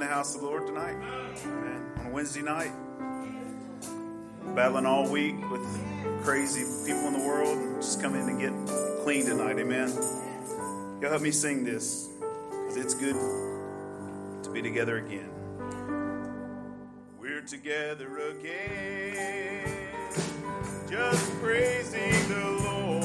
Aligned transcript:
in 0.00 0.08
the 0.08 0.14
house 0.14 0.34
of 0.34 0.40
the 0.40 0.46
Lord 0.46 0.66
tonight. 0.66 0.96
Amen. 1.44 1.92
On 1.98 2.06
a 2.06 2.10
Wednesday 2.10 2.40
night. 2.40 2.72
Battling 4.54 4.86
all 4.86 5.06
week 5.06 5.34
with 5.50 5.60
crazy 6.22 6.62
people 6.86 7.06
in 7.08 7.12
the 7.12 7.18
world 7.18 7.58
and 7.58 7.82
just 7.82 8.00
coming 8.00 8.26
to 8.26 8.32
get 8.40 8.50
clean 9.02 9.26
tonight. 9.26 9.58
Amen. 9.58 9.90
Y'all 11.02 11.10
help 11.10 11.20
me 11.20 11.30
sing 11.30 11.64
this 11.64 12.08
because 12.18 12.76
it's 12.78 12.94
good 12.94 13.14
to 14.42 14.50
be 14.50 14.62
together 14.62 14.96
again. 15.04 15.28
We're 17.20 17.42
together 17.42 18.30
again, 18.30 19.68
just 20.88 21.30
praising 21.42 22.28
the 22.28 22.44
Lord. 22.64 23.04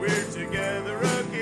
We're 0.00 0.30
together 0.32 0.96
again 0.96 1.33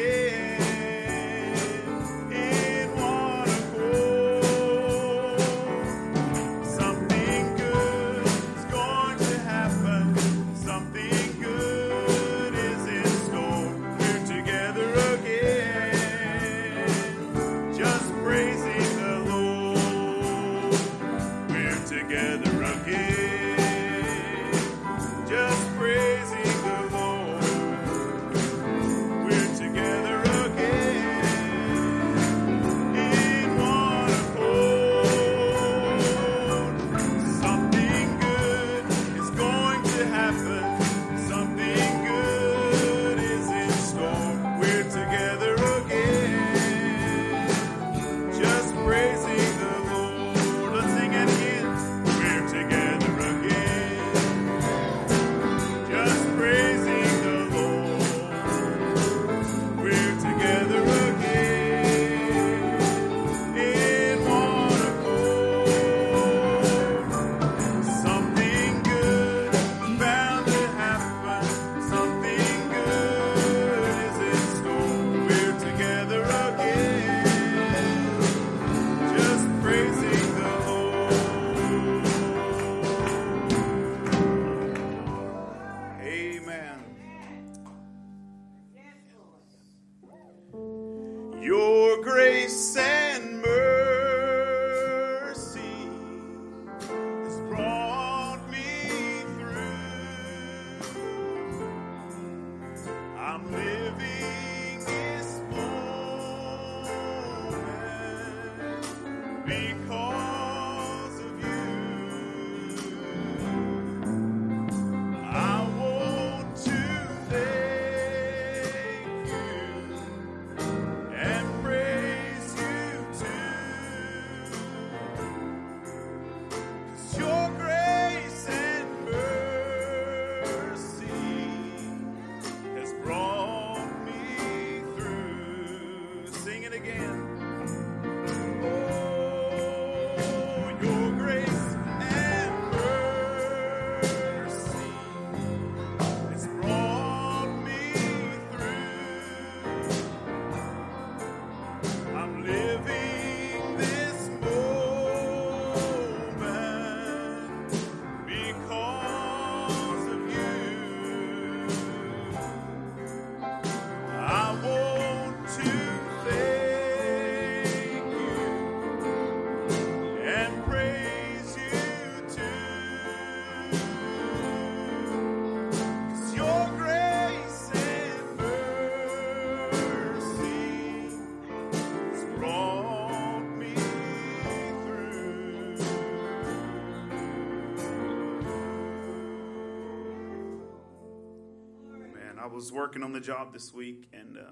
was 192.63 192.71
working 192.71 193.03
on 193.03 193.13
the 193.13 193.19
job 193.19 193.53
this 193.53 193.75
week, 193.75 194.09
and 194.13 194.39
uh, 194.39 194.43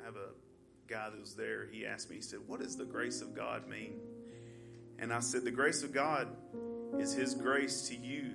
I 0.00 0.06
have 0.06 0.16
a 0.16 0.30
guy 0.88 1.10
that 1.10 1.20
was 1.20 1.34
there. 1.34 1.66
He 1.70 1.84
asked 1.84 2.08
me, 2.08 2.16
he 2.16 2.22
said, 2.22 2.38
What 2.46 2.60
does 2.60 2.74
the 2.74 2.86
grace 2.86 3.20
of 3.20 3.34
God 3.34 3.68
mean? 3.68 4.00
And 4.98 5.12
I 5.12 5.20
said, 5.20 5.44
The 5.44 5.50
grace 5.50 5.82
of 5.82 5.92
God 5.92 6.28
is 6.98 7.12
His 7.12 7.34
grace 7.34 7.86
to 7.90 7.96
you 7.96 8.30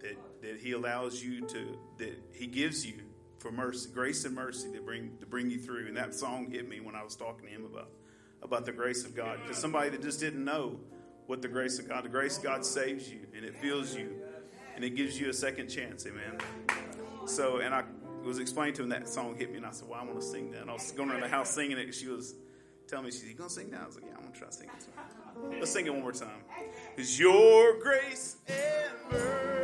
that, 0.00 0.18
that 0.42 0.58
He 0.58 0.72
allows 0.72 1.24
you 1.24 1.46
to, 1.46 1.78
that 1.96 2.22
He 2.32 2.46
gives 2.46 2.84
you 2.84 3.00
for 3.38 3.50
mercy, 3.50 3.88
grace 3.94 4.26
and 4.26 4.34
mercy 4.34 4.70
to 4.72 4.82
bring 4.82 5.16
to 5.20 5.24
bring 5.24 5.50
you 5.50 5.58
through. 5.58 5.86
And 5.86 5.96
that 5.96 6.14
song 6.14 6.50
hit 6.50 6.68
me 6.68 6.80
when 6.80 6.94
I 6.94 7.02
was 7.02 7.16
talking 7.16 7.46
to 7.46 7.50
him 7.50 7.64
about 7.64 7.88
about 8.42 8.66
the 8.66 8.72
grace 8.72 9.06
of 9.06 9.16
God. 9.16 9.38
Because 9.42 9.56
somebody 9.56 9.88
that 9.88 10.02
just 10.02 10.20
didn't 10.20 10.44
know 10.44 10.78
what 11.28 11.40
the 11.40 11.48
grace 11.48 11.78
of 11.78 11.88
God, 11.88 12.04
the 12.04 12.10
grace 12.10 12.36
of 12.36 12.44
God 12.44 12.62
saves 12.62 13.10
you 13.10 13.20
and 13.34 13.42
it 13.42 13.56
fills 13.56 13.96
you 13.96 14.16
and 14.76 14.84
it 14.84 14.96
gives 14.96 15.18
you 15.18 15.30
a 15.30 15.34
second 15.34 15.68
chance. 15.68 16.06
Amen. 16.06 16.69
So, 17.30 17.58
and 17.58 17.72
I 17.72 17.84
was 18.24 18.38
explaining 18.38 18.74
to 18.74 18.82
him 18.82 18.88
that 18.88 19.08
song 19.08 19.36
hit 19.36 19.50
me, 19.50 19.58
and 19.58 19.66
I 19.66 19.70
said, 19.70 19.88
"Well, 19.88 20.00
I 20.00 20.04
want 20.04 20.20
to 20.20 20.26
sing 20.26 20.50
that." 20.50 20.62
And 20.62 20.70
I 20.70 20.72
was 20.74 20.90
going 20.92 21.10
around 21.10 21.20
the 21.20 21.28
house 21.28 21.50
singing 21.50 21.78
it. 21.78 21.84
And 21.84 21.94
she 21.94 22.08
was 22.08 22.34
telling 22.88 23.04
me, 23.04 23.10
"She's 23.12 23.24
you 23.24 23.34
gonna 23.34 23.48
sing 23.48 23.70
that?" 23.70 23.82
I 23.82 23.86
was 23.86 23.96
like, 23.96 24.04
"Yeah, 24.06 24.16
I'm 24.16 24.24
gonna 24.24 24.36
try 24.36 24.50
singing." 24.50 24.72
sing 24.78 24.92
it." 25.52 25.58
Let's 25.60 25.70
sing 25.70 25.86
it 25.86 25.92
one 25.92 26.02
more 26.02 26.12
time. 26.12 26.42
Cause 26.96 27.18
your 27.18 27.78
grace 27.80 28.36
and 28.48 29.12
mercy 29.12 29.59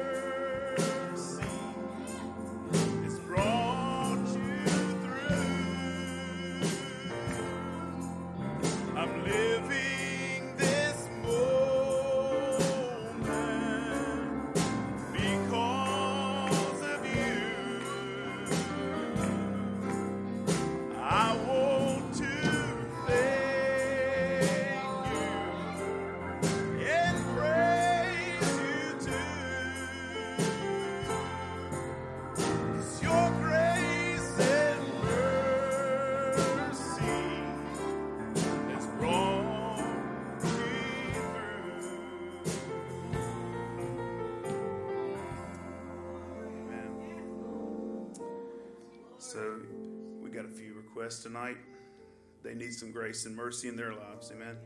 some 52.76 52.92
grace 52.92 53.26
and 53.26 53.34
mercy 53.34 53.68
in 53.68 53.76
their 53.76 53.94
lives. 53.94 54.30
Amen. 54.34 54.56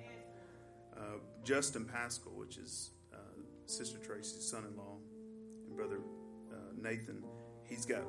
Uh, 0.97 1.19
Justin 1.45 1.85
Pascal, 1.85 2.33
which 2.33 2.57
is 2.59 2.90
uh, 3.12 3.17
Sister 3.67 3.99
Tracy's 3.99 4.45
son 4.45 4.64
in 4.71 4.76
law, 4.76 4.97
and 5.67 5.76
Brother 5.76 6.00
uh, 6.52 6.57
Nathan, 6.81 7.23
he's 7.64 7.87
got 7.87 8.02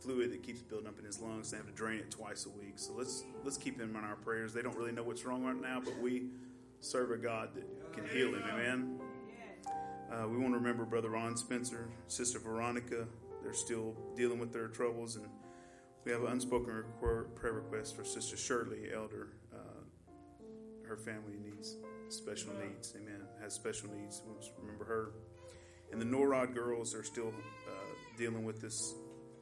fluid 0.00 0.32
that 0.32 0.42
keeps 0.42 0.60
building 0.60 0.86
up 0.88 0.98
in 0.98 1.04
his 1.04 1.20
lungs. 1.20 1.50
They 1.50 1.56
have 1.56 1.66
to 1.66 1.72
drain 1.72 1.98
it 1.98 2.10
twice 2.10 2.46
a 2.46 2.50
week. 2.50 2.74
So 2.76 2.92
let's 2.92 3.24
let's 3.42 3.56
keep 3.56 3.80
him 3.80 3.96
in 3.96 4.04
our 4.04 4.16
prayers. 4.16 4.52
They 4.52 4.62
don't 4.62 4.76
really 4.76 4.92
know 4.92 5.02
what's 5.02 5.24
wrong 5.24 5.44
right 5.44 5.60
now, 5.60 5.80
but 5.82 5.98
we 5.98 6.26
serve 6.80 7.10
a 7.10 7.16
God 7.16 7.50
that 7.54 7.92
can 7.92 8.06
heal 8.08 8.28
him. 8.28 8.42
Amen. 8.52 9.00
Uh, 10.12 10.28
we 10.28 10.36
want 10.36 10.52
to 10.52 10.58
remember 10.58 10.84
Brother 10.84 11.10
Ron 11.10 11.36
Spencer, 11.36 11.88
Sister 12.08 12.38
Veronica. 12.38 13.06
They're 13.42 13.54
still 13.54 13.96
dealing 14.16 14.38
with 14.38 14.52
their 14.52 14.68
troubles, 14.68 15.16
and 15.16 15.26
we 16.04 16.12
have 16.12 16.22
an 16.22 16.28
unspoken 16.32 16.84
prayer 17.00 17.52
request 17.52 17.96
for 17.96 18.04
Sister 18.04 18.36
Shirley, 18.36 18.90
elder. 18.94 19.28
Uh, 19.52 19.58
her 20.86 20.96
family 20.96 21.34
needs 21.42 21.76
special 22.08 22.52
needs. 22.54 22.94
Amen. 22.96 23.22
Has 23.42 23.54
special 23.54 23.90
needs. 23.90 24.22
We'll 24.24 24.36
remember 24.60 24.84
her. 24.84 25.12
And 25.92 26.00
the 26.00 26.06
Norrod 26.06 26.54
girls 26.54 26.94
are 26.94 27.04
still 27.04 27.28
uh, 27.28 28.16
dealing 28.16 28.44
with 28.44 28.60
this 28.60 28.94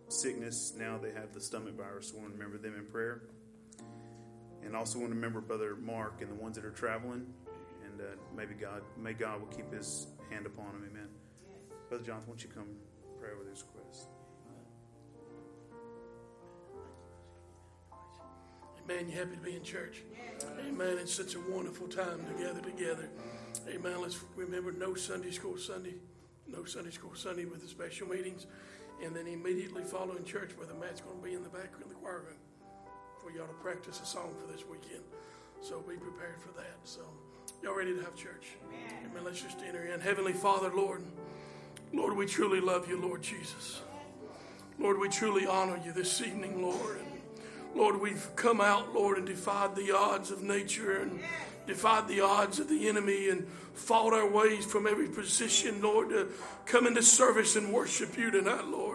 sickness. 0.08 0.74
Now 0.76 0.98
they 0.98 1.12
have 1.12 1.32
the 1.32 1.40
stomach 1.40 1.74
virus. 1.76 2.12
We 2.12 2.20
want 2.20 2.34
to 2.34 2.38
remember 2.38 2.58
them 2.58 2.76
in 2.76 2.86
prayer. 2.86 3.22
And 4.64 4.76
also 4.76 4.98
want 4.98 5.10
to 5.10 5.16
remember 5.16 5.40
Brother 5.40 5.76
Mark 5.76 6.20
and 6.20 6.30
the 6.30 6.34
ones 6.34 6.56
that 6.56 6.64
are 6.64 6.70
traveling. 6.70 7.26
And 7.84 8.00
uh, 8.00 8.04
maybe 8.36 8.54
God, 8.54 8.82
may 8.96 9.12
God 9.12 9.40
will 9.40 9.48
keep 9.48 9.72
his 9.72 10.06
hand 10.30 10.46
upon 10.46 10.66
them. 10.66 10.88
Amen. 10.90 11.08
Brother 11.88 12.04
Jonathan, 12.04 12.28
won't 12.28 12.42
you 12.42 12.50
come 12.50 12.68
pray 13.18 13.30
with 13.38 13.48
this 13.50 13.64
request? 13.74 14.11
Amen. 18.84 19.08
You 19.08 19.18
happy 19.18 19.36
to 19.36 19.42
be 19.42 19.56
in 19.56 19.62
church? 19.62 20.02
Amen. 20.66 20.98
It's 21.00 21.14
such 21.14 21.34
a 21.34 21.40
wonderful 21.40 21.88
time 21.88 22.24
to 22.26 22.42
gather 22.42 22.60
together. 22.60 23.08
Amen. 23.68 24.00
Let's 24.00 24.18
remember 24.36 24.72
no 24.72 24.94
Sunday 24.94 25.30
school 25.30 25.56
Sunday, 25.56 25.94
no 26.48 26.64
Sunday 26.64 26.90
school 26.90 27.14
Sunday 27.14 27.44
with 27.44 27.62
the 27.62 27.68
special 27.68 28.08
meetings 28.08 28.46
and 29.04 29.14
then 29.16 29.26
immediately 29.26 29.82
following 29.82 30.24
church, 30.24 30.56
Brother 30.56 30.74
Matt's 30.80 31.00
going 31.00 31.18
to 31.18 31.24
be 31.24 31.34
in 31.34 31.42
the 31.42 31.48
back 31.48 31.70
in 31.82 31.88
the 31.88 31.94
choir 31.94 32.20
room 32.20 32.38
for 33.20 33.30
y'all 33.30 33.46
to 33.46 33.52
practice 33.54 34.00
a 34.00 34.06
song 34.06 34.34
for 34.40 34.52
this 34.52 34.64
weekend. 34.66 35.02
So 35.60 35.80
be 35.80 35.96
prepared 35.96 36.40
for 36.40 36.52
that. 36.58 36.76
So 36.84 37.00
y'all 37.62 37.76
ready 37.76 37.94
to 37.94 38.00
have 38.02 38.14
church? 38.14 38.46
Amen. 38.68 39.10
Amen. 39.10 39.24
Let's 39.24 39.42
just 39.42 39.58
enter 39.66 39.84
in. 39.84 40.00
Heavenly 40.00 40.32
Father, 40.32 40.72
Lord, 40.74 41.02
Lord, 41.92 42.16
we 42.16 42.26
truly 42.26 42.60
love 42.60 42.88
you, 42.88 43.00
Lord 43.00 43.22
Jesus. 43.22 43.80
Lord, 44.78 44.98
we 44.98 45.08
truly 45.08 45.46
honor 45.46 45.80
you 45.84 45.92
this 45.92 46.20
evening, 46.22 46.62
Lord. 46.62 46.98
Lord, 47.74 48.00
we've 48.00 48.28
come 48.36 48.60
out, 48.60 48.94
Lord, 48.94 49.18
and 49.18 49.26
defied 49.26 49.74
the 49.74 49.96
odds 49.96 50.30
of 50.30 50.42
nature 50.42 51.00
and 51.00 51.20
defied 51.66 52.08
the 52.08 52.20
odds 52.20 52.58
of 52.58 52.68
the 52.68 52.88
enemy 52.88 53.30
and 53.30 53.46
fought 53.74 54.12
our 54.12 54.28
ways 54.28 54.64
from 54.66 54.86
every 54.86 55.08
position, 55.08 55.80
Lord, 55.80 56.10
to 56.10 56.28
come 56.66 56.86
into 56.86 57.02
service 57.02 57.56
and 57.56 57.72
worship 57.72 58.18
you 58.18 58.30
tonight, 58.30 58.66
Lord. 58.66 58.91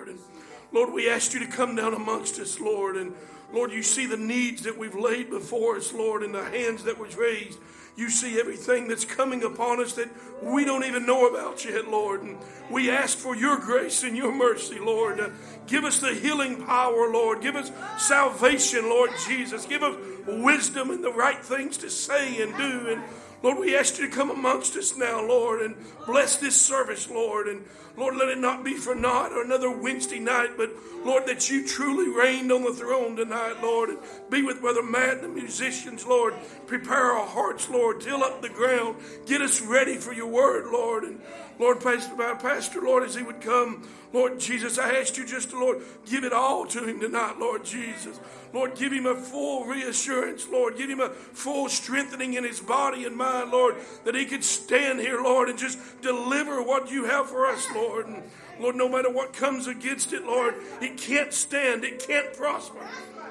Lord, 0.77 0.93
we 0.93 1.09
ask 1.09 1.33
you 1.33 1.39
to 1.39 1.47
come 1.47 1.75
down 1.75 1.95
amongst 1.95 2.37
us, 2.37 2.59
Lord. 2.59 2.97
And 2.97 3.15
Lord, 3.51 3.71
you 3.71 3.81
see 3.81 4.05
the 4.05 4.15
needs 4.15 4.61
that 4.61 4.77
we've 4.77 4.93
laid 4.93 5.31
before 5.31 5.75
us, 5.75 5.91
Lord, 5.91 6.21
and 6.21 6.35
the 6.35 6.43
hands 6.43 6.83
that 6.83 6.99
was 6.99 7.15
raised. 7.15 7.57
You 7.95 8.11
see 8.11 8.39
everything 8.39 8.87
that's 8.87 9.03
coming 9.03 9.43
upon 9.43 9.81
us 9.81 9.93
that 9.93 10.07
we 10.43 10.65
don't 10.65 10.83
even 10.83 11.07
know 11.07 11.29
about 11.29 11.65
yet, 11.65 11.87
Lord. 11.87 12.21
And 12.21 12.37
we 12.69 12.91
ask 12.91 13.17
for 13.17 13.35
your 13.35 13.57
grace 13.57 14.03
and 14.03 14.15
your 14.15 14.31
mercy, 14.31 14.77
Lord. 14.77 15.19
Uh, 15.19 15.29
give 15.65 15.83
us 15.83 15.99
the 15.99 16.13
healing 16.13 16.63
power, 16.63 17.11
Lord. 17.11 17.41
Give 17.41 17.55
us 17.55 17.71
salvation, 17.97 18.83
Lord 18.83 19.09
Jesus. 19.27 19.65
Give 19.65 19.81
us 19.81 19.95
wisdom 20.27 20.91
and 20.91 21.03
the 21.03 21.11
right 21.11 21.43
things 21.43 21.77
to 21.79 21.89
say 21.89 22.39
and 22.43 22.55
do. 22.55 22.87
And 22.89 23.01
Lord, 23.43 23.59
we 23.59 23.75
ask 23.77 23.99
you 23.99 24.09
to 24.09 24.15
come 24.15 24.31
amongst 24.31 24.75
us 24.75 24.97
now, 24.97 25.25
Lord, 25.25 25.61
and 25.61 25.75
bless 26.05 26.37
this 26.37 26.59
service, 26.59 27.09
Lord. 27.09 27.47
And 27.47 27.63
Lord, 27.95 28.15
let 28.15 28.29
it 28.29 28.39
not 28.39 28.63
be 28.63 28.73
for 28.73 28.95
naught 28.95 29.31
or 29.31 29.43
another 29.43 29.69
Wednesday 29.69 30.19
night, 30.19 30.51
but 30.57 30.71
Lord, 31.05 31.27
that 31.27 31.49
you 31.49 31.67
truly 31.67 32.09
reigned 32.09 32.51
on 32.51 32.63
the 32.63 32.73
throne 32.73 33.15
tonight, 33.15 33.61
Lord. 33.61 33.89
And 33.89 33.99
be 34.29 34.41
with 34.41 34.61
Brother 34.61 34.81
Matt 34.81 35.19
and 35.19 35.23
the 35.23 35.27
musicians, 35.29 36.05
Lord. 36.05 36.33
Prepare 36.65 37.13
our 37.13 37.27
hearts, 37.27 37.69
Lord. 37.69 38.01
Till 38.01 38.23
up 38.23 38.41
the 38.41 38.49
ground. 38.49 38.97
Get 39.27 39.41
us 39.41 39.61
ready 39.61 39.97
for 39.97 40.13
your 40.13 40.27
word, 40.27 40.71
Lord. 40.71 41.03
And 41.03 41.21
Lord, 41.59 41.79
Pastor, 41.81 42.15
Pastor, 42.15 42.81
Lord, 42.81 43.03
as 43.03 43.15
he 43.15 43.23
would 43.23 43.41
come, 43.41 43.87
Lord 44.17 44.39
Jesus, 44.39 44.79
I 44.79 44.95
ask 44.95 45.15
you 45.15 45.27
just 45.27 45.51
to, 45.51 45.59
Lord, 45.59 45.83
give 46.09 46.23
it 46.23 46.33
all 46.33 46.65
to 46.65 46.83
him 46.83 46.99
tonight, 46.99 47.35
Lord 47.37 47.63
Jesus. 47.63 48.19
Lord, 48.51 48.73
give 48.73 48.91
him 48.91 49.05
a 49.05 49.13
full 49.13 49.65
reassurance, 49.65 50.47
Lord. 50.47 50.75
Give 50.75 50.89
him 50.89 51.01
a 51.01 51.09
full 51.09 51.69
strengthening 51.69 52.33
in 52.33 52.43
his 52.43 52.59
body 52.59 53.05
and 53.05 53.15
mind, 53.15 53.51
Lord, 53.51 53.75
that 54.05 54.15
he 54.15 54.25
could 54.25 54.43
stand 54.43 55.01
here, 55.01 55.21
Lord, 55.21 55.49
and 55.49 55.59
just 55.59 55.77
deliver 56.01 56.63
what 56.63 56.89
you 56.89 57.03
have 57.03 57.29
for 57.29 57.45
us, 57.45 57.67
Lord. 57.75 58.07
And 58.07 58.23
Lord, 58.59 58.75
no 58.75 58.89
matter 58.89 59.11
what 59.11 59.33
comes 59.33 59.67
against 59.67 60.13
it, 60.13 60.25
Lord, 60.25 60.55
it 60.81 60.97
can't 60.97 61.31
stand, 61.31 61.83
it 61.83 61.99
can't 61.99 62.33
prosper 62.33 62.87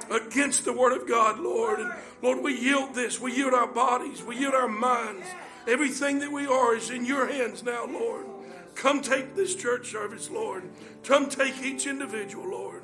against 0.08 0.64
the 0.64 0.72
word 0.72 0.92
of 0.92 1.08
God, 1.08 1.40
Lord. 1.40 1.80
And 1.80 1.92
Lord, 2.22 2.44
we 2.44 2.56
yield 2.56 2.94
this, 2.94 3.20
we 3.20 3.34
yield 3.34 3.54
our 3.54 3.66
bodies, 3.66 4.22
we 4.22 4.36
yield 4.36 4.54
our 4.54 4.68
minds. 4.68 5.26
Everything 5.66 6.20
that 6.20 6.30
we 6.30 6.46
are 6.46 6.76
is 6.76 6.90
in 6.90 7.04
your 7.04 7.26
hands 7.26 7.64
now, 7.64 7.86
Lord. 7.86 8.35
Come 8.76 9.00
take 9.00 9.34
this 9.34 9.54
church 9.54 9.90
service, 9.90 10.30
Lord. 10.30 10.64
Come 11.02 11.28
take 11.28 11.60
each 11.62 11.86
individual, 11.86 12.48
Lord. 12.48 12.82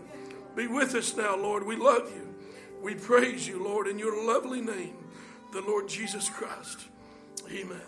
Be 0.56 0.66
with 0.66 0.94
us 0.94 1.16
now, 1.16 1.36
Lord. 1.36 1.64
We 1.64 1.76
love 1.76 2.10
you. 2.14 2.34
We 2.82 2.94
praise 2.94 3.46
you, 3.46 3.62
Lord, 3.62 3.86
in 3.86 3.98
your 3.98 4.26
lovely 4.26 4.60
name, 4.60 4.96
the 5.52 5.60
Lord 5.60 5.88
Jesus 5.88 6.28
Christ. 6.28 6.86
Amen. 7.50 7.80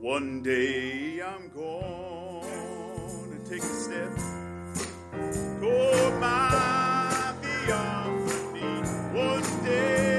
One 0.00 0.42
day 0.42 1.20
I'm 1.20 1.50
to 1.50 3.50
take 3.50 3.62
a 3.62 3.66
step 3.66 4.14
toward 5.60 6.20
my 6.20 6.77
day 9.68 10.17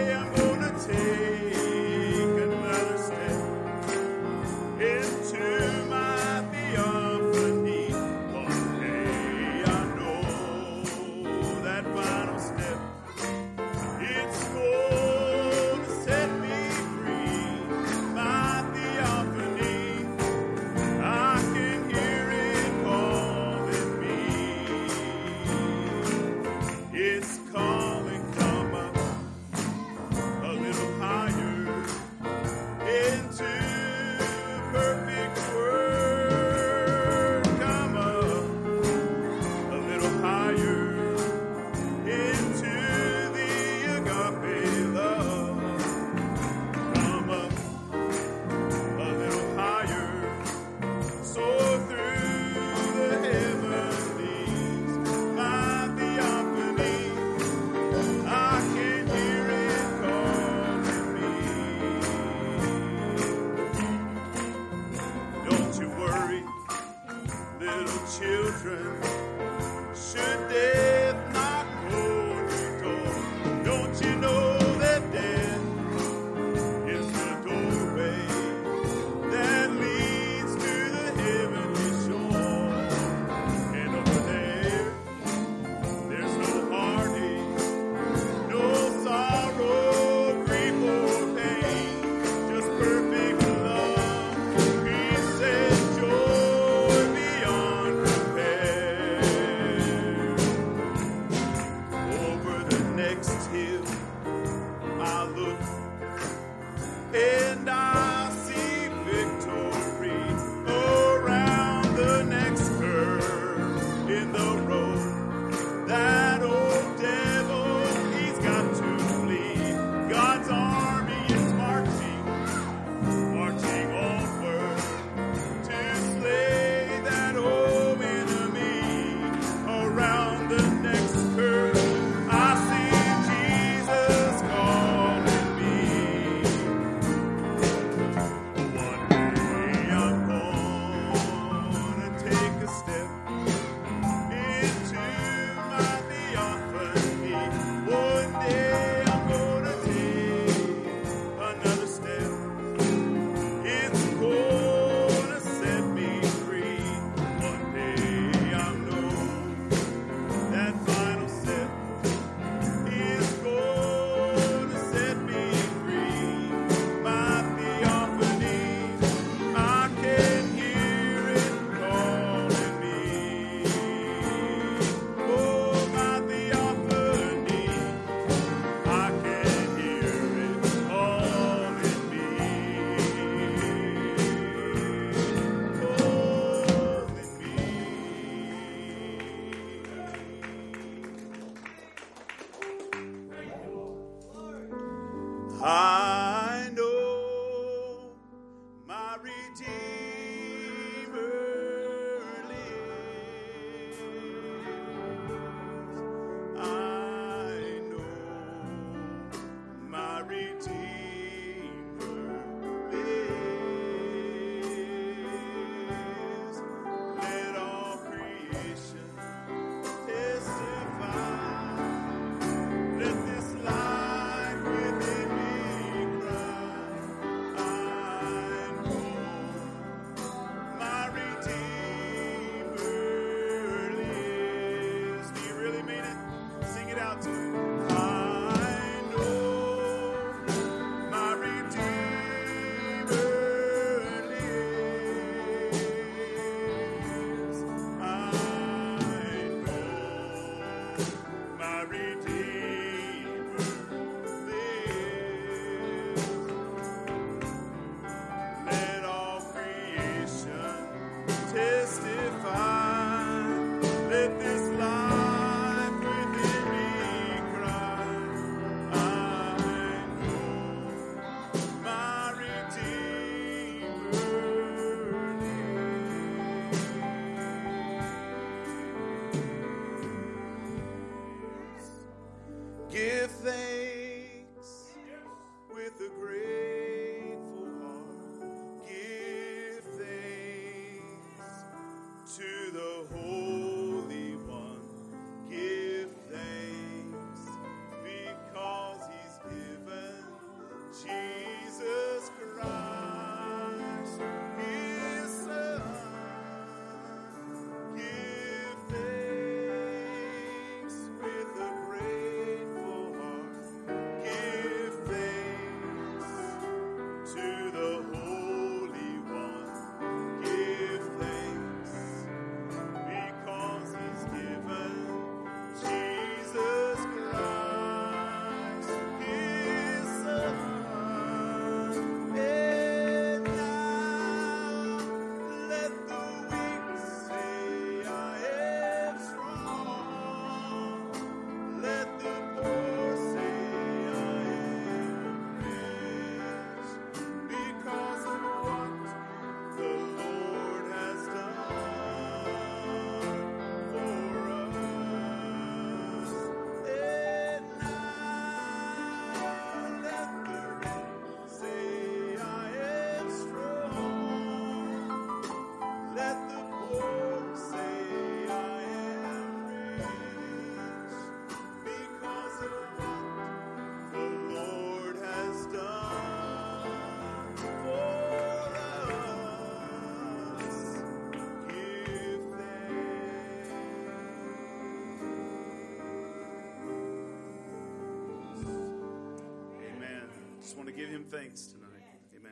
give 390.99 391.09
him 391.09 391.23
thanks 391.31 391.67
tonight. 391.67 392.03
Amen. 392.35 392.51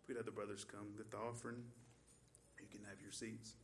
If 0.00 0.06
we'd 0.06 0.16
have 0.16 0.24
the 0.24 0.30
brothers 0.30 0.64
come, 0.64 0.86
with 0.96 1.10
the 1.10 1.16
offering, 1.16 1.64
you 2.60 2.68
can 2.70 2.86
have 2.88 3.00
your 3.02 3.10
seats. 3.10 3.54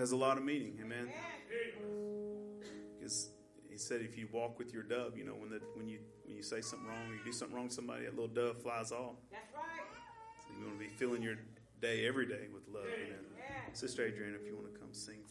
has 0.00 0.12
a 0.12 0.16
lot 0.16 0.38
of 0.38 0.44
meaning. 0.44 0.78
Amen. 0.82 1.10
Because 2.98 3.30
he 3.70 3.76
said, 3.76 4.00
if 4.00 4.16
you 4.16 4.28
walk 4.32 4.58
with 4.58 4.72
your 4.72 4.82
dove, 4.82 5.16
you 5.16 5.24
know 5.24 5.32
when 5.32 5.50
the 5.50 5.60
when 5.74 5.88
you 5.88 5.98
when 6.24 6.36
you 6.36 6.42
say 6.42 6.60
something 6.60 6.88
wrong, 6.88 7.08
you 7.10 7.24
do 7.24 7.32
something 7.32 7.56
wrong 7.56 7.68
to 7.68 7.74
somebody, 7.74 8.04
that 8.04 8.14
little 8.14 8.28
dove 8.28 8.62
flies 8.62 8.92
off. 8.92 9.16
That's 9.30 9.52
right. 9.54 9.84
So 10.42 10.54
you 10.58 10.66
want 10.66 10.78
to 10.78 10.84
be 10.84 10.90
filling 10.90 11.22
your 11.22 11.36
day 11.80 12.06
every 12.06 12.26
day 12.26 12.48
with 12.52 12.62
love. 12.72 12.84
Amen. 12.86 13.18
Sister 13.72 14.06
Adrienne, 14.06 14.34
if 14.34 14.46
you 14.46 14.54
want 14.54 14.72
to 14.72 14.78
come 14.80 14.92
sing. 14.92 15.22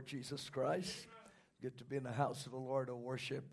Lord 0.00 0.06
Jesus 0.06 0.48
Christ. 0.48 1.08
Good 1.60 1.76
to 1.76 1.84
be 1.84 1.96
in 1.96 2.04
the 2.04 2.10
house 2.10 2.46
of 2.46 2.52
the 2.52 2.58
Lord 2.58 2.86
to 2.86 2.96
worship 2.96 3.44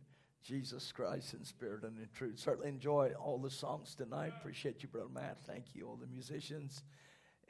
Jesus 0.42 0.94
Christ 0.94 1.34
in 1.34 1.44
spirit 1.44 1.84
and 1.84 1.98
in 1.98 2.08
truth. 2.14 2.40
Certainly 2.40 2.70
enjoy 2.70 3.12
all 3.22 3.38
the 3.38 3.50
songs 3.50 3.96
tonight. 3.96 4.32
Appreciate 4.40 4.82
you, 4.82 4.88
Brother 4.88 5.10
Matt. 5.14 5.40
Thank 5.46 5.76
you, 5.76 5.86
all 5.86 5.98
the 5.98 6.08
musicians. 6.08 6.84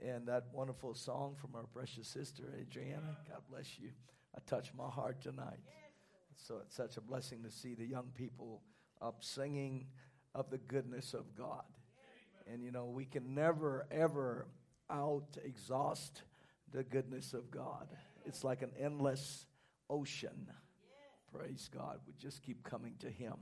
And 0.04 0.28
that 0.28 0.46
wonderful 0.52 0.96
song 0.96 1.36
from 1.40 1.52
our 1.54 1.68
precious 1.68 2.08
sister, 2.08 2.46
Adriana. 2.60 3.16
God 3.30 3.42
bless 3.52 3.78
you. 3.78 3.92
I 4.36 4.40
touched 4.48 4.72
my 4.76 4.90
heart 4.90 5.22
tonight. 5.22 5.60
So 6.36 6.56
it's 6.66 6.76
such 6.76 6.98
a 6.98 7.02
blessing 7.02 7.44
to 7.44 7.52
see 7.52 7.76
the 7.76 7.86
young 7.86 8.08
people 8.16 8.64
up 9.00 9.24
singing 9.24 9.86
of 10.34 10.50
the 10.50 10.58
goodness 10.58 11.14
of 11.14 11.36
God. 11.38 11.66
And 12.52 12.64
you 12.64 12.72
know, 12.72 12.86
we 12.86 13.06
can 13.06 13.36
never, 13.36 13.86
ever 13.92 14.48
out 14.90 15.38
exhaust 15.46 16.24
the 16.72 16.84
goodness 16.84 17.36
of 17.36 17.52
God. 17.52 17.90
It's 18.28 18.44
like 18.44 18.62
an 18.62 18.72
endless 18.78 19.46
ocean. 19.90 20.52
Praise 21.32 21.70
God. 21.74 22.00
We 22.06 22.14
just 22.20 22.44
keep 22.44 22.62
coming 22.64 22.96
to 23.00 23.10
Him. 23.10 23.36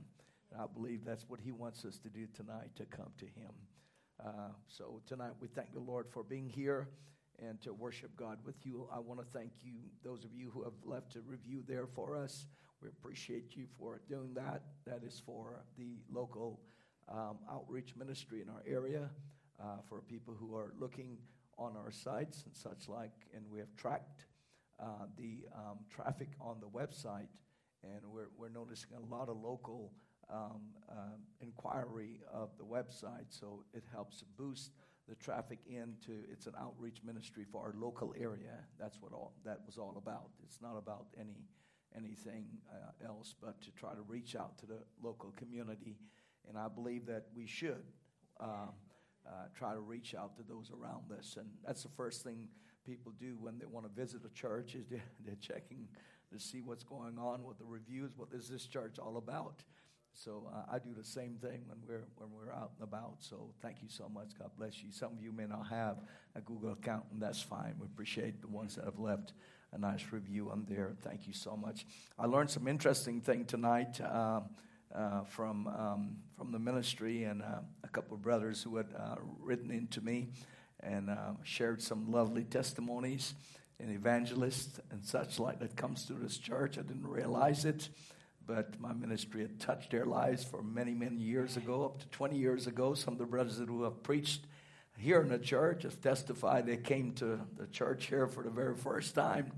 And 0.52 0.62
I 0.62 0.66
believe 0.72 1.04
that's 1.04 1.28
what 1.28 1.40
He 1.40 1.50
wants 1.50 1.84
us 1.84 1.98
to 1.98 2.08
do 2.08 2.26
tonight 2.32 2.70
to 2.76 2.84
come 2.84 3.10
to 3.18 3.24
Him. 3.24 3.50
Uh, 4.24 4.50
so 4.68 5.00
tonight 5.04 5.32
we 5.40 5.48
thank 5.48 5.72
the 5.72 5.80
Lord 5.80 6.06
for 6.08 6.22
being 6.22 6.48
here 6.48 6.88
and 7.40 7.60
to 7.62 7.74
worship 7.74 8.16
God 8.16 8.38
with 8.46 8.64
you. 8.64 8.88
I 8.94 9.00
want 9.00 9.18
to 9.20 9.26
thank 9.36 9.50
you, 9.62 9.74
those 10.04 10.24
of 10.24 10.32
you 10.32 10.50
who 10.50 10.62
have 10.62 10.72
left 10.84 11.16
a 11.16 11.20
review 11.20 11.64
there 11.66 11.86
for 11.86 12.16
us. 12.16 12.46
We 12.80 12.88
appreciate 12.88 13.56
you 13.56 13.66
for 13.78 14.00
doing 14.08 14.34
that. 14.34 14.62
That 14.86 15.02
is 15.04 15.20
for 15.26 15.64
the 15.76 15.96
local 16.12 16.60
um, 17.08 17.38
outreach 17.50 17.94
ministry 17.96 18.40
in 18.40 18.48
our 18.48 18.62
area, 18.66 19.10
uh, 19.60 19.78
for 19.88 20.00
people 20.00 20.34
who 20.38 20.54
are 20.54 20.72
looking 20.78 21.18
on 21.58 21.76
our 21.76 21.90
sites 21.90 22.44
and 22.46 22.54
such 22.54 22.88
like. 22.88 23.12
And 23.34 23.44
we 23.50 23.58
have 23.58 23.74
tracked 23.76 24.26
uh, 24.80 25.06
the 25.16 25.46
um, 25.54 25.78
traffic 25.90 26.28
on 26.40 26.56
the 26.60 26.66
website, 26.66 27.28
and 27.82 28.00
we're, 28.12 28.28
we're 28.36 28.48
noticing 28.48 28.90
a 28.96 29.14
lot 29.14 29.28
of 29.28 29.36
local 29.36 29.92
um, 30.32 30.60
um, 30.90 31.20
inquiry 31.40 32.20
of 32.32 32.50
the 32.58 32.64
website, 32.64 33.26
so 33.28 33.64
it 33.72 33.84
helps 33.92 34.24
boost 34.36 34.72
the 35.08 35.14
traffic 35.14 35.60
into. 35.66 36.24
It's 36.30 36.46
an 36.46 36.54
outreach 36.60 36.98
ministry 37.04 37.44
for 37.50 37.62
our 37.62 37.74
local 37.78 38.12
area. 38.18 38.58
That's 38.78 39.00
what 39.00 39.12
all 39.12 39.34
that 39.44 39.60
was 39.64 39.78
all 39.78 39.94
about. 39.96 40.30
It's 40.42 40.60
not 40.60 40.76
about 40.76 41.06
any 41.18 41.44
anything 41.96 42.46
uh, 42.70 43.06
else, 43.06 43.34
but 43.40 43.62
to 43.62 43.70
try 43.70 43.94
to 43.94 44.02
reach 44.02 44.34
out 44.36 44.58
to 44.58 44.66
the 44.66 44.78
local 45.02 45.32
community, 45.36 45.96
and 46.48 46.58
I 46.58 46.68
believe 46.68 47.06
that 47.06 47.26
we 47.34 47.46
should. 47.46 47.84
Um, 48.38 48.70
uh, 49.26 49.46
try 49.56 49.72
to 49.72 49.80
reach 49.80 50.14
out 50.14 50.36
to 50.36 50.42
those 50.48 50.70
around 50.70 51.10
us, 51.18 51.36
and 51.36 51.48
that's 51.66 51.82
the 51.82 51.88
first 51.96 52.22
thing 52.22 52.46
people 52.86 53.12
do 53.18 53.36
when 53.40 53.58
they 53.58 53.66
want 53.66 53.86
to 53.86 54.00
visit 54.00 54.20
a 54.24 54.34
church 54.34 54.74
is 54.74 54.86
they're, 54.86 55.00
they're 55.24 55.36
checking 55.40 55.88
to 56.32 56.38
see 56.38 56.60
what's 56.60 56.84
going 56.84 57.18
on 57.18 57.42
what 57.42 57.58
the 57.58 57.64
reviews. 57.64 58.12
What 58.16 58.28
is 58.32 58.48
this 58.48 58.66
church 58.66 58.98
all 58.98 59.16
about? 59.16 59.62
So 60.12 60.50
uh, 60.52 60.62
I 60.72 60.78
do 60.78 60.94
the 60.96 61.04
same 61.04 61.34
thing 61.42 61.60
when 61.66 61.78
we're 61.86 62.06
when 62.16 62.30
we're 62.32 62.50
out 62.50 62.72
and 62.78 62.88
about. 62.88 63.16
So 63.18 63.50
thank 63.60 63.82
you 63.82 63.88
so 63.88 64.08
much. 64.08 64.30
God 64.38 64.50
bless 64.56 64.82
you. 64.82 64.90
Some 64.90 65.12
of 65.12 65.22
you 65.22 65.30
may 65.30 65.44
not 65.44 65.66
have 65.68 65.98
a 66.34 66.40
Google 66.40 66.72
account, 66.72 67.04
and 67.12 67.20
that's 67.20 67.42
fine. 67.42 67.74
We 67.78 67.84
appreciate 67.84 68.40
the 68.40 68.48
ones 68.48 68.76
that 68.76 68.86
have 68.86 68.98
left 68.98 69.34
a 69.72 69.78
nice 69.78 70.06
review 70.12 70.50
on 70.50 70.64
there. 70.68 70.94
Thank 71.02 71.26
you 71.26 71.34
so 71.34 71.54
much. 71.54 71.86
I 72.18 72.26
learned 72.26 72.50
some 72.50 72.66
interesting 72.66 73.20
thing 73.20 73.44
tonight 73.44 74.00
uh, 74.00 74.40
uh, 74.94 75.24
from 75.24 75.66
um, 75.66 76.16
from 76.38 76.50
the 76.50 76.58
ministry 76.58 77.24
and 77.24 77.42
uh, 77.42 77.60
a 77.84 77.88
couple 77.88 78.14
of 78.14 78.22
brothers 78.22 78.62
who 78.62 78.76
had 78.76 78.86
uh, 78.98 79.16
written 79.38 79.70
into 79.70 80.00
me 80.00 80.28
and 80.86 81.10
uh, 81.10 81.32
shared 81.42 81.82
some 81.82 82.10
lovely 82.10 82.44
testimonies 82.44 83.34
and 83.78 83.90
evangelists 83.90 84.80
and 84.90 85.04
such 85.04 85.38
like 85.38 85.58
that 85.58 85.76
comes 85.76 86.04
through 86.04 86.20
this 86.20 86.38
church. 86.38 86.78
I 86.78 86.82
didn't 86.82 87.06
realize 87.06 87.64
it, 87.64 87.88
but 88.46 88.80
my 88.80 88.92
ministry 88.92 89.42
had 89.42 89.60
touched 89.60 89.90
their 89.90 90.06
lives 90.06 90.44
for 90.44 90.62
many, 90.62 90.94
many 90.94 91.16
years 91.16 91.56
ago, 91.56 91.84
up 91.84 91.98
to 92.00 92.08
20 92.08 92.36
years 92.36 92.66
ago. 92.66 92.94
Some 92.94 93.14
of 93.14 93.18
the 93.18 93.26
brothers 93.26 93.58
who 93.58 93.82
have 93.82 94.02
preached 94.02 94.46
here 94.96 95.20
in 95.20 95.28
the 95.28 95.38
church 95.38 95.82
have 95.82 96.00
testified 96.00 96.66
they 96.66 96.76
came 96.76 97.12
to 97.14 97.40
the 97.58 97.66
church 97.66 98.06
here 98.06 98.26
for 98.26 98.42
the 98.42 98.50
very 98.50 98.74
first 98.74 99.14
time, 99.14 99.52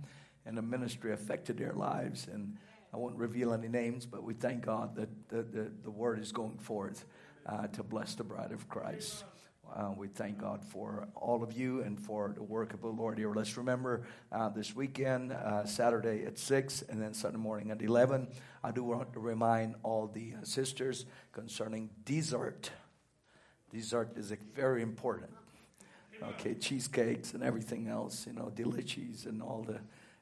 and 0.47 0.57
the 0.57 0.63
ministry 0.63 1.13
affected 1.13 1.59
their 1.59 1.75
lives. 1.75 2.27
And 2.33 2.57
I 2.93 2.97
won't 2.97 3.17
reveal 3.17 3.53
any 3.53 3.69
names, 3.69 4.07
but 4.07 4.25
we 4.25 4.35
thank 4.35 4.65
God 4.65 4.97
that 4.97 5.29
the, 5.29 5.43
the, 5.43 5.71
the 5.85 5.91
word 5.91 6.19
is 6.19 6.33
going 6.33 6.59
forth 6.59 7.05
uh, 7.47 7.69
to 7.69 7.83
bless 7.83 8.15
the 8.15 8.25
bride 8.25 8.53
of 8.53 8.69
Christ. 8.69 9.25
Uh, 9.75 9.93
we 9.97 10.09
thank 10.09 10.39
God 10.39 10.65
for 10.65 11.09
all 11.15 11.43
of 11.43 11.53
you 11.53 11.83
and 11.83 12.01
for 12.01 12.33
the 12.35 12.43
work 12.43 12.75
of 12.75 12.81
the 12.81 12.89
Lord 12.89 13.19
here. 13.19 13.33
Let's 13.33 13.57
remember 13.57 14.03
uh, 14.33 14.49
this 14.49 14.75
weekend, 14.75 15.33
uh, 15.33 15.67
Saturday 15.67 16.25
at 16.25 16.39
6, 16.39 16.83
and 16.89 17.01
then 17.01 17.15
Sunday 17.15 17.39
morning 17.39 17.71
at 17.71 17.83
11. 17.83 18.29
I 18.65 18.71
do 18.71 18.83
want 18.83 19.13
to 19.13 19.21
remind 19.21 19.75
all 19.83 20.07
the 20.07 20.35
uh, 20.41 20.45
sisters 20.45 21.07
concerning 21.33 21.91
dessert. 22.05 22.71
Dessert 23.71 24.13
is 24.17 24.33
very 24.55 24.83
important. 24.83 25.31
Okay, 26.23 26.55
cheesecakes 26.55 27.35
and 27.35 27.43
everything 27.43 27.87
else, 27.87 28.27
you 28.27 28.33
know, 28.33 28.51
delicious 28.55 29.27
and 29.27 29.41
all 29.41 29.63
the 29.63 29.79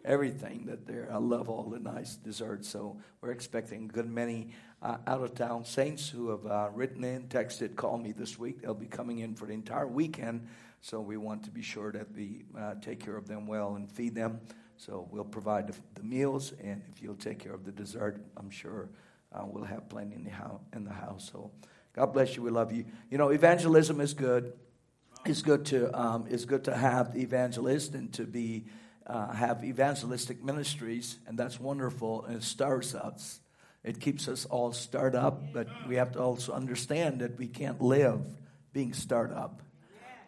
everything 0.07 0.67
that 0.67 0.87
there. 0.87 1.09
I 1.13 1.19
love 1.19 1.49
all 1.49 1.65
the 1.65 1.81
nice 1.81 2.15
desserts. 2.17 2.69
So 2.69 2.97
we're 3.21 3.33
expecting 3.33 3.85
a 3.85 3.89
good 3.89 4.09
many 4.09 4.53
uh, 4.87 4.99
out 5.09 5.21
of 5.21 5.35
town 5.35 5.65
saints 5.65 6.09
who 6.09 6.31
have 6.31 6.47
uh, 6.47 6.69
written 6.73 7.03
in, 7.03 7.25
texted, 7.25 7.75
called 7.75 8.01
me 8.01 8.13
this 8.13 8.39
week. 8.39 8.63
They'll 8.63 8.73
be 8.73 8.87
coming 8.87 9.19
in 9.19 9.35
for 9.35 9.47
the 9.47 9.53
entire 9.53 9.89
weekend. 9.89 10.47
So 10.81 11.01
we 11.01 11.17
want 11.17 11.43
to 11.45 11.51
be 11.51 11.63
sure 11.63 11.91
that 11.91 12.15
we 12.15 12.45
uh, 12.57 12.75
take 12.81 13.01
care 13.01 13.17
of 13.17 13.27
them 13.27 13.49
well 13.49 13.75
and 13.75 13.91
feed 13.91 14.15
them. 14.15 14.41
So 14.77 15.09
we'll 15.11 15.25
provide 15.25 15.67
the, 15.67 15.75
the, 15.95 16.05
meals, 16.05 16.53
and 16.63 16.83
if 16.93 17.03
you'll 17.03 17.17
take 17.17 17.41
care 17.41 17.53
of 17.55 17.65
the 17.65 17.73
dessert, 17.73 18.23
I'm 18.37 18.51
sure 18.51 18.89
uh, 19.33 19.43
we'll 19.45 19.65
have 19.65 19.89
plenty 19.89 20.15
in 20.15 20.23
the, 20.23 20.31
house, 20.31 20.61
in 20.73 20.85
the 20.85 20.93
house. 20.93 21.29
So 21.33 21.51
God 21.93 22.13
bless 22.13 22.37
you. 22.37 22.43
We 22.43 22.51
love 22.51 22.73
you. 22.73 22.85
You 23.11 23.19
know, 23.19 23.31
evangelism 23.31 24.01
is 24.01 24.15
good. 24.15 24.53
It's 25.25 25.43
good 25.43 25.65
to 25.67 25.99
um, 25.99 26.27
it's 26.31 26.45
good 26.45 26.63
to 26.65 26.77
have 26.77 27.15
the 27.15 27.23
evangelist 27.23 27.95
and 27.95 28.13
to 28.13 28.25
be 28.25 28.67
uh, 29.07 29.33
have 29.33 29.65
evangelistic 29.65 30.45
ministries, 30.45 31.19
and 31.27 31.37
that's 31.37 31.59
wonderful, 31.59 32.25
and 32.27 32.37
it 32.37 32.43
stirs 32.45 32.95
us. 32.95 33.41
It 33.87 34.01
keeps 34.01 34.27
us 34.27 34.45
all 34.47 34.73
stirred 34.73 35.15
up, 35.15 35.55
but 35.55 35.69
we 35.89 35.95
have 35.95 36.13
to 36.13 36.19
also 36.19 36.53
understand 36.53 37.21
that 37.21 37.39
we 37.39 37.47
can't 37.47 37.81
live 37.81 38.21
being 38.73 38.93
stirred 38.93 39.33
up. 39.33 39.63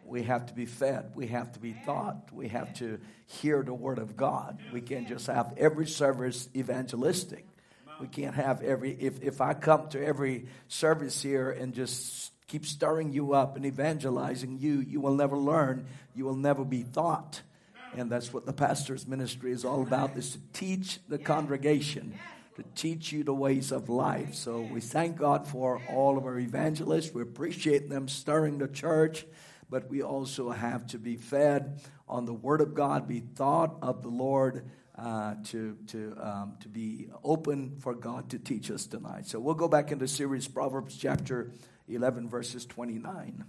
We 0.05 0.23
have 0.23 0.47
to 0.47 0.53
be 0.53 0.65
fed. 0.65 1.11
We 1.13 1.27
have 1.27 1.51
to 1.51 1.59
be 1.59 1.75
taught. 1.85 2.29
We 2.31 2.47
have 2.47 2.73
to 2.75 2.99
hear 3.27 3.61
the 3.61 3.73
word 3.73 3.99
of 3.99 4.15
God. 4.15 4.59
We 4.73 4.79
can't 4.81 5.07
just 5.07 5.27
have 5.27 5.53
every 5.57 5.85
service 5.85 6.47
evangelistic. 6.55 7.45
We 7.99 8.07
can't 8.07 8.33
have 8.33 8.63
every, 8.63 8.93
if, 8.93 9.21
if 9.21 9.41
I 9.41 9.53
come 9.53 9.89
to 9.89 10.03
every 10.03 10.47
service 10.69 11.21
here 11.21 11.51
and 11.51 11.73
just 11.73 12.31
keep 12.47 12.65
stirring 12.65 13.11
you 13.11 13.33
up 13.33 13.57
and 13.57 13.65
evangelizing 13.65 14.57
you, 14.57 14.79
you 14.79 15.01
will 15.01 15.15
never 15.15 15.37
learn. 15.37 15.85
You 16.15 16.23
will 16.23 16.37
never 16.37 16.63
be 16.63 16.83
taught. 16.83 17.41
And 17.93 18.09
that's 18.09 18.33
what 18.33 18.45
the 18.45 18.53
pastor's 18.53 19.05
ministry 19.05 19.51
is 19.51 19.65
all 19.65 19.81
about, 19.81 20.15
is 20.15 20.31
to 20.31 20.39
teach 20.53 20.99
the 21.09 21.17
congregation, 21.17 22.17
to 22.59 22.65
teach 22.75 23.11
you 23.11 23.23
the 23.23 23.33
ways 23.33 23.71
of 23.71 23.89
life. 23.89 24.35
So 24.35 24.61
we 24.61 24.81
thank 24.81 25.17
God 25.17 25.47
for 25.47 25.81
all 25.89 26.17
of 26.17 26.25
our 26.25 26.37
evangelists. 26.37 27.13
We 27.13 27.21
appreciate 27.21 27.89
them 27.89 28.07
stirring 28.07 28.59
the 28.59 28.67
church, 28.67 29.25
but 29.69 29.89
we 29.89 30.03
also 30.03 30.51
have 30.51 30.87
to 30.87 30.99
be 30.99 31.15
fed 31.15 31.81
on 32.07 32.25
the 32.25 32.33
Word 32.33 32.61
of 32.61 32.73
God, 32.73 33.07
be 33.07 33.21
thought 33.21 33.77
of 33.81 34.01
the 34.01 34.09
Lord. 34.09 34.69
Uh, 34.99 35.35
to 35.45 35.77
to 35.87 36.13
um, 36.19 36.57
to 36.59 36.67
be 36.67 37.07
open 37.23 37.77
for 37.79 37.95
God 37.95 38.31
to 38.31 38.37
teach 38.37 38.69
us 38.69 38.85
tonight. 38.85 39.27
So 39.27 39.39
we'll 39.39 39.55
go 39.55 39.69
back 39.69 39.93
into 39.93 40.09
series 40.09 40.45
Proverbs 40.45 40.97
chapter 40.97 41.53
eleven 41.87 42.27
verses 42.27 42.65
twenty 42.65 42.99
nine. 42.99 43.45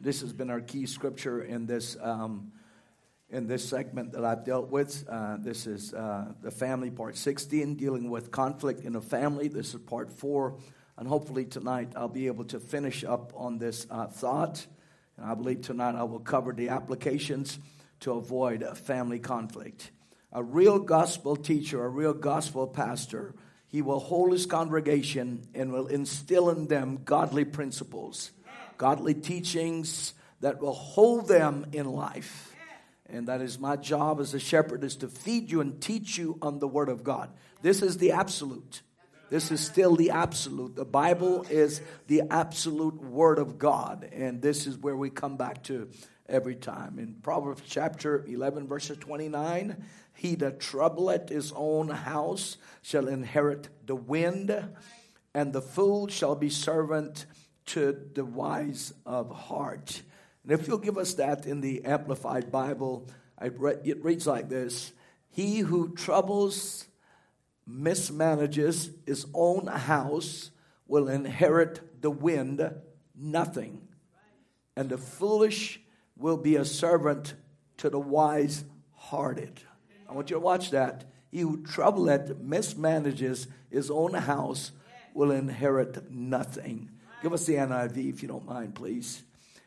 This 0.00 0.20
has 0.20 0.32
been 0.32 0.48
our 0.48 0.60
key 0.60 0.86
scripture 0.86 1.42
in 1.42 1.66
this 1.66 1.96
um, 2.00 2.52
in 3.30 3.48
this 3.48 3.68
segment 3.68 4.12
that 4.12 4.24
I've 4.24 4.44
dealt 4.44 4.70
with. 4.70 5.04
Uh, 5.08 5.36
this 5.40 5.66
is 5.66 5.92
uh, 5.92 6.32
the 6.40 6.52
family 6.52 6.90
part 6.90 7.16
16, 7.16 7.74
dealing 7.74 8.08
with 8.08 8.30
conflict 8.30 8.84
in 8.84 8.94
a 8.94 9.00
family. 9.00 9.48
This 9.48 9.74
is 9.74 9.80
part 9.80 10.10
four, 10.10 10.56
and 10.96 11.08
hopefully 11.08 11.44
tonight 11.44 11.92
I'll 11.96 12.08
be 12.08 12.28
able 12.28 12.44
to 12.44 12.60
finish 12.60 13.02
up 13.02 13.32
on 13.36 13.58
this 13.58 13.86
uh, 13.90 14.06
thought. 14.06 14.64
And 15.16 15.26
I 15.26 15.34
believe 15.34 15.62
tonight 15.62 15.96
I 15.96 16.04
will 16.04 16.20
cover 16.20 16.52
the 16.52 16.68
applications 16.68 17.58
to 18.00 18.12
avoid 18.12 18.64
family 18.78 19.18
conflict. 19.18 19.90
A 20.32 20.44
real 20.44 20.78
gospel 20.78 21.34
teacher, 21.34 21.84
a 21.84 21.88
real 21.88 22.14
gospel 22.14 22.68
pastor, 22.68 23.34
he 23.66 23.82
will 23.82 23.98
hold 23.98 24.30
his 24.30 24.46
congregation 24.46 25.48
and 25.54 25.72
will 25.72 25.88
instill 25.88 26.50
in 26.50 26.68
them 26.68 27.00
godly 27.04 27.44
principles 27.44 28.30
godly 28.78 29.14
teachings 29.14 30.14
that 30.40 30.60
will 30.60 30.72
hold 30.72 31.28
them 31.28 31.66
in 31.72 31.86
life. 31.86 32.54
And 33.10 33.28
that 33.28 33.40
is 33.40 33.58
my 33.58 33.76
job 33.76 34.20
as 34.20 34.34
a 34.34 34.38
shepherd 34.38 34.84
is 34.84 34.96
to 34.96 35.08
feed 35.08 35.50
you 35.50 35.60
and 35.60 35.80
teach 35.80 36.18
you 36.18 36.38
on 36.42 36.58
the 36.58 36.68
word 36.68 36.88
of 36.88 37.02
God. 37.02 37.30
This 37.62 37.82
is 37.82 37.98
the 37.98 38.12
absolute. 38.12 38.82
This 39.30 39.50
is 39.50 39.60
still 39.60 39.96
the 39.96 40.10
absolute. 40.10 40.76
The 40.76 40.84
Bible 40.84 41.44
is 41.50 41.80
the 42.06 42.22
absolute 42.30 43.02
word 43.02 43.38
of 43.38 43.58
God. 43.58 44.08
And 44.12 44.40
this 44.40 44.66
is 44.66 44.76
where 44.78 44.96
we 44.96 45.10
come 45.10 45.36
back 45.36 45.64
to 45.64 45.88
every 46.28 46.54
time. 46.54 46.98
In 46.98 47.14
Proverbs 47.22 47.62
chapter 47.66 48.24
11, 48.26 48.68
verse 48.68 48.88
29, 48.88 49.84
he 50.14 50.34
that 50.36 50.60
troubleth 50.60 51.30
his 51.30 51.52
own 51.54 51.88
house 51.88 52.58
shall 52.82 53.08
inherit 53.08 53.68
the 53.86 53.96
wind, 53.96 54.50
and 55.34 55.52
the 55.52 55.62
fool 55.62 56.08
shall 56.08 56.34
be 56.34 56.50
servant 56.50 57.26
to 57.68 57.98
the 58.14 58.24
wise 58.24 58.92
of 59.06 59.30
heart. 59.30 60.02
And 60.42 60.52
if 60.52 60.66
you'll 60.66 60.78
give 60.78 60.98
us 60.98 61.14
that 61.14 61.46
in 61.46 61.60
the 61.60 61.84
Amplified 61.84 62.50
Bible, 62.50 63.08
it 63.40 64.04
reads 64.04 64.26
like 64.26 64.48
this 64.48 64.92
He 65.30 65.60
who 65.60 65.94
troubles, 65.94 66.86
mismanages 67.68 68.90
his 69.06 69.26
own 69.34 69.66
house 69.66 70.50
will 70.86 71.08
inherit 71.08 72.00
the 72.00 72.10
wind, 72.10 72.74
nothing. 73.14 73.86
And 74.74 74.88
the 74.88 74.98
foolish 74.98 75.80
will 76.16 76.36
be 76.36 76.56
a 76.56 76.64
servant 76.64 77.34
to 77.78 77.90
the 77.90 78.00
wise 78.00 78.64
hearted. 78.94 79.60
I 80.08 80.14
want 80.14 80.30
you 80.30 80.36
to 80.36 80.40
watch 80.40 80.70
that. 80.70 81.04
He 81.30 81.40
who 81.40 81.62
troubleth, 81.62 82.38
mismanages 82.40 83.48
his 83.70 83.90
own 83.90 84.14
house 84.14 84.72
will 85.12 85.30
inherit 85.30 86.10
nothing. 86.10 86.90
Give 87.22 87.32
us 87.32 87.46
the 87.46 87.54
NIV 87.54 88.10
if 88.10 88.22
you 88.22 88.28
don't 88.28 88.46
mind, 88.46 88.74
please. 88.74 89.22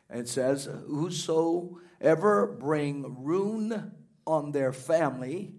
And 0.09 0.21
it 0.21 0.29
says, 0.29 0.69
Whosoever 0.87 2.47
bring 2.47 3.23
ruin 3.23 3.91
on 4.25 4.51
their 4.51 4.71
family 4.71 5.53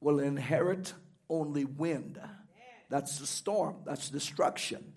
will 0.00 0.18
inherit 0.18 0.92
only 1.28 1.64
wind. 1.64 2.20
That's 2.88 3.18
the 3.18 3.26
storm, 3.26 3.76
that's 3.84 4.10
destruction. 4.10 4.92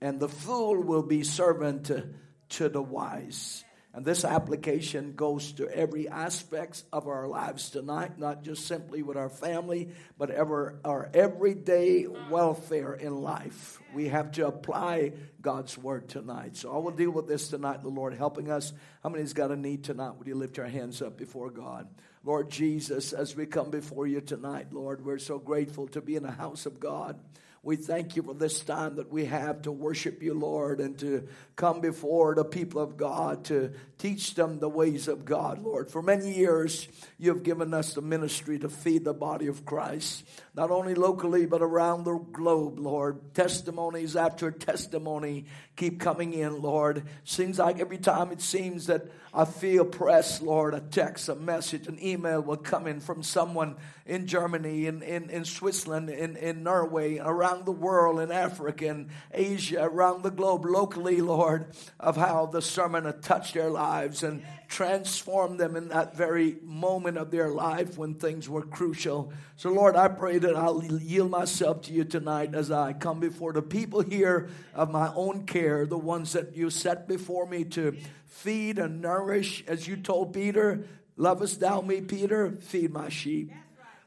And 0.00 0.20
the 0.20 0.28
fool 0.28 0.82
will 0.82 1.02
be 1.02 1.22
servant 1.22 1.86
to, 1.86 2.08
to 2.50 2.68
the 2.68 2.82
wise. 2.82 3.64
And 3.96 4.04
this 4.04 4.26
application 4.26 5.14
goes 5.14 5.52
to 5.52 5.74
every 5.74 6.06
aspect 6.06 6.84
of 6.92 7.08
our 7.08 7.26
lives 7.26 7.70
tonight, 7.70 8.18
not 8.18 8.42
just 8.42 8.66
simply 8.66 9.02
with 9.02 9.16
our 9.16 9.30
family, 9.30 9.88
but 10.18 10.30
ever 10.30 10.78
our 10.84 11.08
everyday 11.14 12.06
welfare 12.30 12.92
in 12.92 13.22
life. 13.22 13.80
We 13.94 14.08
have 14.08 14.32
to 14.32 14.48
apply 14.48 15.14
God's 15.40 15.78
word 15.78 16.10
tonight. 16.10 16.58
So 16.58 16.74
I 16.74 16.76
will 16.76 16.90
deal 16.90 17.10
with 17.10 17.26
this 17.26 17.48
tonight, 17.48 17.82
the 17.82 17.88
Lord 17.88 18.12
helping 18.12 18.50
us. 18.50 18.74
How 19.02 19.08
many's 19.08 19.32
got 19.32 19.50
a 19.50 19.56
need 19.56 19.82
tonight? 19.82 20.18
Would 20.18 20.26
you 20.26 20.34
lift 20.34 20.58
your 20.58 20.66
hands 20.66 21.00
up 21.00 21.16
before 21.16 21.48
God? 21.48 21.88
Lord 22.22 22.50
Jesus, 22.50 23.14
as 23.14 23.34
we 23.34 23.46
come 23.46 23.70
before 23.70 24.06
you 24.06 24.20
tonight, 24.20 24.74
Lord, 24.74 25.06
we're 25.06 25.16
so 25.16 25.38
grateful 25.38 25.88
to 25.88 26.02
be 26.02 26.16
in 26.16 26.22
the 26.22 26.30
house 26.30 26.66
of 26.66 26.78
God. 26.78 27.18
We 27.66 27.74
thank 27.74 28.14
you 28.14 28.22
for 28.22 28.32
this 28.32 28.60
time 28.60 28.94
that 28.94 29.10
we 29.10 29.24
have 29.24 29.62
to 29.62 29.72
worship 29.72 30.22
you, 30.22 30.34
Lord, 30.34 30.78
and 30.78 30.96
to 31.00 31.26
come 31.56 31.80
before 31.80 32.36
the 32.36 32.44
people 32.44 32.80
of 32.80 32.96
God 32.96 33.44
to 33.46 33.72
teach 33.98 34.36
them 34.36 34.60
the 34.60 34.68
ways 34.68 35.08
of 35.08 35.24
God, 35.24 35.60
Lord. 35.60 35.90
For 35.90 36.00
many 36.00 36.32
years, 36.32 36.86
you 37.18 37.30
have 37.30 37.42
given 37.42 37.74
us 37.74 37.92
the 37.92 38.02
ministry 38.02 38.60
to 38.60 38.68
feed 38.68 39.02
the 39.04 39.12
body 39.12 39.48
of 39.48 39.64
Christ, 39.64 40.24
not 40.56 40.70
only 40.70 40.94
locally, 40.94 41.44
but 41.44 41.60
around 41.60 42.04
the 42.04 42.16
globe, 42.16 42.78
Lord. 42.78 43.34
Testimonies 43.34 44.16
after 44.16 44.50
testimony 44.50 45.44
keep 45.76 46.00
coming 46.00 46.32
in, 46.32 46.62
Lord. 46.62 47.04
Seems 47.24 47.58
like 47.58 47.78
every 47.78 47.98
time 47.98 48.32
it 48.32 48.40
seems 48.40 48.86
that 48.86 49.06
I 49.34 49.44
feel 49.44 49.84
pressed, 49.84 50.40
Lord, 50.40 50.72
a 50.72 50.80
text, 50.80 51.28
a 51.28 51.34
message, 51.34 51.86
an 51.88 52.02
email 52.02 52.40
will 52.40 52.56
come 52.56 52.86
in 52.86 53.00
from 53.00 53.22
someone 53.22 53.76
in 54.06 54.26
Germany, 54.26 54.86
in, 54.86 55.02
in, 55.02 55.28
in 55.28 55.44
Switzerland, 55.44 56.08
in, 56.08 56.36
in 56.36 56.62
Norway, 56.62 57.18
around 57.18 57.66
the 57.66 57.72
world, 57.72 58.18
in 58.18 58.32
Africa, 58.32 58.86
in 58.86 59.10
Asia, 59.34 59.84
around 59.84 60.22
the 60.22 60.30
globe, 60.30 60.64
locally, 60.64 61.20
Lord, 61.20 61.66
of 62.00 62.16
how 62.16 62.46
the 62.46 62.62
sermon 62.62 63.04
had 63.04 63.22
touched 63.22 63.52
their 63.52 63.68
lives 63.68 64.22
and 64.22 64.42
transformed 64.68 65.60
them 65.60 65.76
in 65.76 65.88
that 65.88 66.16
very 66.16 66.56
moment 66.62 67.18
of 67.18 67.30
their 67.30 67.48
life 67.48 67.96
when 67.96 68.14
things 68.14 68.48
were 68.48 68.62
crucial. 68.62 69.32
So, 69.56 69.70
Lord, 69.70 69.96
I 69.96 70.08
pray 70.08 70.38
that 70.38 70.56
I'll 70.56 70.84
yield 70.84 71.30
myself 71.30 71.82
to 71.82 71.92
you 71.92 72.04
tonight 72.04 72.54
as 72.54 72.70
I 72.70 72.92
come 72.92 73.20
before 73.20 73.52
the 73.52 73.62
people 73.62 74.00
here 74.00 74.48
of 74.74 74.90
my 74.90 75.12
own 75.14 75.46
care, 75.46 75.86
the 75.86 75.98
ones 75.98 76.32
that 76.32 76.56
you 76.56 76.70
set 76.70 77.06
before 77.06 77.46
me 77.46 77.64
to 77.64 77.96
feed 78.26 78.78
and 78.78 79.00
nourish, 79.00 79.64
as 79.66 79.86
you 79.86 79.96
told 79.96 80.32
Peter, 80.34 80.84
Lovest 81.16 81.60
thou 81.60 81.80
me, 81.80 82.02
Peter? 82.02 82.58
Feed 82.60 82.92
my 82.92 83.08
sheep. 83.08 83.50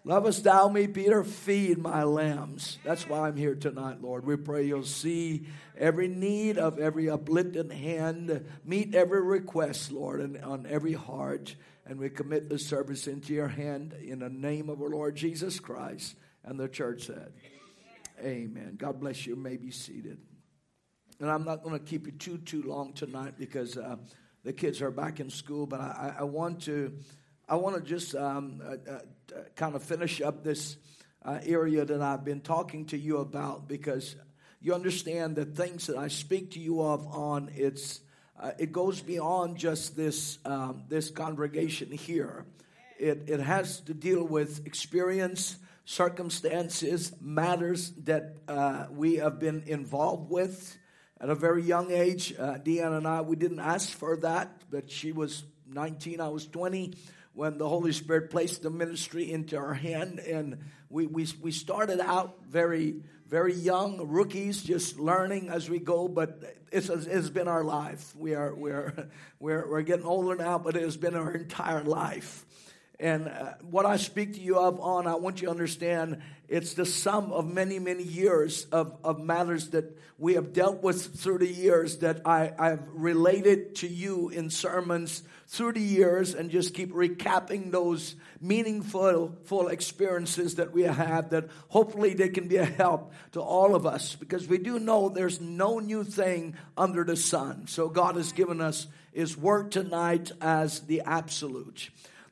Lovest 0.05 0.45
thou 0.45 0.69
me, 0.69 0.87
Peter? 0.87 1.23
Feed 1.23 1.77
my 1.77 2.03
lambs. 2.03 2.77
That's 2.83 3.07
why 3.07 3.27
I'm 3.27 3.35
here 3.35 3.55
tonight, 3.55 4.01
Lord. 4.01 4.25
We 4.25 4.37
pray 4.37 4.65
you'll 4.65 4.83
see 4.83 5.45
every 5.77 6.07
need 6.07 6.57
of 6.57 6.79
every 6.79 7.09
uplifted 7.09 7.71
hand, 7.71 8.45
meet 8.63 8.95
every 8.95 9.21
request, 9.21 9.91
Lord, 9.91 10.21
and 10.21 10.43
on 10.43 10.65
every 10.67 10.93
heart. 10.93 11.55
And 11.85 11.99
we 11.99 12.09
commit 12.09 12.49
the 12.49 12.57
service 12.57 13.07
into 13.07 13.33
your 13.33 13.47
hand 13.49 13.93
in 13.93 14.19
the 14.19 14.29
name 14.29 14.69
of 14.69 14.81
our 14.81 14.89
Lord 14.89 15.15
Jesus 15.15 15.59
Christ. 15.59 16.15
And 16.43 16.59
the 16.59 16.69
church 16.69 17.07
said, 17.07 17.33
Amen. 18.23 18.75
God 18.77 18.99
bless 18.99 19.25
you. 19.25 19.35
you 19.35 19.41
may 19.41 19.57
be 19.57 19.71
seated. 19.71 20.17
And 21.19 21.29
I'm 21.29 21.43
not 21.43 21.63
going 21.63 21.77
to 21.77 21.83
keep 21.83 22.05
you 22.05 22.13
too, 22.13 22.37
too 22.37 22.63
long 22.63 22.93
tonight 22.93 23.35
because. 23.37 23.77
Uh, 23.77 23.97
the 24.43 24.53
kids 24.53 24.81
are 24.81 24.91
back 24.91 25.19
in 25.19 25.29
school, 25.29 25.65
but 25.65 25.81
I, 25.81 26.15
I 26.19 26.23
want 26.23 26.61
to 26.63 26.93
I 27.47 27.55
want 27.55 27.75
to 27.75 27.81
just 27.81 28.15
um, 28.15 28.61
uh, 28.63 28.91
uh, 28.91 28.99
kind 29.55 29.75
of 29.75 29.83
finish 29.83 30.21
up 30.21 30.43
this 30.43 30.77
uh, 31.23 31.39
area 31.43 31.85
that 31.85 32.01
I've 32.01 32.23
been 32.23 32.41
talking 32.41 32.85
to 32.87 32.97
you 32.97 33.17
about 33.17 33.67
because 33.67 34.15
you 34.61 34.73
understand 34.73 35.35
that 35.37 35.55
things 35.55 35.87
that 35.87 35.97
I 35.97 36.07
speak 36.07 36.51
to 36.51 36.59
you 36.59 36.81
of 36.81 37.07
on 37.07 37.51
it's 37.55 38.01
uh, 38.39 38.51
it 38.57 38.71
goes 38.71 39.01
beyond 39.01 39.57
just 39.57 39.97
this 39.97 40.39
um, 40.45 40.83
this 40.87 41.09
congregation 41.09 41.91
here. 41.91 42.45
It 42.97 43.23
it 43.27 43.39
has 43.39 43.81
to 43.81 43.93
deal 43.93 44.23
with 44.23 44.65
experience, 44.65 45.57
circumstances, 45.85 47.13
matters 47.21 47.91
that 48.03 48.37
uh, 48.47 48.85
we 48.91 49.15
have 49.15 49.39
been 49.39 49.63
involved 49.67 50.29
with 50.29 50.77
at 51.19 51.29
a 51.29 51.35
very 51.35 51.63
young 51.63 51.91
age. 51.91 52.33
Uh, 52.37 52.55
Deanna 52.55 52.97
and 52.97 53.07
I, 53.07 53.21
we 53.21 53.35
didn't 53.35 53.59
ask 53.59 53.89
for 53.89 54.17
that, 54.17 54.61
but 54.69 54.89
she 54.89 55.11
was 55.11 55.43
19, 55.67 56.21
I 56.21 56.29
was 56.29 56.47
20 56.47 56.93
when 57.33 57.57
the 57.57 57.67
Holy 57.67 57.91
Spirit 57.91 58.29
placed 58.29 58.63
the 58.63 58.69
ministry 58.69 59.31
into 59.31 59.57
our 59.57 59.73
hand. 59.73 60.19
And 60.19 60.57
we, 60.89 61.07
we, 61.07 61.27
we 61.41 61.51
started 61.51 61.99
out 61.99 62.37
very, 62.47 62.95
very 63.27 63.53
young, 63.53 64.07
rookies, 64.07 64.63
just 64.63 64.99
learning 64.99 65.49
as 65.49 65.69
we 65.69 65.79
go, 65.79 66.07
but 66.07 66.41
it's, 66.71 66.89
it's 66.89 67.29
been 67.29 67.47
our 67.47 67.63
life. 67.63 68.15
We 68.15 68.33
are, 68.33 68.53
we're, 68.53 69.09
we're, 69.39 69.69
we're 69.69 69.81
getting 69.83 70.05
older 70.05 70.35
now, 70.35 70.57
but 70.57 70.75
it 70.75 70.83
has 70.83 70.97
been 70.97 71.15
our 71.15 71.33
entire 71.33 71.83
life. 71.83 72.45
And 72.99 73.29
uh, 73.29 73.53
what 73.61 73.85
I 73.85 73.95
speak 73.95 74.33
to 74.33 74.41
you 74.41 74.57
of 74.57 74.79
on, 74.81 75.07
I 75.07 75.15
want 75.15 75.41
you 75.41 75.45
to 75.45 75.51
understand 75.51 76.21
it's 76.49 76.73
the 76.73 76.85
sum 76.85 77.31
of 77.31 77.45
many, 77.45 77.77
many 77.77 78.03
years 78.03 78.65
of, 78.71 78.97
of 79.03 79.19
matters 79.19 79.69
that 79.69 79.95
we 80.17 80.33
have 80.33 80.51
dealt 80.51 80.81
with 80.81 81.19
through 81.19 81.37
the 81.37 81.47
years 81.47 81.99
that 81.99 82.21
I, 82.25 82.51
I've 82.57 82.81
related 82.91 83.75
to 83.75 83.87
you 83.87 84.29
in 84.29 84.49
sermons 84.49 85.21
through 85.47 85.73
the 85.73 85.79
years 85.79 86.33
and 86.33 86.49
just 86.49 86.73
keep 86.73 86.91
recapping 86.91 87.71
those 87.71 88.15
meaningful 88.41 89.37
full 89.45 89.67
experiences 89.67 90.55
that 90.55 90.73
we 90.73 90.83
have 90.83 91.29
that 91.29 91.49
hopefully 91.67 92.15
they 92.15 92.29
can 92.29 92.47
be 92.47 92.57
a 92.57 92.65
help 92.65 93.13
to 93.33 93.41
all 93.41 93.75
of 93.75 93.85
us 93.85 94.15
because 94.15 94.47
we 94.47 94.57
do 94.57 94.79
know 94.79 95.07
there's 95.07 95.39
no 95.39 95.77
new 95.77 96.03
thing 96.03 96.55
under 96.75 97.03
the 97.03 97.15
sun. 97.15 97.67
So 97.67 97.89
God 97.89 98.15
has 98.15 98.31
given 98.33 98.59
us 98.59 98.87
his 99.13 99.37
word 99.37 99.71
tonight 99.71 100.31
as 100.41 100.79
the 100.81 101.01
absolute. 101.05 101.89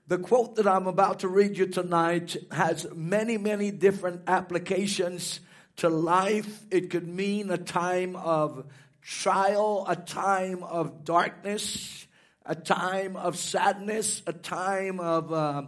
The 0.09 0.17
quote 0.17 0.55
that 0.55 0.65
I'm 0.65 0.87
about 0.87 1.19
to 1.19 1.27
read 1.27 1.57
you 1.57 1.65
tonight 1.65 2.37
has 2.49 2.87
many, 2.95 3.37
many 3.37 3.71
different 3.71 4.21
applications 4.25 5.41
to 5.77 5.89
life. 5.89 6.63
It 6.71 6.91
could 6.91 7.05
mean 7.05 7.51
a 7.51 7.57
time 7.57 8.15
of 8.15 8.65
trial, 9.01 9.85
a 9.85 9.97
time 9.97 10.63
of 10.63 11.03
darkness, 11.03 12.07
a 12.45 12.55
time 12.55 13.17
of 13.17 13.35
sadness, 13.35 14.23
a 14.25 14.31
time 14.31 15.01
of, 15.01 15.33
uh, 15.33 15.63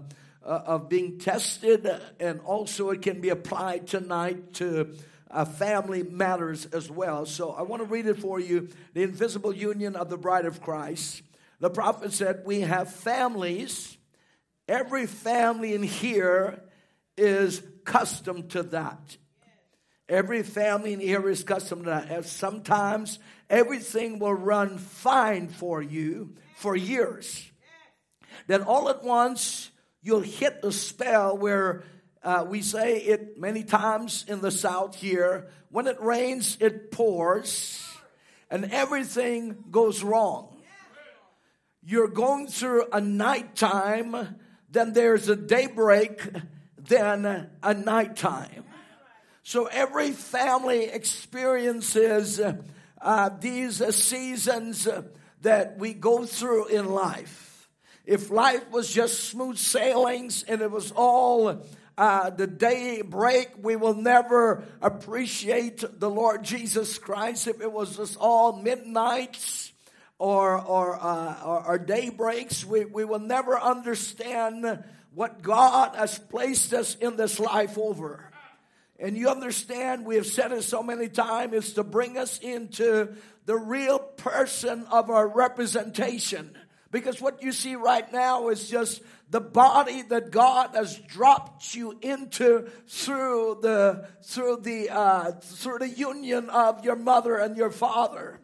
uh, 0.45 0.47
of 0.47 0.87
being 0.87 1.19
tested, 1.19 1.85
and 2.21 2.39
also 2.39 2.91
it 2.91 3.01
can 3.01 3.19
be 3.19 3.27
applied 3.27 3.87
tonight 3.87 4.53
to 4.53 4.95
uh, 5.29 5.43
family 5.43 6.03
matters 6.03 6.65
as 6.67 6.89
well. 6.89 7.25
So 7.25 7.51
I 7.51 7.63
want 7.63 7.81
to 7.81 7.89
read 7.89 8.05
it 8.05 8.19
for 8.19 8.39
you 8.39 8.69
the 8.93 9.03
invisible 9.03 9.53
union 9.53 9.97
of 9.97 10.09
the 10.09 10.17
bride 10.17 10.45
of 10.45 10.61
Christ. 10.61 11.23
The 11.59 11.69
prophet 11.69 12.13
said, 12.13 12.43
We 12.45 12.61
have 12.61 12.89
families 12.89 13.97
Every 14.69 15.07
family 15.07 15.73
in 15.73 15.81
here 15.81 16.61
is 17.17 17.57
accustomed 17.57 18.51
to 18.51 18.61
that. 18.61 19.17
Every 20.07 20.43
family 20.43 20.93
in 20.93 20.99
here 20.99 21.27
is 21.27 21.41
accustomed 21.41 21.85
to 21.85 21.89
that. 21.89 22.25
Sometimes 22.25 23.17
everything 23.49 24.19
will 24.19 24.35
run 24.35 24.77
fine 24.77 25.47
for 25.47 25.81
you 25.81 26.35
for 26.57 26.75
years. 26.75 27.49
Then 28.45 28.61
all 28.61 28.89
at 28.89 29.03
once, 29.03 29.71
you'll 30.03 30.19
hit 30.19 30.61
the 30.61 30.71
spell 30.71 31.35
where 31.35 31.83
uh, 32.21 32.45
we 32.47 32.61
say 32.61 32.97
it 32.97 33.39
many 33.39 33.63
times 33.63 34.23
in 34.27 34.39
the 34.39 34.51
South 34.51 34.95
here 34.95 35.47
when 35.71 35.87
it 35.87 35.99
rains, 35.99 36.59
it 36.59 36.91
pours, 36.91 37.83
and 38.51 38.71
everything 38.71 39.63
goes 39.71 40.03
wrong. 40.03 40.61
You're 41.81 42.07
going 42.07 42.45
through 42.45 42.85
a 42.93 43.01
nighttime 43.01 44.35
then 44.71 44.93
there's 44.93 45.29
a 45.29 45.35
daybreak, 45.35 46.21
then 46.77 47.49
a 47.63 47.73
nighttime. 47.73 48.65
So 49.43 49.65
every 49.65 50.11
family 50.11 50.83
experiences 50.83 52.39
uh, 53.01 53.29
these 53.39 53.81
uh, 53.81 53.91
seasons 53.91 54.87
uh, 54.87 55.03
that 55.41 55.77
we 55.77 55.93
go 55.93 56.25
through 56.25 56.67
in 56.67 56.85
life. 56.85 57.69
If 58.05 58.29
life 58.29 58.69
was 58.71 58.91
just 58.91 59.25
smooth 59.25 59.57
sailings 59.57 60.43
and 60.43 60.61
it 60.61 60.71
was 60.71 60.91
all 60.91 61.65
uh, 61.97 62.29
the 62.29 62.47
day 62.47 63.01
break, 63.01 63.51
we 63.61 63.75
will 63.75 63.93
never 63.93 64.63
appreciate 64.81 65.83
the 65.99 66.09
Lord 66.09 66.43
Jesus 66.43 66.97
Christ. 66.97 67.47
If 67.47 67.61
it 67.61 67.71
was 67.71 67.97
just 67.97 68.17
all 68.17 68.61
midnights, 68.61 69.68
or, 70.19 70.59
or, 70.59 71.01
uh, 71.01 71.41
or, 71.43 71.67
or 71.67 71.77
day 71.79 72.09
breaks, 72.09 72.63
we, 72.63 72.85
we 72.85 73.05
will 73.05 73.19
never 73.19 73.57
understand 73.57 74.83
what 75.15 75.41
God 75.41 75.95
has 75.95 76.19
placed 76.19 76.73
us 76.73 76.95
in 76.95 77.15
this 77.15 77.39
life 77.39 77.77
over. 77.77 78.23
And 78.99 79.17
you 79.17 79.29
understand, 79.29 80.05
we 80.05 80.17
have 80.17 80.27
said 80.27 80.51
it 80.51 80.63
so 80.63 80.83
many 80.83 81.07
times, 81.07 81.53
is 81.53 81.73
to 81.73 81.83
bring 81.83 82.17
us 82.17 82.37
into 82.39 83.15
the 83.45 83.55
real 83.55 83.97
person 83.97 84.85
of 84.91 85.09
our 85.09 85.27
representation. 85.27 86.55
Because 86.91 87.21
what 87.21 87.41
you 87.41 87.51
see 87.51 87.75
right 87.75 88.11
now 88.11 88.49
is 88.49 88.69
just 88.69 89.01
the 89.29 89.39
body 89.39 90.01
that 90.01 90.31
God 90.31 90.71
has 90.73 90.97
dropped 90.97 91.75
you 91.75 91.97
into 92.01 92.67
through 92.87 93.59
the 93.61 94.07
through 94.23 94.57
the 94.63 94.89
uh, 94.89 95.31
through 95.33 95.79
the 95.79 95.89
union 95.89 96.49
of 96.49 96.83
your 96.83 96.95
mother 96.95 97.37
and 97.37 97.55
your 97.55 97.69
father. 97.69 98.38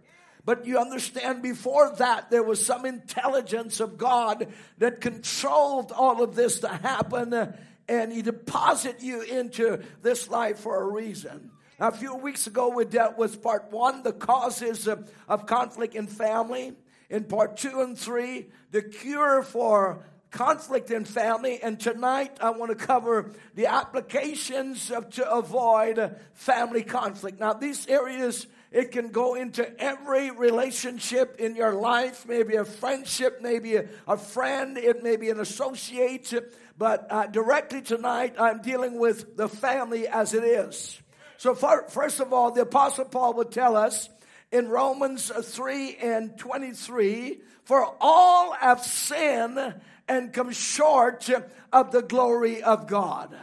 But 0.46 0.68
you 0.68 0.78
understand, 0.78 1.41
before 1.41 1.96
that, 1.98 2.30
there 2.30 2.43
was 2.43 2.64
some 2.64 2.86
intelligence 2.86 3.80
of 3.80 3.98
God 3.98 4.48
that 4.78 5.02
controlled 5.02 5.91
all 5.91 6.22
of 6.24 6.36
this 6.36 6.60
to 6.60 6.68
happen, 6.68 7.56
and 7.88 8.14
He 8.14 8.22
deposited 8.22 9.02
you 9.02 9.22
into 9.22 9.82
this 10.04 10.30
life 10.30 10.60
for 10.60 10.80
a 10.80 10.88
reason. 10.88 11.50
Now, 11.80 11.88
a 11.88 11.91
few 11.91 12.16
weeks 12.16 12.46
ago, 12.46 12.70
we 12.70 12.86
dealt 12.86 13.18
with 13.18 13.41
part 13.41 13.72
one, 13.72 14.04
the 14.04 14.14
causes 14.14 14.88
of, 14.88 15.12
of 15.28 15.48
conflict 15.48 15.96
in 15.96 16.08
family. 16.08 16.74
In 17.10 17.26
part 17.26 17.58
two 17.58 17.82
and 17.82 17.98
three, 17.98 18.48
the 18.72 18.82
cure 18.82 19.43
for 19.43 20.04
conflict 20.32 20.91
in 20.91 21.06
family, 21.06 21.60
and 21.62 21.80
tonight 21.80 22.38
I 22.41 22.50
want 22.52 22.78
to 22.78 22.86
cover 22.86 23.32
the 23.56 23.68
applications 23.68 24.91
of, 24.91 25.10
to 25.12 25.32
avoid 25.32 26.16
family 26.34 26.84
conflict. 26.84 27.39
Now, 27.39 27.54
these 27.54 27.88
areas 27.88 28.48
it 28.76 28.91
can 28.91 29.07
go 29.07 29.36
into 29.36 29.65
every 29.82 30.32
relationship 30.32 31.38
in 31.39 31.55
your 31.55 31.71
life, 31.71 32.28
maybe 32.28 32.55
a 32.55 32.65
friendship, 32.65 33.39
maybe 33.41 33.78
a, 33.78 33.86
a 34.05 34.17
friend, 34.17 34.78
it 34.78 35.01
may 35.01 35.15
be 35.15 35.30
an 35.30 35.39
associate. 35.39 36.34
But 36.78 37.07
uh, 37.09 37.28
directly 37.28 37.82
tonight, 37.82 38.36
I'm 38.38 38.61
dealing 38.61 38.99
with 38.99 39.38
the 39.38 39.47
family 39.47 40.09
as 40.09 40.34
it 40.34 40.43
is. 40.43 41.01
So, 41.38 41.55
for, 41.55 41.88
first 41.88 42.19
of 42.19 42.34
all, 42.34 42.51
the 42.51 42.63
Apostle 42.63 43.05
Paul 43.05 43.36
would 43.36 43.49
tell 43.49 43.78
us 43.78 44.09
in 44.51 44.67
Romans 44.67 45.32
3 45.34 45.95
and 45.95 46.38
23 46.38 47.39
For 47.63 47.95
all 48.01 48.51
have 48.55 48.82
sinned 48.84 49.73
and 50.09 50.34
come 50.34 50.51
short 50.51 51.30
of 51.71 51.91
the 51.93 52.01
glory 52.01 52.61
of 52.61 52.88
God. 52.88 53.34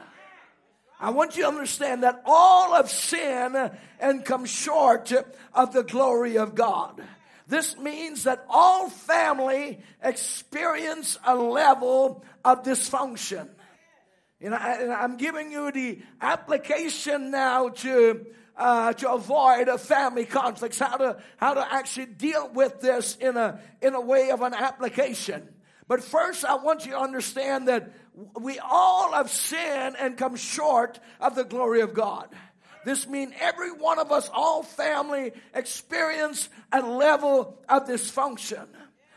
I 1.03 1.11
want 1.11 1.37
you 1.37 1.43
to 1.43 1.49
understand 1.49 2.05
that 2.05 2.23
all 2.25 2.75
of 2.75 2.89
sin 2.89 3.73
and 3.99 4.25
come 4.25 4.45
short 4.45 5.13
of 5.53 5.73
the 5.73 5.83
glory 5.83 6.39
of 6.39 6.55
God. 6.55 7.03
This 7.49 7.77
means 7.77 8.23
that 8.23 8.47
all 8.49 8.89
family 8.89 9.81
experience 10.01 11.19
a 11.27 11.35
level 11.35 12.25
of 12.45 12.63
dysfunction. 12.63 13.49
And, 14.41 14.55
I, 14.55 15.03
am 15.03 15.17
giving 15.17 15.51
you 15.51 15.73
the 15.73 15.99
application 16.21 17.33
now 17.33 17.71
to 17.71 18.25
uh, 18.57 18.93
to 18.93 19.11
avoid 19.11 19.69
a 19.69 19.79
family 19.79 20.25
conflicts, 20.25 20.79
how 20.79 20.97
to 20.99 21.17
how 21.37 21.55
to 21.55 21.75
actually 21.75 22.07
deal 22.07 22.49
with 22.55 22.81
this 22.81 23.17
in 23.17 23.37
a 23.37 23.61
in 23.81 23.95
a 23.95 24.01
way 24.01 24.31
of 24.31 24.41
an 24.41 24.55
application. 24.55 25.49
But 25.89 26.03
first, 26.03 26.45
I 26.45 26.55
want 26.57 26.87
you 26.87 26.93
to 26.93 26.99
understand 27.01 27.69
that 27.69 27.93
we 28.41 28.59
all 28.59 29.13
have 29.13 29.31
sinned 29.31 29.97
and 29.99 30.17
come 30.19 30.37
short 30.37 30.99
of 31.21 31.35
the 31.35 31.45
glory 31.45 31.81
of 31.81 31.95
God. 31.95 32.29
This 32.85 33.07
means 33.07 33.33
every 33.41 33.71
one 33.71 33.99
of 33.99 34.11
us, 34.11 34.29
all 34.33 34.63
family, 34.63 35.33
experience 35.55 36.49
a 36.73 36.81
level 36.81 37.59
of 37.69 37.87
dysfunction. 37.87 38.67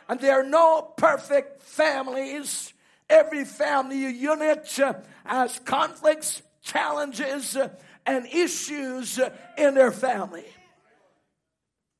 And 0.07 0.19
there 0.19 0.39
are 0.39 0.43
no 0.43 0.93
perfect 0.97 1.61
families. 1.63 2.73
Every 3.09 3.43
family 3.43 4.07
unit 4.07 4.79
uh, 4.79 4.93
has 5.25 5.59
conflicts, 5.59 6.43
challenges, 6.61 7.57
uh, 7.57 7.69
and 8.05 8.27
issues 8.27 9.17
uh, 9.17 9.31
in 9.57 9.73
their 9.73 9.91
family. 9.91 10.45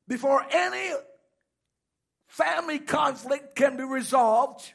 Before 0.08 0.44
any 0.50 0.92
family 2.28 2.78
conflict 2.78 3.56
can 3.56 3.76
be 3.76 3.82
resolved, 3.82 4.72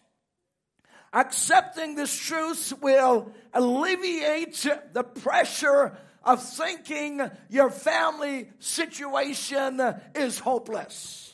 Accepting 1.14 1.96
this 1.96 2.16
truth 2.16 2.74
will 2.82 3.32
alleviate 3.54 4.66
the 4.94 5.04
pressure 5.04 5.98
of 6.24 6.42
thinking 6.42 7.22
your 7.50 7.70
family 7.70 8.50
situation 8.60 9.82
is 10.16 10.40
hopeless. 10.40 11.34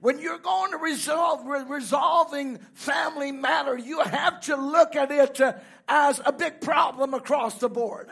When 0.00 0.18
you're 0.18 0.38
going 0.38 0.72
to 0.72 0.78
resolve 0.78 1.46
resolving 1.68 2.58
family 2.74 3.32
matter, 3.32 3.76
you 3.76 4.00
have 4.00 4.40
to 4.42 4.56
look 4.56 4.96
at 4.96 5.10
it 5.10 5.40
as 5.88 6.20
a 6.24 6.32
big 6.32 6.60
problem 6.60 7.14
across 7.14 7.58
the 7.58 7.68
board 7.68 8.10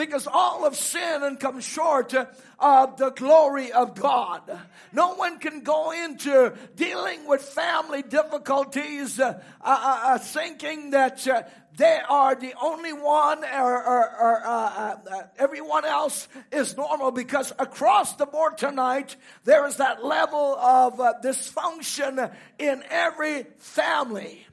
because 0.00 0.26
all 0.26 0.64
of 0.64 0.74
sin 0.74 1.22
and 1.22 1.38
come 1.38 1.60
short 1.60 2.14
of 2.58 2.96
the 2.96 3.10
glory 3.10 3.70
of 3.70 3.94
God. 3.94 4.40
No 4.94 5.14
one 5.14 5.38
can 5.38 5.60
go 5.60 5.90
into 5.90 6.54
dealing 6.74 7.28
with 7.28 7.42
family 7.42 8.00
difficulties 8.00 9.20
uh, 9.20 9.42
uh, 9.60 9.64
uh, 9.64 10.00
uh 10.14 10.18
thinking 10.18 10.92
that 10.92 11.28
uh, 11.28 11.42
they 11.76 12.00
are 12.08 12.34
the 12.34 12.54
only 12.62 12.94
one 12.94 13.44
or, 13.44 13.84
or, 13.84 14.20
or 14.20 14.42
uh, 14.46 14.96
everyone 15.38 15.84
else 15.84 16.28
is 16.50 16.78
normal 16.78 17.10
because 17.10 17.52
across 17.58 18.14
the 18.16 18.24
board 18.24 18.56
tonight 18.56 19.16
there 19.44 19.66
is 19.66 19.76
that 19.76 20.02
level 20.02 20.56
of 20.56 20.94
dysfunction 21.22 22.32
in 22.58 22.82
every 22.88 23.44
family. 23.58 24.46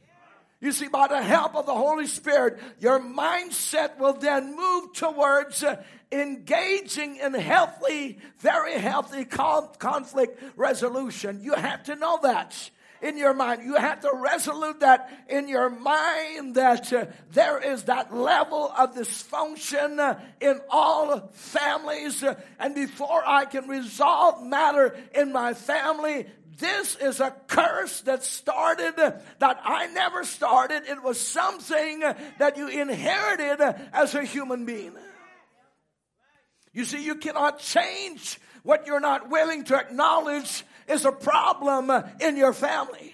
You 0.60 0.72
see, 0.72 0.88
by 0.88 1.08
the 1.08 1.22
help 1.22 1.56
of 1.56 1.68
the 1.68 1.74
Holy 1.74 2.08
Spirit, 2.08 2.60
your 2.80 3.00
mindset 3.00 4.00
will 4.00 4.14
then 4.14 4.56
move 4.56 4.94
towards 4.94 5.64
uh, 5.64 5.84
engaging 6.12 7.18
in 7.18 7.36
healthy, 7.36 8.18
very 8.40 8.74
healthy 8.74 9.24
conflict 9.26 10.42
resolution. 10.56 11.42
You 11.44 11.54
have 11.54 11.84
to 11.84 11.96
know 11.96 12.20
that 12.24 12.72
in 13.02 13.18
your 13.18 13.34
mind. 13.34 13.64
You 13.64 13.76
have 13.76 14.02
to 14.02 14.12
resolute 14.14 14.80
that 14.80 15.10
in 15.30 15.48
your 15.48 15.70
mind 15.70 16.56
that 16.56 16.92
uh, 16.92 17.06
there 17.32 17.60
is 17.60 17.84
that 17.84 18.14
level 18.14 18.72
of 18.78 18.96
dysfunction 18.96 20.00
uh, 20.00 20.16
in 20.42 20.60
all 20.70 21.30
families. 21.34 22.24
And 22.60 22.74
before 22.74 23.24
I 23.26 23.46
can 23.46 23.68
resolve 23.68 24.44
matter 24.44 24.98
in 25.14 25.32
my 25.32 25.54
family, 25.54 26.26
this 26.58 26.96
is 26.96 27.20
a 27.20 27.36
curse 27.48 28.02
that 28.02 28.24
started, 28.24 28.96
that 28.96 29.62
I 29.64 29.88
never 29.88 30.24
started. 30.24 30.84
It 30.88 31.04
was 31.04 31.20
something 31.20 32.00
that 32.00 32.58
you 32.58 32.68
inherited 32.68 33.62
as 33.94 34.16
a 34.16 34.24
human 34.24 34.66
being. 34.66 34.96
You 36.74 36.86
see, 36.86 37.04
you 37.04 37.16
cannot 37.16 37.60
change 37.60 38.40
what 38.64 38.86
you're 38.86 39.00
not 39.00 39.30
willing 39.30 39.64
to 39.66 39.76
acknowledge 39.76 40.64
is 40.88 41.06
a 41.06 41.12
problem 41.12 41.92
in 42.20 42.38
your 42.38 42.54
family. 42.54 43.14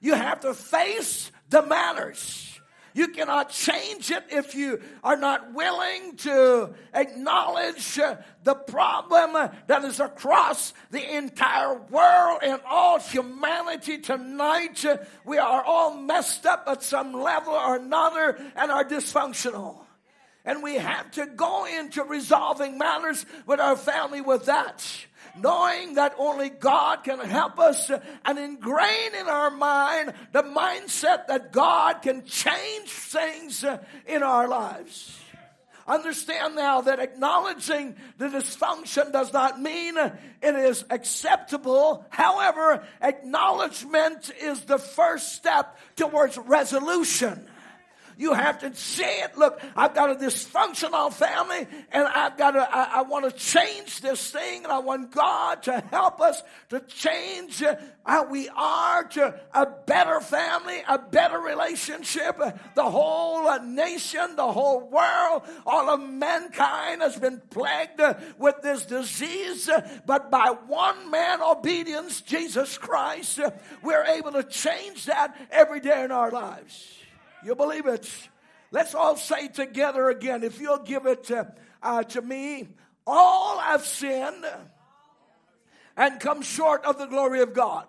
You 0.00 0.14
have 0.14 0.40
to 0.40 0.54
face 0.54 1.30
the 1.48 1.62
matters. 1.62 2.53
You 2.94 3.08
cannot 3.08 3.50
change 3.50 4.12
it 4.12 4.22
if 4.30 4.54
you 4.54 4.80
are 5.02 5.16
not 5.16 5.52
willing 5.52 6.16
to 6.18 6.72
acknowledge 6.94 7.98
uh, 7.98 8.18
the 8.44 8.54
problem 8.54 9.50
that 9.66 9.84
is 9.84 9.98
across 9.98 10.72
the 10.92 11.16
entire 11.16 11.74
world 11.74 12.38
and 12.44 12.60
all 12.64 13.00
humanity 13.00 13.98
tonight. 13.98 14.84
We 15.24 15.38
are 15.38 15.64
all 15.64 15.96
messed 15.96 16.46
up 16.46 16.64
at 16.68 16.84
some 16.84 17.12
level 17.12 17.52
or 17.52 17.76
another 17.76 18.38
and 18.54 18.70
are 18.70 18.84
dysfunctional. 18.84 19.80
And 20.44 20.62
we 20.62 20.76
have 20.76 21.10
to 21.12 21.26
go 21.26 21.66
into 21.66 22.04
resolving 22.04 22.78
matters 22.78 23.26
with 23.44 23.58
our 23.58 23.76
family 23.76 24.20
with 24.20 24.46
that 24.46 24.86
knowing 25.40 25.94
that 25.94 26.14
only 26.18 26.48
God 26.48 27.04
can 27.04 27.18
help 27.20 27.58
us 27.58 27.90
and 28.24 28.38
ingrain 28.38 29.14
in 29.18 29.26
our 29.26 29.50
mind 29.50 30.14
the 30.32 30.42
mindset 30.42 31.26
that 31.28 31.52
God 31.52 32.02
can 32.02 32.24
change 32.24 32.88
things 32.88 33.64
in 34.06 34.22
our 34.22 34.48
lives. 34.48 35.20
Understand 35.86 36.54
now 36.54 36.80
that 36.80 36.98
acknowledging 36.98 37.96
the 38.16 38.28
dysfunction 38.28 39.12
does 39.12 39.34
not 39.34 39.60
mean 39.60 39.98
it 39.98 40.54
is 40.54 40.82
acceptable. 40.88 42.06
However, 42.08 42.86
acknowledgement 43.02 44.30
is 44.40 44.62
the 44.62 44.78
first 44.78 45.34
step 45.34 45.76
towards 45.96 46.38
resolution. 46.38 47.46
You 48.16 48.32
have 48.32 48.60
to 48.60 48.74
say 48.74 49.22
it. 49.22 49.36
Look, 49.36 49.60
I've 49.76 49.94
got 49.94 50.10
a 50.10 50.14
dysfunctional 50.14 51.12
family 51.12 51.66
and 51.90 52.06
I've 52.06 52.36
got 52.36 52.52
to, 52.52 52.60
I, 52.60 53.00
I 53.00 53.02
want 53.02 53.24
to 53.24 53.32
change 53.32 54.00
this 54.00 54.30
thing 54.30 54.64
and 54.64 54.72
I 54.72 54.78
want 54.78 55.10
God 55.10 55.64
to 55.64 55.80
help 55.90 56.20
us 56.20 56.42
to 56.70 56.80
change 56.80 57.62
uh, 57.62 57.76
how 58.04 58.26
we 58.26 58.48
are 58.48 59.04
to 59.04 59.40
a 59.52 59.66
better 59.86 60.20
family, 60.20 60.82
a 60.88 60.98
better 60.98 61.38
relationship. 61.38 62.38
The 62.74 62.90
whole 62.90 63.48
uh, 63.48 63.58
nation, 63.58 64.36
the 64.36 64.52
whole 64.52 64.88
world, 64.88 65.42
all 65.66 65.90
of 65.90 66.00
mankind 66.00 67.02
has 67.02 67.18
been 67.18 67.40
plagued 67.50 68.00
uh, 68.00 68.14
with 68.38 68.56
this 68.62 68.84
disease, 68.84 69.68
but 70.06 70.30
by 70.30 70.54
one 70.66 71.10
man 71.10 71.42
obedience, 71.42 72.20
Jesus 72.20 72.78
Christ, 72.78 73.40
we're 73.82 74.04
able 74.04 74.32
to 74.32 74.44
change 74.44 75.06
that 75.06 75.36
every 75.50 75.80
day 75.80 76.04
in 76.04 76.10
our 76.10 76.30
lives. 76.30 77.03
You 77.44 77.54
believe 77.54 77.86
it? 77.86 78.10
Let's 78.70 78.94
all 78.94 79.16
say 79.16 79.48
together 79.48 80.08
again, 80.08 80.42
if 80.42 80.60
you'll 80.60 80.82
give 80.82 81.06
it 81.06 81.24
to, 81.24 81.52
uh, 81.82 82.02
to 82.04 82.22
me, 82.22 82.68
all 83.06 83.58
have 83.58 83.84
sinned 83.84 84.44
and 85.96 86.18
come 86.20 86.42
short 86.42 86.84
of 86.84 86.98
the 86.98 87.06
glory 87.06 87.40
of 87.40 87.54
God. 87.54 87.86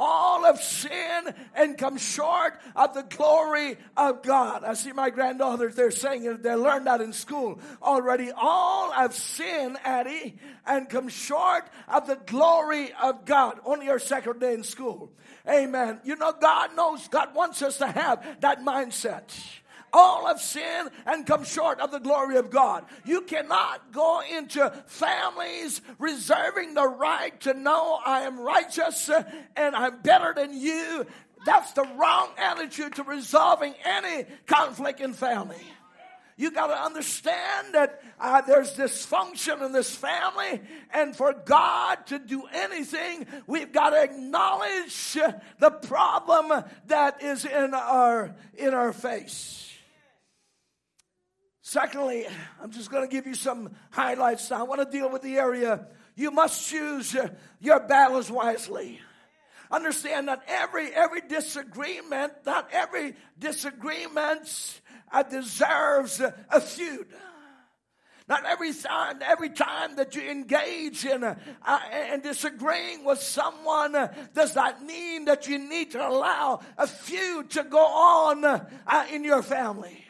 All 0.00 0.44
have 0.44 0.60
sinned 0.60 1.34
and 1.56 1.76
come 1.76 1.96
short 1.98 2.56
of 2.76 2.94
the 2.94 3.02
glory 3.02 3.76
of 3.96 4.22
God. 4.22 4.62
I 4.62 4.74
see 4.74 4.92
my 4.92 5.10
granddaughters, 5.10 5.74
they're 5.74 5.90
saying 5.90 6.24
it, 6.24 6.44
they 6.44 6.54
learned 6.54 6.86
that 6.86 7.00
in 7.00 7.12
school 7.12 7.58
already. 7.82 8.30
All 8.30 8.92
have 8.92 9.12
sinned, 9.12 9.76
Addie, 9.82 10.36
and 10.64 10.88
come 10.88 11.08
short 11.08 11.68
of 11.88 12.06
the 12.06 12.14
glory 12.14 12.92
of 13.02 13.24
God. 13.24 13.58
Only 13.64 13.86
your 13.86 13.98
second 13.98 14.38
day 14.38 14.54
in 14.54 14.62
school. 14.62 15.10
Amen. 15.48 16.00
You 16.04 16.16
know, 16.16 16.32
God 16.38 16.76
knows, 16.76 17.08
God 17.08 17.34
wants 17.34 17.62
us 17.62 17.78
to 17.78 17.86
have 17.86 18.40
that 18.40 18.64
mindset. 18.64 19.34
All 19.92 20.26
have 20.26 20.40
sinned 20.40 20.90
and 21.06 21.26
come 21.26 21.44
short 21.44 21.80
of 21.80 21.90
the 21.90 21.98
glory 21.98 22.36
of 22.36 22.50
God. 22.50 22.84
You 23.06 23.22
cannot 23.22 23.90
go 23.90 24.20
into 24.20 24.70
families 24.86 25.80
reserving 25.98 26.74
the 26.74 26.86
right 26.86 27.38
to 27.42 27.54
know 27.54 27.98
I 28.04 28.22
am 28.22 28.38
righteous 28.38 29.08
and 29.56 29.74
I'm 29.74 30.02
better 30.02 30.34
than 30.36 30.58
you. 30.58 31.06
That's 31.46 31.72
the 31.72 31.88
wrong 31.98 32.28
attitude 32.36 32.96
to 32.96 33.02
resolving 33.02 33.74
any 33.82 34.26
conflict 34.46 35.00
in 35.00 35.14
family. 35.14 35.56
You 36.38 36.52
got 36.52 36.68
to 36.68 36.80
understand 36.80 37.74
that 37.74 38.00
uh, 38.20 38.42
there's 38.42 38.76
dysfunction 38.76 39.60
in 39.66 39.72
this 39.72 39.92
family, 39.92 40.60
and 40.94 41.14
for 41.14 41.32
God 41.32 42.06
to 42.06 42.20
do 42.20 42.44
anything, 42.54 43.26
we've 43.48 43.72
got 43.72 43.90
to 43.90 44.00
acknowledge 44.00 45.14
the 45.58 45.70
problem 45.82 46.64
that 46.86 47.24
is 47.24 47.44
in 47.44 47.74
our 47.74 48.36
in 48.54 48.72
our 48.72 48.92
face. 48.92 49.68
Secondly, 51.60 52.24
I'm 52.62 52.70
just 52.70 52.88
going 52.88 53.06
to 53.06 53.12
give 53.12 53.26
you 53.26 53.34
some 53.34 53.74
highlights 53.90 54.48
now. 54.48 54.60
I 54.60 54.62
want 54.62 54.80
to 54.80 54.96
deal 54.96 55.10
with 55.10 55.22
the 55.22 55.38
area 55.38 55.88
you 56.14 56.30
must 56.30 56.68
choose 56.68 57.16
your 57.60 57.80
battles 57.80 58.30
wisely. 58.30 59.00
Understand 59.72 60.28
that 60.28 60.42
every 60.46 60.94
every 60.94 61.20
disagreement, 61.22 62.32
not 62.46 62.68
every 62.72 63.16
disagreement 63.40 64.80
uh, 65.12 65.22
deserves 65.22 66.20
a 66.20 66.60
feud. 66.60 67.06
Not 68.28 68.44
every 68.44 68.74
time, 68.74 69.20
every 69.22 69.48
time 69.48 69.96
that 69.96 70.14
you 70.14 70.30
engage 70.30 71.06
in 71.06 71.24
uh, 71.24 71.34
in 72.12 72.20
disagreeing 72.20 73.04
with 73.04 73.22
someone 73.22 73.94
uh, 73.94 74.12
does 74.34 74.54
not 74.54 74.84
mean 74.84 75.24
that 75.24 75.48
you 75.48 75.58
need 75.58 75.92
to 75.92 76.06
allow 76.06 76.60
a 76.76 76.86
feud 76.86 77.50
to 77.52 77.62
go 77.64 77.78
on 77.78 78.44
uh, 78.44 79.06
in 79.10 79.24
your 79.24 79.42
family. 79.42 80.04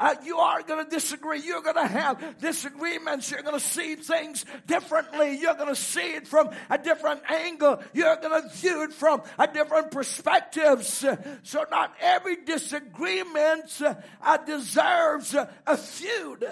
Uh, 0.00 0.14
you 0.24 0.38
are 0.38 0.62
going 0.62 0.82
to 0.82 0.90
disagree. 0.90 1.40
You're 1.42 1.60
going 1.60 1.76
to 1.76 1.86
have 1.86 2.40
disagreements. 2.40 3.30
You're 3.30 3.42
going 3.42 3.60
to 3.60 3.64
see 3.64 3.96
things 3.96 4.46
differently. 4.66 5.36
You're 5.36 5.54
going 5.54 5.68
to 5.68 5.76
see 5.76 6.14
it 6.14 6.26
from 6.26 6.48
a 6.70 6.78
different 6.78 7.20
angle. 7.30 7.82
You're 7.92 8.16
going 8.16 8.42
to 8.42 8.48
view 8.48 8.82
it 8.84 8.94
from 8.94 9.20
a 9.38 9.46
different 9.46 9.90
perspectives. 9.90 11.04
So 11.42 11.64
not 11.70 11.94
every 12.00 12.36
disagreement 12.36 13.82
uh, 14.22 14.36
deserves 14.38 15.34
a 15.34 15.76
feud. 15.76 16.48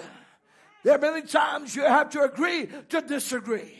There 0.83 0.93
are 0.93 0.99
many 0.99 1.25
times 1.25 1.75
you 1.75 1.81
have 1.81 2.11
to 2.11 2.21
agree 2.21 2.69
to 2.89 3.01
disagree. 3.01 3.73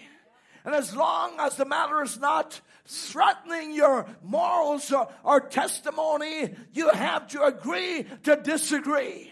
And 0.66 0.74
as 0.74 0.96
long 0.96 1.36
as 1.40 1.58
the 1.58 1.66
matter 1.66 2.02
is 2.02 2.20
not 2.20 2.60
threatening 2.88 3.74
your 3.76 4.08
morals 4.24 4.92
or, 4.92 5.10
or 5.24 5.42
testimony, 5.42 6.56
you 6.74 6.90
have 6.90 7.28
to 7.28 7.44
agree 7.44 8.08
to 8.24 8.36
disagree. 8.36 9.32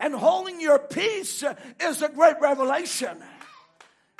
And 0.00 0.14
holding 0.14 0.60
your 0.60 0.78
peace 0.78 1.44
is 1.78 2.02
a 2.02 2.08
great 2.08 2.40
revelation. 2.40 3.22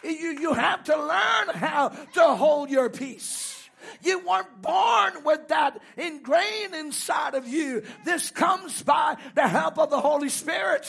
You, 0.05 0.11
you 0.11 0.53
have 0.53 0.85
to 0.85 0.97
learn 0.97 1.57
how 1.57 1.89
to 1.89 2.35
hold 2.35 2.71
your 2.71 2.91
peace. 2.91 3.69
You 4.03 4.19
weren't 4.19 4.61
born 4.61 5.25
with 5.25 5.49
that 5.49 5.81
ingrained 5.97 6.75
inside 6.75 7.35
of 7.35 7.49
you. 7.49 7.83
This 8.05 8.31
comes 8.31 8.83
by 8.83 9.17
the 9.35 9.49
help 9.49 9.79
of 9.79 9.91
the 9.91 10.01
Holy 10.01 10.29
Spirit 10.29 10.87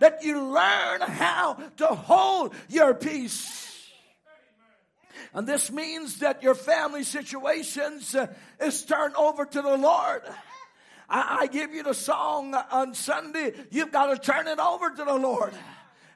that 0.00 0.24
you 0.24 0.42
learn 0.42 1.00
how 1.00 1.54
to 1.76 1.86
hold 1.86 2.54
your 2.68 2.94
peace. 2.94 3.88
And 5.32 5.46
this 5.46 5.70
means 5.70 6.18
that 6.18 6.42
your 6.42 6.54
family 6.54 7.02
situations 7.02 8.14
uh, 8.14 8.28
is 8.60 8.84
turned 8.84 9.16
over 9.16 9.44
to 9.44 9.62
the 9.62 9.76
Lord. 9.76 10.22
I, 11.08 11.38
I 11.40 11.46
give 11.46 11.74
you 11.74 11.82
the 11.82 11.94
song 11.94 12.54
on 12.54 12.94
Sunday. 12.94 13.52
You've 13.70 13.92
got 13.92 14.06
to 14.06 14.18
turn 14.18 14.48
it 14.48 14.58
over 14.58 14.90
to 14.90 15.04
the 15.04 15.14
Lord 15.14 15.54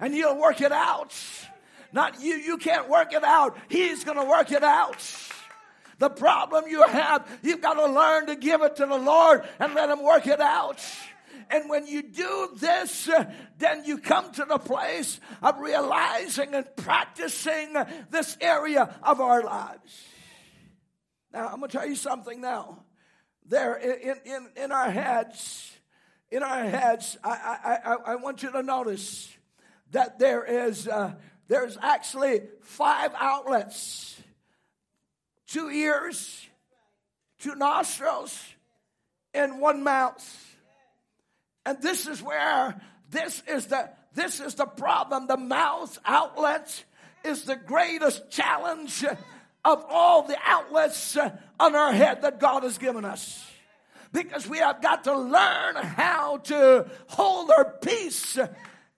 and 0.01 0.15
He'll 0.15 0.39
work 0.39 0.61
it 0.61 0.73
out. 0.73 1.15
Not 1.93 2.21
you, 2.21 2.35
you 2.35 2.59
can't 2.59 2.89
work 2.89 3.13
it 3.13 3.25
out. 3.25 3.57
He's 3.69 4.05
going 4.05 4.19
to 4.19 4.25
work 4.25 4.53
it 4.53 4.63
out. 4.63 4.99
The 5.99 6.11
problem 6.11 6.65
you 6.69 6.83
have, 6.87 7.27
you've 7.43 7.61
got 7.61 7.75
to 7.75 7.87
learn 7.87 8.27
to 8.27 8.37
give 8.37 8.63
it 8.63 8.77
to 8.77 8.87
the 8.87 8.97
Lord 8.97 9.47
and 9.59 9.75
let 9.75 9.91
Him 9.91 10.03
work 10.03 10.27
it 10.27 10.41
out. 10.41 10.81
And 11.51 11.69
when 11.69 11.87
you 11.87 12.03
do 12.03 12.51
this, 12.57 13.09
then 13.59 13.85
you 13.85 13.99
come 13.99 14.31
to 14.33 14.45
the 14.45 14.59
place 14.59 15.19
of 15.43 15.59
realizing 15.59 16.55
and 16.55 16.67
practicing 16.77 17.75
this 18.11 18.37
area 18.41 18.95
of 19.03 19.21
our 19.21 19.43
lives. 19.43 20.05
Now, 21.33 21.49
I'm 21.49 21.59
going 21.59 21.71
to 21.71 21.79
tell 21.79 21.87
you 21.87 21.97
something 21.97 22.41
now 22.41 22.85
there 23.49 23.75
in, 23.75 24.17
in, 24.25 24.49
in 24.57 24.73
our 24.73 24.91
heads, 24.91 25.73
in 26.31 26.43
our 26.43 26.65
heads, 26.65 27.17
I, 27.25 27.81
I, 27.85 28.13
I, 28.13 28.17
want 28.17 28.43
you 28.43 28.53
to 28.53 28.63
notice 28.63 29.33
that 29.93 30.19
there 30.19 30.45
is 30.45 30.87
uh, 30.87 31.15
there's 31.49 31.79
actually 31.81 32.43
five 32.63 33.13
outlets, 33.19 34.21
two 35.47 35.71
ears, 35.71 36.47
two 37.39 37.55
nostrils, 37.55 38.39
and 39.33 39.61
one 39.61 39.83
mouth. 39.83 40.57
And 41.65 41.81
this 41.81 42.07
is 42.07 42.23
where 42.23 42.81
this 43.11 43.43
is 43.49 43.67
the 43.67 43.89
this 44.15 44.41
is 44.41 44.55
the 44.57 44.67
problem. 44.67 45.27
The 45.27 45.39
mouth 45.39 45.99
outlet 46.05 46.85
is 47.25 47.45
the 47.45 47.57
greatest 47.57 48.31
challenge 48.31 49.05
of 49.65 49.85
all 49.89 50.23
the 50.23 50.37
outlets 50.45 51.17
on 51.59 51.75
our 51.75 51.93
head 51.93 52.23
that 52.23 52.41
God 52.41 52.63
has 52.63 52.79
given 52.79 53.05
us. 53.05 53.45
Because 54.13 54.49
we 54.49 54.59
have 54.59 54.81
got 54.81 55.05
to 55.05 55.17
learn 55.17 55.77
how 55.77 56.39
to 56.45 56.89
hold 57.09 57.51
our 57.51 57.75
peace 57.83 58.39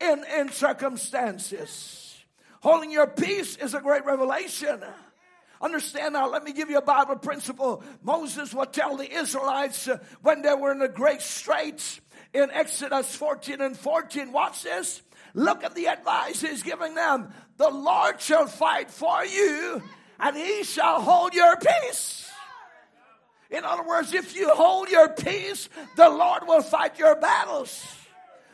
in, 0.00 0.24
in 0.36 0.50
circumstances. 0.50 2.16
Holding 2.62 2.92
your 2.92 3.06
peace 3.06 3.56
is 3.56 3.74
a 3.74 3.80
great 3.80 4.04
revelation. 4.04 4.84
Understand 5.60 6.14
now, 6.14 6.28
let 6.30 6.44
me 6.44 6.52
give 6.52 6.70
you 6.70 6.78
a 6.78 6.82
Bible 6.82 7.16
principle. 7.16 7.82
Moses 8.02 8.54
would 8.54 8.72
tell 8.72 8.96
the 8.96 9.10
Israelites 9.10 9.88
uh, 9.88 9.98
when 10.22 10.42
they 10.42 10.54
were 10.54 10.72
in 10.72 10.80
a 10.80 10.88
great 10.88 11.20
straits 11.20 12.00
in 12.32 12.50
Exodus 12.50 13.14
14 13.14 13.60
and 13.60 13.76
14. 13.76 14.32
Watch 14.32 14.62
this. 14.62 15.02
Look 15.34 15.64
at 15.64 15.74
the 15.74 15.86
advice 15.86 16.40
he's 16.40 16.62
giving 16.62 16.94
them. 16.94 17.32
The 17.56 17.68
Lord 17.68 18.20
shall 18.20 18.46
fight 18.46 18.90
for 18.90 19.24
you 19.24 19.82
and 20.20 20.36
he 20.36 20.62
shall 20.62 21.00
hold 21.00 21.34
your 21.34 21.56
peace. 21.56 22.30
In 23.50 23.64
other 23.64 23.82
words, 23.82 24.14
if 24.14 24.36
you 24.36 24.48
hold 24.54 24.88
your 24.88 25.08
peace, 25.08 25.68
the 25.96 26.08
Lord 26.08 26.46
will 26.46 26.62
fight 26.62 26.98
your 26.98 27.16
battles. 27.16 27.84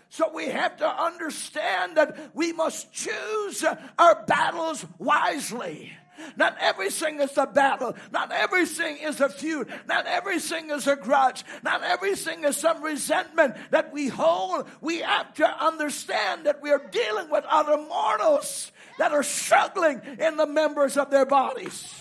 So 0.08 0.32
we 0.32 0.46
have 0.46 0.78
to 0.78 0.88
understand 0.88 1.98
that 1.98 2.34
we 2.34 2.52
must 2.52 2.92
choose 2.92 3.64
our 3.98 4.24
battles 4.24 4.86
wisely. 4.98 5.92
Not 6.36 6.56
everything 6.60 7.20
is 7.20 7.36
a 7.36 7.46
battle. 7.46 7.94
Not 8.12 8.32
everything 8.32 8.98
is 8.98 9.20
a 9.20 9.28
feud. 9.28 9.68
Not 9.88 10.06
everything 10.06 10.70
is 10.70 10.86
a 10.86 10.96
grudge. 10.96 11.44
Not 11.62 11.82
everything 11.82 12.44
is 12.44 12.56
some 12.56 12.82
resentment 12.82 13.54
that 13.70 13.92
we 13.92 14.08
hold. 14.08 14.68
We 14.80 15.00
have 15.00 15.34
to 15.34 15.64
understand 15.64 16.46
that 16.46 16.62
we 16.62 16.70
are 16.70 16.82
dealing 16.90 17.30
with 17.30 17.44
other 17.44 17.76
mortals 17.76 18.72
that 18.98 19.12
are 19.12 19.22
struggling 19.22 20.00
in 20.18 20.36
the 20.36 20.46
members 20.46 20.96
of 20.96 21.10
their 21.10 21.26
bodies. 21.26 21.94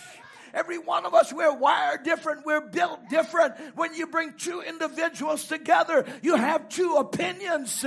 Every 0.53 0.77
one 0.77 1.05
of 1.05 1.13
us, 1.13 1.33
we're 1.33 1.53
wired 1.53 2.03
different. 2.03 2.45
We're 2.45 2.61
built 2.61 3.09
different. 3.09 3.55
When 3.75 3.93
you 3.93 4.07
bring 4.07 4.33
two 4.37 4.61
individuals 4.61 5.47
together, 5.47 6.05
you 6.21 6.37
have 6.37 6.69
two 6.69 6.95
opinions, 6.95 7.85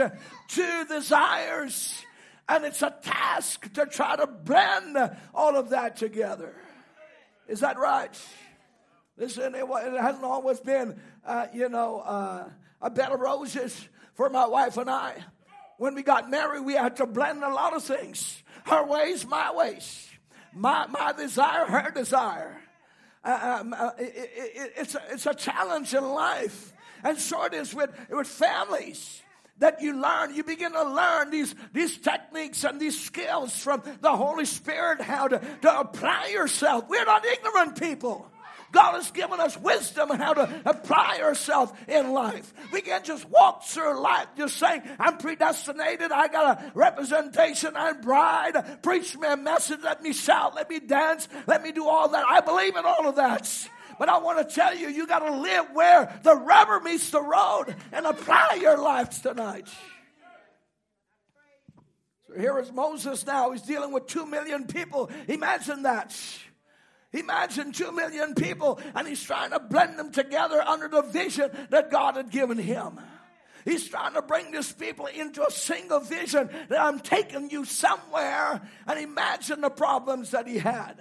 two 0.49 0.85
desires. 0.85 2.05
And 2.49 2.65
it's 2.65 2.83
a 2.83 2.95
task 3.03 3.73
to 3.75 3.87
try 3.87 4.17
to 4.17 4.27
blend 4.27 4.97
all 5.35 5.57
of 5.57 5.71
that 5.71 5.97
together. 5.97 6.55
Is 7.47 7.61
that 7.61 7.79
right? 7.79 8.17
Listen, 9.17 9.55
it, 9.55 9.65
it 9.65 10.01
hasn't 10.01 10.25
always 10.25 10.61
been, 10.61 10.99
uh, 11.27 11.47
you 11.53 11.69
know, 11.69 12.01
uh, 12.01 12.49
a 12.81 12.91
bed 12.91 13.11
of 13.11 13.21
roses 13.21 13.89
for 14.15 14.31
my 14.31 14.47
wife 14.47 14.77
and 14.77 14.89
I. 14.89 15.15
When 15.77 15.95
we 15.95 16.03
got 16.03 16.31
married, 16.31 16.65
we 16.65 16.75
had 16.75 16.97
to 16.97 17.07
blend 17.07 17.43
a 17.43 17.53
lot 17.53 17.75
of 17.75 17.83
things 17.83 18.43
her 18.65 18.85
ways, 18.85 19.27
my 19.27 19.53
ways. 19.55 20.09
My, 20.55 20.87
my 20.87 21.13
desire, 21.13 21.67
her 21.67 21.91
desire. 21.91 22.61
Uh, 23.25 23.59
um, 23.61 23.75
uh, 23.75 23.91
it, 23.99 24.13
it, 24.15 24.73
it's, 24.77 24.95
a, 24.95 25.03
it's 25.11 25.27
a 25.27 25.35
challenge 25.35 25.95
in 25.95 26.05
life. 26.05 26.73
And 27.05 27.19
so 27.19 27.45
it 27.45 27.55
is 27.55 27.75
with, 27.75 27.91
with 28.11 28.27
families 28.27 29.23
that 29.59 29.81
you 29.81 30.01
learn. 30.01 30.35
You 30.35 30.45
begin 30.45 30.73
to 30.73 30.85
learn 30.85 31.31
these, 31.31 31.55
these 31.73 31.99
techniques 31.99 32.65
and 32.65 32.81
these 32.81 32.99
skills 32.99 33.59
from 33.59 33.83
the 34.01 34.17
Holy 34.17 34.45
Spirit, 34.45 35.01
how 35.01 35.29
to, 35.29 35.39
to 35.63 35.81
apply 35.81 36.29
yourself. 36.33 36.89
We're 36.89 37.05
not 37.05 37.25
ignorant 37.25 37.81
people. 37.81 38.31
God 38.71 38.97
has 38.97 39.11
given 39.11 39.41
us 39.41 39.57
wisdom 39.59 40.11
how 40.11 40.35
to 40.35 40.63
apply 40.67 41.21
ourselves 41.23 41.73
in 41.87 42.13
life. 42.13 42.53
We 42.71 42.83
can't 42.83 43.05
just 43.05 43.29
walk 43.31 43.65
through 43.65 43.99
life 44.01 44.27
just 44.37 44.57
saying, 44.57 44.83
I'm 44.99 45.17
predestinated, 45.17 46.13
I 46.13 46.29
got 46.29 46.59
a 46.59 46.73
representation, 46.75 47.73
I'm 47.75 48.01
bride, 48.03 48.83
preach 48.83 49.17
me 49.17 49.29
a 49.29 49.37
message, 49.37 49.81
let 49.83 50.03
me 50.03 50.13
shout, 50.13 50.55
let 50.55 50.69
me 50.69 50.81
dance, 50.81 51.29
let 51.47 51.63
me 51.63 51.73
do 51.73 51.87
all 51.89 52.11
that. 52.11 52.25
I 52.29 52.41
believe 52.41 52.77
in 52.77 52.85
all 52.85 53.09
of 53.09 53.17
that. 53.17 53.69
But 53.99 54.09
I 54.09 54.19
want 54.19 54.49
to 54.49 54.55
tell 54.55 54.77
you, 54.77 54.89
you 54.89 55.07
got 55.07 55.21
to 55.21 55.41
live 55.41 55.67
where 55.73 56.21
the 56.23 56.37
rubber 56.37 56.81
meets 56.81 57.11
the 57.11 57.23
road 57.23 57.75
and 57.93 58.07
apply 58.07 58.59
your 58.61 58.79
life 58.79 59.23
tonight. 59.23 59.69
So 62.29 62.39
here 62.39 62.59
is 62.59 62.71
Moses 62.71 63.27
now. 63.27 63.51
He's 63.53 63.63
dealing 63.63 63.93
with 63.93 64.07
two 64.07 64.27
million 64.27 64.67
people. 64.67 65.11
Imagine 65.27 65.83
that. 65.83 66.15
Imagine 67.13 67.73
two 67.73 67.91
million 67.91 68.35
people, 68.35 68.79
and 68.95 69.09
he's 69.09 69.23
trying 69.23 69.51
to 69.51 69.59
blend 69.59 69.99
them 69.99 70.13
together 70.13 70.61
under 70.61 70.89
the 70.89 71.03
vision 71.03 71.51
that 71.71 71.91
God 71.91 72.17
had 72.17 72.31
given 72.31 72.59
him. 72.59 73.01
He's 73.65 73.89
trying 73.89 74.15
to 74.15 74.23
bring 74.23 74.53
these 74.53 74.73
people 74.73 75.07
into 75.07 75.45
a 75.45 75.51
single 75.51 76.01
vision 76.01 76.51
that 76.69 76.81
I'm 76.81 77.01
taking 77.01 77.51
you 77.51 77.65
somewhere, 77.65 78.61
and 78.87 78.99
imagine 78.99 79.63
the 79.63 79.71
problems 79.71 80.33
that 80.33 80.47
he 80.47 80.59
had. 80.59 80.95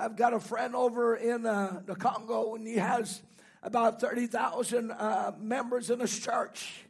I've 0.00 0.14
got 0.14 0.32
a 0.32 0.38
friend 0.38 0.76
over 0.76 1.16
in 1.16 1.44
uh, 1.44 1.80
the 1.84 1.96
Congo, 1.96 2.54
and 2.54 2.64
he 2.64 2.76
has 2.76 3.20
about 3.64 4.00
30,000 4.00 4.92
uh, 4.92 5.32
members 5.40 5.90
in 5.90 5.98
his 5.98 6.16
church. 6.16 6.84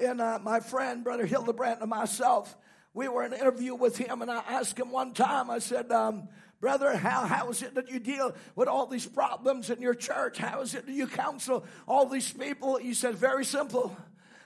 And 0.00 0.20
uh, 0.20 0.38
my 0.40 0.60
friend, 0.60 1.02
Brother 1.02 1.26
Hildebrandt, 1.26 1.80
and 1.80 1.90
myself, 1.90 2.56
we 2.94 3.08
were 3.08 3.24
in 3.24 3.32
an 3.32 3.40
interview 3.40 3.74
with 3.74 3.96
him, 3.96 4.22
and 4.22 4.30
I 4.30 4.44
asked 4.48 4.78
him 4.78 4.92
one 4.92 5.12
time, 5.12 5.50
I 5.50 5.58
said, 5.58 5.90
um, 5.90 6.28
Brother, 6.60 6.96
how, 6.96 7.26
how 7.26 7.50
is 7.50 7.62
it 7.62 7.74
that 7.74 7.90
you 7.90 7.98
deal 7.98 8.32
with 8.54 8.68
all 8.68 8.86
these 8.86 9.06
problems 9.06 9.68
in 9.68 9.80
your 9.80 9.94
church? 9.94 10.38
How 10.38 10.60
is 10.60 10.76
it 10.76 10.86
that 10.86 10.92
you 10.92 11.08
counsel 11.08 11.64
all 11.88 12.06
these 12.06 12.32
people? 12.32 12.76
He 12.76 12.94
said, 12.94 13.16
Very 13.16 13.44
simple. 13.44 13.96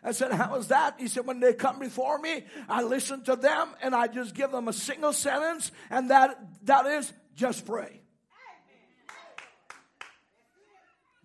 I 0.03 0.13
said, 0.13 0.33
How 0.33 0.57
is 0.57 0.69
that? 0.69 0.95
He 0.99 1.07
said, 1.07 1.27
When 1.27 1.39
they 1.39 1.53
come 1.53 1.79
before 1.79 2.19
me, 2.19 2.45
I 2.67 2.83
listen 2.83 3.23
to 3.25 3.37
them 3.37 3.69
and 3.83 3.95
I 3.95 4.07
just 4.07 4.35
give 4.35 4.51
them 4.51 4.69
a 4.69 4.73
single 4.73 5.13
sentence, 5.13 5.71
and 5.91 6.11
that, 6.11 6.41
that 6.65 6.87
is 6.87 7.13
just 7.41 7.65
pray. 7.65 8.03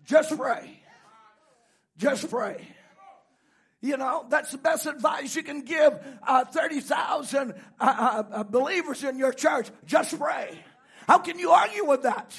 Just 0.06 0.34
pray. 0.34 0.80
Just 1.98 2.30
pray. 2.30 2.66
You 3.82 3.98
know, 3.98 4.24
that's 4.30 4.50
the 4.50 4.56
best 4.56 4.86
advice 4.86 5.36
you 5.36 5.42
can 5.42 5.60
give 5.60 5.92
uh, 6.26 6.46
30,000 6.46 7.52
uh, 7.52 7.54
uh, 7.78 8.22
uh, 8.32 8.44
believers 8.44 9.04
in 9.04 9.18
your 9.18 9.34
church. 9.34 9.68
Just 9.84 10.18
pray. 10.18 10.58
How 11.06 11.18
can 11.18 11.38
you 11.38 11.50
argue 11.50 11.84
with 11.84 12.04
that? 12.04 12.34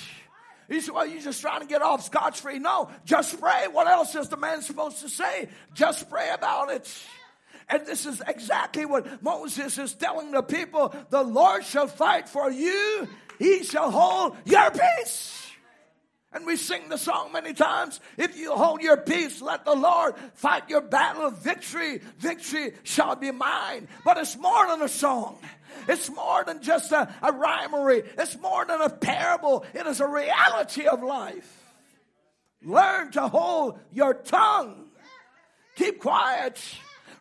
You 0.70 0.82
say, 0.82 0.92
Well, 0.92 1.06
you're 1.06 1.22
just 1.22 1.42
trying 1.42 1.62
to 1.62 1.68
get 1.68 1.84
off 1.84 2.04
scotch 2.04 2.42
free. 2.42 2.58
No, 2.58 2.90
just 3.06 3.40
pray. 3.40 3.68
What 3.72 3.86
else 3.86 4.16
is 4.16 4.28
the 4.28 4.38
man 4.38 4.64
supposed 4.64 5.02
to 5.02 5.10
say? 5.10 5.50
Just 5.76 6.10
pray 6.10 6.32
about 6.34 6.72
it. 6.72 6.92
And 7.70 7.86
this 7.86 8.08
is 8.08 8.24
exactly 8.26 8.86
what 8.86 9.22
Moses 9.22 9.78
is 9.78 9.94
telling 9.94 10.32
the 10.32 10.42
people 10.42 10.96
the 11.12 11.22
Lord 11.22 11.64
shall 11.64 11.88
fight 11.88 12.28
for 12.28 12.50
you, 12.50 13.08
he 13.40 13.64
shall 13.64 13.92
hold 13.92 14.38
your 14.46 14.72
peace. 14.72 15.38
And 16.34 16.46
we 16.46 16.56
sing 16.56 16.90
the 16.90 16.98
song 16.98 17.32
many 17.32 17.54
times. 17.54 18.00
If 18.18 18.38
you 18.38 18.54
hold 18.54 18.82
your 18.82 18.98
peace, 18.98 19.42
let 19.42 19.66
the 19.66 19.74
Lord 19.74 20.16
fight 20.36 20.70
your 20.70 20.82
battle 20.82 21.26
of 21.26 21.40
victory. 21.40 22.00
Victory 22.20 22.74
shall 22.84 23.16
be 23.16 23.32
mine. 23.32 23.88
But 24.04 24.18
it's 24.18 24.38
more 24.38 24.68
than 24.68 24.82
a 24.82 24.90
song. 24.90 25.40
It's 25.88 26.10
more 26.10 26.44
than 26.44 26.62
just 26.62 26.92
a, 26.92 27.14
a 27.22 27.32
rhymery. 27.32 28.06
It's 28.18 28.38
more 28.40 28.66
than 28.66 28.82
a 28.82 28.90
parable. 28.90 29.66
It 29.74 29.88
is 29.88 30.02
a 30.02 30.08
reality 30.08 30.86
of 30.86 31.02
life. 31.02 31.74
Learn 32.64 33.12
to 33.12 33.28
hold 33.28 33.80
your 33.92 34.14
tongue. 34.14 34.90
Keep 35.76 36.02
quiet. 36.02 36.62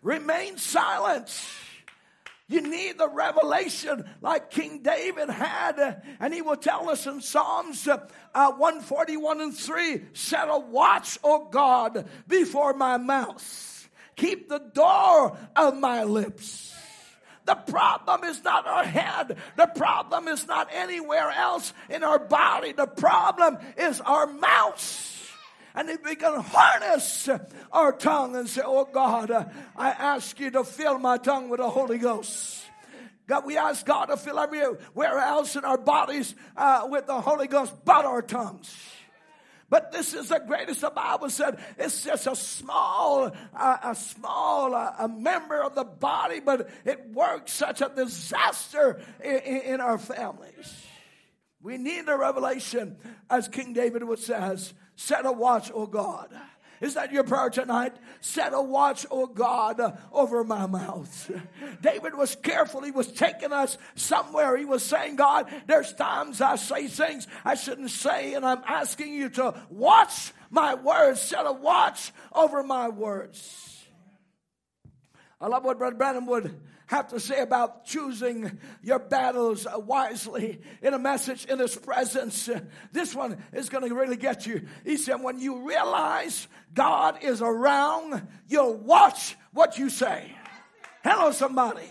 Remain 0.02 0.58
silent. 0.58 1.30
You 2.48 2.60
need 2.60 2.98
the 2.98 3.08
revelation 3.08 4.08
like 4.20 4.50
King 4.50 4.82
David 4.82 5.28
had. 5.28 6.02
And 6.20 6.32
he 6.32 6.42
will 6.42 6.56
tell 6.56 6.88
us 6.88 7.06
in 7.06 7.20
Psalms 7.20 7.88
uh, 7.88 7.98
141 8.34 9.40
and 9.40 9.56
3 9.56 10.02
Set 10.12 10.48
a 10.48 10.58
watch, 10.58 11.18
O 11.24 11.48
God, 11.48 12.06
before 12.28 12.72
my 12.72 12.98
mouth. 12.98 13.88
Keep 14.14 14.48
the 14.48 14.60
door 14.60 15.36
of 15.56 15.76
my 15.76 16.04
lips. 16.04 16.72
The 17.46 17.54
problem 17.54 18.24
is 18.24 18.42
not 18.42 18.66
our 18.66 18.84
head. 18.84 19.36
The 19.56 19.66
problem 19.66 20.26
is 20.28 20.46
not 20.46 20.68
anywhere 20.72 21.30
else 21.30 21.72
in 21.88 22.02
our 22.02 22.18
body. 22.18 22.72
The 22.72 22.86
problem 22.86 23.58
is 23.76 24.00
our 24.00 24.26
mouth 24.26 25.15
and 25.76 25.90
if 25.90 26.02
we 26.02 26.16
can 26.16 26.40
harness 26.40 27.28
our 27.70 27.92
tongue 27.92 28.34
and 28.34 28.48
say, 28.48 28.62
Oh 28.64 28.88
God, 28.90 29.30
I 29.76 29.90
ask 29.90 30.40
you 30.40 30.50
to 30.52 30.64
fill 30.64 30.98
my 30.98 31.18
tongue 31.18 31.50
with 31.50 31.60
the 31.60 31.68
Holy 31.68 31.98
Ghost. 31.98 32.64
God, 33.26 33.44
we 33.44 33.58
ask 33.58 33.84
God 33.84 34.06
to 34.06 34.16
fill 34.16 34.38
everywhere 34.38 35.18
else 35.18 35.54
in 35.54 35.64
our 35.64 35.76
bodies 35.76 36.34
uh, 36.56 36.86
with 36.88 37.06
the 37.06 37.20
Holy 37.20 37.46
Ghost 37.46 37.74
but 37.84 38.06
our 38.06 38.22
tongues. 38.22 38.74
But 39.68 39.90
this 39.92 40.14
is 40.14 40.28
the 40.28 40.38
greatest. 40.38 40.80
The 40.80 40.90
Bible 40.90 41.28
said 41.28 41.58
it's 41.76 42.04
just 42.04 42.26
a 42.26 42.36
small, 42.36 43.32
uh, 43.54 43.76
a 43.82 43.94
small 43.94 44.74
uh, 44.74 44.94
a 45.00 45.08
member 45.08 45.60
of 45.60 45.74
the 45.74 45.84
body, 45.84 46.40
but 46.40 46.70
it 46.84 47.10
works 47.10 47.52
such 47.52 47.82
a 47.82 47.90
disaster 47.94 49.00
in, 49.22 49.36
in 49.38 49.80
our 49.80 49.98
families. 49.98 50.86
We 51.60 51.78
need 51.78 52.08
a 52.08 52.16
revelation, 52.16 52.96
as 53.28 53.48
King 53.48 53.72
David 53.72 54.04
would 54.04 54.20
says, 54.20 54.72
set 54.96 55.24
a 55.24 55.32
watch, 55.32 55.70
O 55.72 55.86
God. 55.86 56.34
Is 56.80 56.94
that 56.94 57.12
your 57.12 57.24
prayer 57.24 57.50
tonight? 57.50 57.94
Set 58.20 58.52
a 58.52 58.60
watch, 58.60 59.06
oh 59.10 59.26
God, 59.26 59.98
over 60.12 60.44
my 60.44 60.66
mouth. 60.66 61.30
David 61.80 62.14
was 62.14 62.36
careful. 62.36 62.82
He 62.82 62.90
was 62.90 63.10
taking 63.10 63.52
us 63.52 63.78
somewhere. 63.94 64.56
He 64.56 64.64
was 64.64 64.82
saying, 64.82 65.16
God, 65.16 65.48
there's 65.66 65.94
times 65.94 66.40
I 66.40 66.56
say 66.56 66.86
things 66.88 67.26
I 67.44 67.54
shouldn't 67.54 67.90
say, 67.90 68.34
and 68.34 68.44
I'm 68.44 68.62
asking 68.66 69.14
you 69.14 69.30
to 69.30 69.54
watch 69.70 70.32
my 70.50 70.74
words. 70.74 71.20
Set 71.20 71.46
a 71.46 71.52
watch 71.52 72.12
over 72.34 72.62
my 72.62 72.88
words. 72.88 73.84
I 75.40 75.48
love 75.48 75.64
what 75.64 75.78
Brother 75.78 75.96
Branham 75.96 76.26
would 76.26 76.60
have 76.86 77.08
to 77.08 77.20
say 77.20 77.40
about 77.40 77.84
choosing 77.84 78.58
your 78.82 78.98
battles 78.98 79.66
wisely 79.76 80.60
in 80.82 80.94
a 80.94 80.98
message 80.98 81.44
in 81.46 81.58
his 81.58 81.74
presence. 81.76 82.48
This 82.92 83.14
one 83.14 83.42
is 83.52 83.68
going 83.68 83.88
to 83.88 83.94
really 83.94 84.16
get 84.16 84.46
you. 84.46 84.66
He 84.84 84.96
said, 84.96 85.16
when 85.16 85.40
you 85.40 85.66
realize 85.66 86.46
God 86.74 87.22
is 87.22 87.42
around, 87.42 88.26
you'll 88.48 88.76
watch 88.76 89.36
what 89.52 89.78
you 89.78 89.90
say. 89.90 90.30
Hello, 91.02 91.32
somebody. 91.32 91.86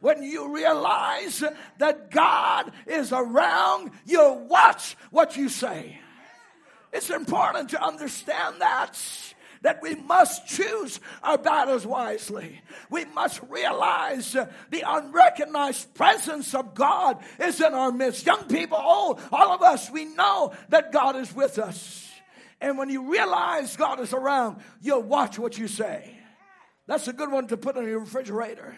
When 0.00 0.22
you 0.22 0.54
realize 0.54 1.42
that 1.78 2.10
God 2.10 2.72
is 2.86 3.12
around, 3.12 3.90
you'll 4.04 4.46
watch 4.46 4.96
what 5.10 5.36
you 5.36 5.48
say. 5.48 5.98
It's 6.92 7.10
important 7.10 7.70
to 7.70 7.82
understand 7.82 8.60
that 8.60 8.98
that 9.62 9.82
we 9.82 9.94
must 9.94 10.46
choose 10.46 11.00
our 11.22 11.38
battles 11.38 11.86
wisely. 11.86 12.60
We 12.90 13.04
must 13.06 13.40
realize 13.48 14.32
the 14.32 14.84
unrecognized 14.86 15.94
presence 15.94 16.54
of 16.54 16.74
God 16.74 17.22
is 17.38 17.60
in 17.60 17.74
our 17.74 17.92
midst. 17.92 18.26
Young 18.26 18.44
people, 18.44 18.78
old, 18.78 19.20
all 19.32 19.52
of 19.52 19.62
us, 19.62 19.90
we 19.90 20.04
know 20.04 20.52
that 20.68 20.92
God 20.92 21.16
is 21.16 21.34
with 21.34 21.58
us. 21.58 22.08
And 22.60 22.76
when 22.76 22.90
you 22.90 23.10
realize 23.12 23.76
God 23.76 24.00
is 24.00 24.12
around, 24.12 24.60
you'll 24.80 25.02
watch 25.02 25.38
what 25.38 25.58
you 25.58 25.68
say. 25.68 26.14
That's 26.86 27.06
a 27.06 27.12
good 27.12 27.30
one 27.30 27.46
to 27.48 27.56
put 27.56 27.76
in 27.76 27.84
your 27.84 28.00
refrigerator. 28.00 28.76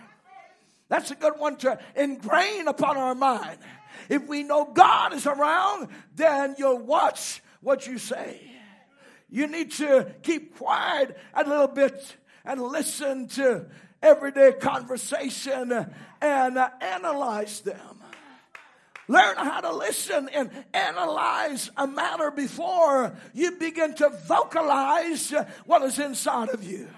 That's 0.89 1.11
a 1.11 1.15
good 1.15 1.35
one 1.39 1.57
to 1.59 1.79
ingrain 1.97 2.67
upon 2.67 2.97
our 2.97 3.15
mind. 3.15 3.59
If 4.09 4.27
we 4.27 4.43
know 4.43 4.65
God 4.65 5.15
is 5.15 5.27
around, 5.27 5.89
then 6.17 6.57
you'll 6.59 6.79
watch 6.79 7.43
what 7.61 7.87
you 7.87 7.99
say. 7.99 8.41
You 9.31 9.47
need 9.47 9.73
to 9.73 10.13
keep 10.23 10.57
quiet 10.57 11.17
a 11.35 11.45
little 11.45 11.69
bit 11.69 12.17
and 12.45 12.61
listen 12.61 13.29
to 13.29 13.67
everyday 14.03 14.53
conversation 14.53 15.93
and 16.21 16.59
analyze 16.81 17.61
them. 17.61 18.01
Learn 19.09 19.37
how 19.37 19.61
to 19.61 19.73
listen 19.73 20.29
and 20.33 20.51
analyze 20.73 21.71
a 21.77 21.87
matter 21.87 22.31
before 22.31 23.17
you 23.35 23.53
begin 23.53 23.95
to 23.97 24.09
vocalize 24.09 25.33
what 25.67 25.83
is 25.83 25.99
inside 25.99 26.51
of 26.51 26.63
you. 26.63 26.89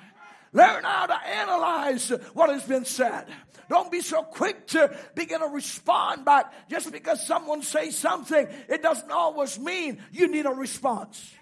Learn 0.53 0.85
how 0.85 1.07
to 1.07 1.15
analyze 1.27 2.11
what 2.35 2.51
has 2.51 2.65
been 2.65 2.85
said. 2.85 3.27
Don't 3.71 3.91
be 3.91 4.03
so 4.03 4.23
quick 4.23 4.67
to 4.69 4.95
begin 5.15 5.41
to 5.41 5.47
respond 5.47 6.27
back. 6.27 6.53
Just 6.69 6.93
because 6.93 7.27
someone 7.27 7.63
says 7.63 7.97
something, 7.97 8.47
it 8.69 8.83
doesn't 8.83 9.11
always 9.11 9.59
mean 9.59 10.03
you 10.13 10.29
need 10.29 10.45
a 10.45 10.51
response. 10.51 11.33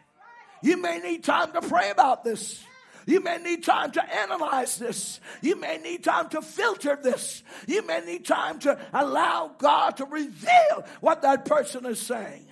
You 0.62 0.76
may 0.76 0.98
need 0.98 1.24
time 1.24 1.52
to 1.52 1.62
pray 1.62 1.90
about 1.90 2.24
this. 2.24 2.62
You 3.06 3.20
may 3.20 3.38
need 3.38 3.64
time 3.64 3.90
to 3.92 4.14
analyze 4.14 4.78
this. 4.78 5.20
You 5.40 5.56
may 5.56 5.78
need 5.78 6.04
time 6.04 6.28
to 6.30 6.42
filter 6.42 6.98
this. 7.02 7.42
You 7.66 7.84
may 7.86 8.00
need 8.00 8.24
time 8.24 8.58
to 8.60 8.78
allow 8.92 9.52
God 9.58 9.96
to 9.96 10.04
reveal 10.04 10.84
what 11.00 11.22
that 11.22 11.44
person 11.44 11.86
is 11.86 11.98
saying. 11.98 12.46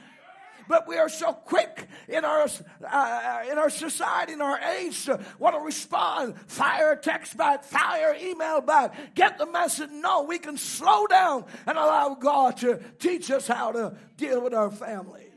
But 0.68 0.86
we 0.86 0.96
are 0.96 1.08
so 1.08 1.32
quick 1.32 1.88
in 2.08 2.24
our 2.24 2.46
uh, 2.84 3.42
in 3.50 3.56
our 3.56 3.70
society, 3.70 4.34
in 4.34 4.42
our 4.42 4.58
age, 4.58 5.06
to 5.06 5.18
want 5.38 5.56
to 5.56 5.60
respond. 5.60 6.34
Fire 6.46 6.94
text 6.94 7.36
back, 7.36 7.64
fire 7.64 8.14
email 8.20 8.60
back. 8.60 9.14
Get 9.14 9.38
the 9.38 9.46
message. 9.46 9.90
No, 9.90 10.24
we 10.24 10.38
can 10.38 10.58
slow 10.58 11.06
down 11.06 11.46
and 11.66 11.78
allow 11.78 12.14
God 12.14 12.58
to 12.58 12.80
teach 12.98 13.30
us 13.30 13.48
how 13.48 13.72
to 13.72 13.96
deal 14.18 14.42
with 14.42 14.52
our 14.52 14.70
family. 14.70 15.27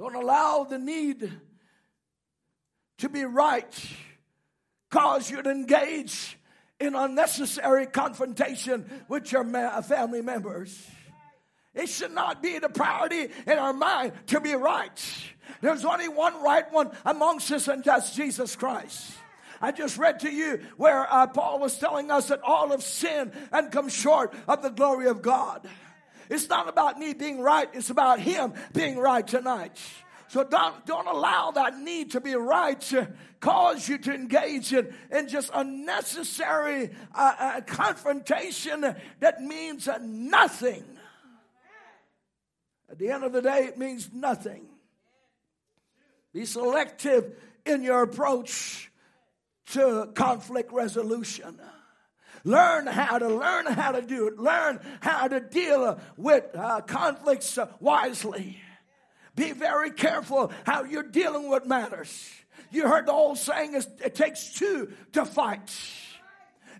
Don't 0.00 0.14
allow 0.14 0.64
the 0.64 0.78
need 0.78 1.30
to 2.96 3.08
be 3.10 3.22
right 3.26 3.86
cause 4.88 5.30
you 5.30 5.42
to 5.42 5.50
engage 5.50 6.38
in 6.80 6.94
unnecessary 6.94 7.84
confrontation 7.84 8.88
with 9.08 9.30
your 9.30 9.44
family 9.82 10.22
members. 10.22 10.88
It 11.74 11.90
should 11.90 12.12
not 12.12 12.42
be 12.42 12.58
the 12.58 12.70
priority 12.70 13.28
in 13.46 13.58
our 13.58 13.74
mind 13.74 14.12
to 14.28 14.40
be 14.40 14.54
right. 14.54 15.28
There's 15.60 15.84
only 15.84 16.08
one 16.08 16.42
right 16.42 16.64
one 16.72 16.92
amongst 17.04 17.52
us, 17.52 17.68
and 17.68 17.84
that's 17.84 18.16
Jesus 18.16 18.56
Christ. 18.56 19.12
I 19.60 19.70
just 19.70 19.98
read 19.98 20.20
to 20.20 20.32
you 20.32 20.60
where 20.78 21.12
uh, 21.12 21.26
Paul 21.26 21.58
was 21.58 21.76
telling 21.76 22.10
us 22.10 22.28
that 22.28 22.40
all 22.42 22.72
of 22.72 22.82
sin 22.82 23.32
and 23.52 23.70
come 23.70 23.90
short 23.90 24.32
of 24.48 24.62
the 24.62 24.70
glory 24.70 25.08
of 25.08 25.20
God. 25.20 25.68
It's 26.30 26.48
not 26.48 26.68
about 26.68 26.98
me 26.98 27.12
being 27.12 27.40
right, 27.40 27.68
it's 27.74 27.90
about 27.90 28.20
Him 28.20 28.54
being 28.72 28.96
right 28.96 29.26
tonight. 29.26 29.76
So 30.28 30.44
don't, 30.44 30.86
don't 30.86 31.08
allow 31.08 31.50
that 31.50 31.76
need 31.76 32.12
to 32.12 32.20
be 32.20 32.36
right 32.36 32.80
to 32.82 33.12
cause 33.40 33.88
you 33.88 33.98
to 33.98 34.14
engage 34.14 34.72
in, 34.72 34.94
in 35.10 35.26
just 35.26 35.50
unnecessary 35.52 36.90
uh, 37.12 37.34
uh, 37.36 37.60
confrontation 37.62 38.94
that 39.18 39.42
means 39.42 39.88
nothing. 40.00 40.84
At 42.88 42.98
the 42.98 43.10
end 43.10 43.24
of 43.24 43.32
the 43.32 43.42
day, 43.42 43.64
it 43.64 43.76
means 43.76 44.10
nothing. 44.12 44.68
Be 46.32 46.44
selective 46.44 47.36
in 47.66 47.82
your 47.82 48.02
approach 48.02 48.90
to 49.72 50.10
conflict 50.14 50.72
resolution. 50.72 51.60
Learn 52.44 52.86
how 52.86 53.18
to 53.18 53.28
learn 53.28 53.66
how 53.66 53.92
to 53.92 54.02
do 54.02 54.28
it. 54.28 54.38
Learn 54.38 54.80
how 55.00 55.28
to 55.28 55.40
deal 55.40 55.84
uh, 55.84 55.98
with 56.16 56.44
uh, 56.54 56.80
conflicts 56.82 57.58
uh, 57.58 57.68
wisely. 57.80 58.58
Be 59.36 59.52
very 59.52 59.90
careful 59.90 60.52
how 60.64 60.84
you're 60.84 61.02
dealing 61.02 61.48
with 61.48 61.66
matters. 61.66 62.30
You 62.70 62.88
heard 62.88 63.06
the 63.06 63.12
old 63.12 63.38
saying, 63.38 63.74
it 63.74 64.14
takes 64.14 64.54
two 64.54 64.92
to 65.12 65.24
fight. 65.24 65.70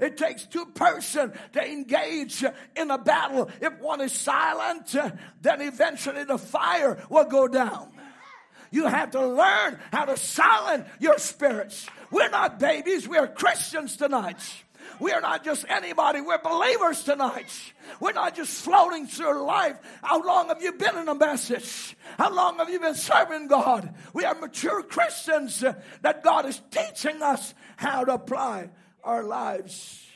It 0.00 0.16
takes 0.16 0.46
two 0.46 0.66
person 0.66 1.32
to 1.52 1.70
engage 1.70 2.42
in 2.74 2.90
a 2.90 2.98
battle. 2.98 3.50
If 3.60 3.78
one 3.80 4.00
is 4.00 4.12
silent, 4.12 4.94
uh, 4.94 5.10
then 5.42 5.60
eventually 5.60 6.24
the 6.24 6.38
fire 6.38 7.04
will 7.10 7.26
go 7.26 7.46
down. 7.48 7.92
You 8.70 8.86
have 8.86 9.10
to 9.10 9.26
learn 9.26 9.78
how 9.92 10.06
to 10.06 10.16
silence 10.16 10.88
your 11.00 11.18
spirits. 11.18 11.86
We're 12.10 12.30
not 12.30 12.58
babies, 12.58 13.06
we're 13.06 13.28
Christians 13.28 13.96
tonight. 13.96 14.40
We 15.00 15.12
are 15.12 15.20
not 15.22 15.44
just 15.44 15.64
anybody, 15.68 16.20
we're 16.20 16.42
believers 16.42 17.02
tonight. 17.02 17.50
We're 18.00 18.12
not 18.12 18.36
just 18.36 18.62
floating 18.62 19.06
through 19.06 19.44
life. 19.46 19.78
How 20.02 20.22
long 20.22 20.48
have 20.48 20.62
you 20.62 20.72
been 20.72 20.96
in 20.98 21.08
a 21.08 21.14
message? 21.14 21.96
How 22.18 22.32
long 22.32 22.58
have 22.58 22.68
you 22.68 22.78
been 22.78 22.94
serving 22.94 23.48
God? 23.48 23.94
We 24.12 24.24
are 24.24 24.34
mature 24.34 24.82
Christians 24.82 25.64
that 26.02 26.22
God 26.22 26.44
is 26.44 26.60
teaching 26.70 27.22
us 27.22 27.54
how 27.76 28.04
to 28.04 28.12
apply 28.12 28.70
our 29.02 29.24
lives 29.24 30.06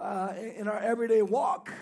uh, 0.00 0.34
in 0.56 0.66
our 0.66 0.80
everyday 0.80 1.22
walk. 1.22 1.72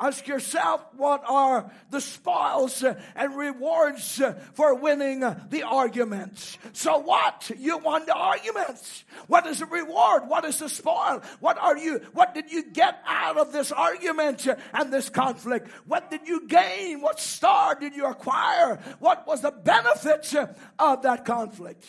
Ask 0.00 0.28
yourself 0.28 0.80
what 0.96 1.24
are 1.26 1.72
the 1.90 2.00
spoils 2.00 2.84
and 3.16 3.36
rewards 3.36 4.22
for 4.54 4.76
winning 4.76 5.20
the 5.20 5.64
arguments. 5.64 6.56
So 6.72 6.98
what? 6.98 7.50
You 7.58 7.78
won 7.78 8.06
the 8.06 8.14
arguments. 8.14 9.04
What 9.26 9.46
is 9.46 9.58
the 9.58 9.66
reward? 9.66 10.28
What 10.28 10.44
is 10.44 10.60
the 10.60 10.68
spoil? 10.68 11.22
What 11.40 11.58
are 11.58 11.76
you, 11.76 11.98
what 12.12 12.32
did 12.32 12.52
you 12.52 12.70
get 12.70 13.00
out 13.06 13.38
of 13.38 13.52
this 13.52 13.72
argument 13.72 14.46
and 14.72 14.92
this 14.92 15.10
conflict? 15.10 15.68
What 15.86 16.12
did 16.12 16.28
you 16.28 16.46
gain? 16.46 17.00
What 17.00 17.18
star 17.18 17.74
did 17.74 17.96
you 17.96 18.06
acquire? 18.06 18.76
What 19.00 19.26
was 19.26 19.40
the 19.40 19.50
benefit 19.50 20.32
of 20.78 21.02
that 21.02 21.24
conflict? 21.24 21.84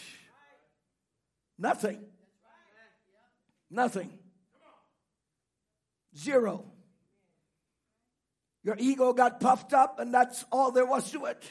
Nothing. 1.59 2.03
Nothing. 3.69 4.17
Zero. 6.17 6.65
Your 8.63 8.75
ego 8.77 9.13
got 9.13 9.39
puffed 9.39 9.73
up, 9.73 9.99
and 9.99 10.13
that's 10.13 10.43
all 10.51 10.71
there 10.71 10.85
was 10.85 11.11
to 11.11 11.25
it. 11.25 11.43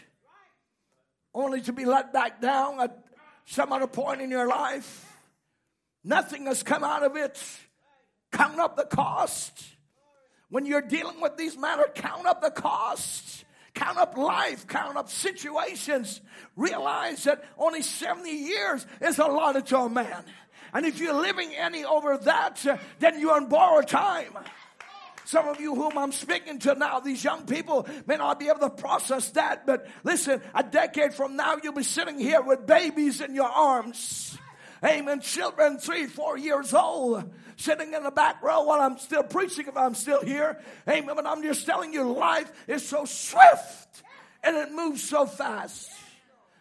Only 1.35 1.61
to 1.63 1.73
be 1.73 1.85
let 1.85 2.13
back 2.13 2.41
down 2.41 2.81
at 2.81 3.05
some 3.47 3.73
other 3.73 3.87
point 3.87 4.21
in 4.21 4.31
your 4.31 4.47
life. 4.47 5.07
Nothing 6.05 6.47
has 6.47 6.63
come 6.63 6.85
out 6.85 7.03
of 7.03 7.17
it. 7.17 7.43
Count 8.33 8.59
up 8.59 8.77
the 8.77 8.85
cost. 8.85 9.65
When 10.51 10.67
you're 10.67 10.83
dealing 10.83 11.21
with 11.21 11.37
these 11.37 11.57
matters, 11.57 11.91
count 11.95 12.27
up 12.27 12.41
the 12.41 12.51
cost. 12.51 13.45
Count 13.75 13.99
up 13.99 14.17
life, 14.17 14.67
count 14.67 14.97
up 14.97 15.09
situations. 15.09 16.21
Realize 16.57 17.25
that 17.25 17.45
only 17.57 17.83
70 17.83 18.31
years 18.31 18.87
is 19.01 19.19
allotted 19.19 19.67
to 19.67 19.79
a 19.79 19.89
man. 19.89 20.25
And 20.73 20.85
if 20.85 20.99
you're 20.99 21.15
living 21.15 21.55
any 21.55 21.85
over 21.85 22.17
that, 22.19 22.81
then 22.99 23.21
you're 23.21 23.35
on 23.35 23.49
borrowed 23.49 23.89
time. 23.89 24.37
Some 25.29 25.47
of 25.47 25.61
you 25.61 25.75
whom 25.75 25.99
I'm 25.99 26.13
speaking 26.13 26.59
to 26.61 26.75
now, 26.75 27.01
these 27.01 27.23
young 27.23 27.45
people 27.45 27.87
may 28.07 28.17
not 28.17 28.41
be 28.41 28.49
able 28.49 28.61
to 28.61 28.71
process 28.71 29.29
that, 29.33 29.67
but 29.67 29.87
listen, 30.03 30.41
a 30.55 30.63
decade 30.63 31.13
from 31.13 31.37
now, 31.37 31.59
you'll 31.63 31.75
be 31.75 31.83
sitting 31.83 32.19
here 32.19 32.41
with 32.41 32.67
babies 32.67 33.21
in 33.21 33.35
your 33.35 33.51
arms. 33.51 34.39
Amen. 34.83 35.21
Children 35.21 35.77
three, 35.77 36.07
four 36.07 36.39
years 36.39 36.73
old, 36.73 37.31
sitting 37.57 37.93
in 37.93 38.05
the 38.05 38.11
back 38.11 38.43
row 38.43 38.63
while 38.63 38.81
I'm 38.81 38.97
still 38.97 39.23
preaching 39.23 39.67
if 39.69 39.77
I'm 39.77 39.95
still 39.95 40.23
here. 40.23 40.63
Amen. 40.89 41.15
But 41.15 41.27
I'm 41.27 41.43
just 41.43 41.67
telling 41.67 41.93
you, 41.93 42.11
life 42.11 42.51
is 42.67 42.89
so 42.89 43.05
swift 43.05 44.03
and 44.43 44.57
it 44.57 44.73
moves 44.73 45.07
so 45.07 45.27
fast. 45.27 45.91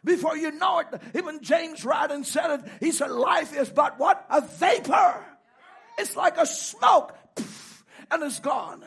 Before 0.04 0.36
you 0.36 0.52
know 0.52 0.80
it, 0.80 0.88
even 1.16 1.42
James 1.42 1.86
Radin 1.86 2.26
said 2.26 2.60
it. 2.60 2.72
He 2.82 2.92
said, 2.92 3.12
life 3.12 3.56
is 3.56 3.70
but 3.70 3.98
what? 3.98 4.26
A 4.30 4.42
vapor. 4.42 5.24
It's 5.98 6.18
like 6.18 6.38
a 6.38 6.46
smoke 6.46 7.18
and 8.12 8.24
it's 8.24 8.40
gone. 8.40 8.84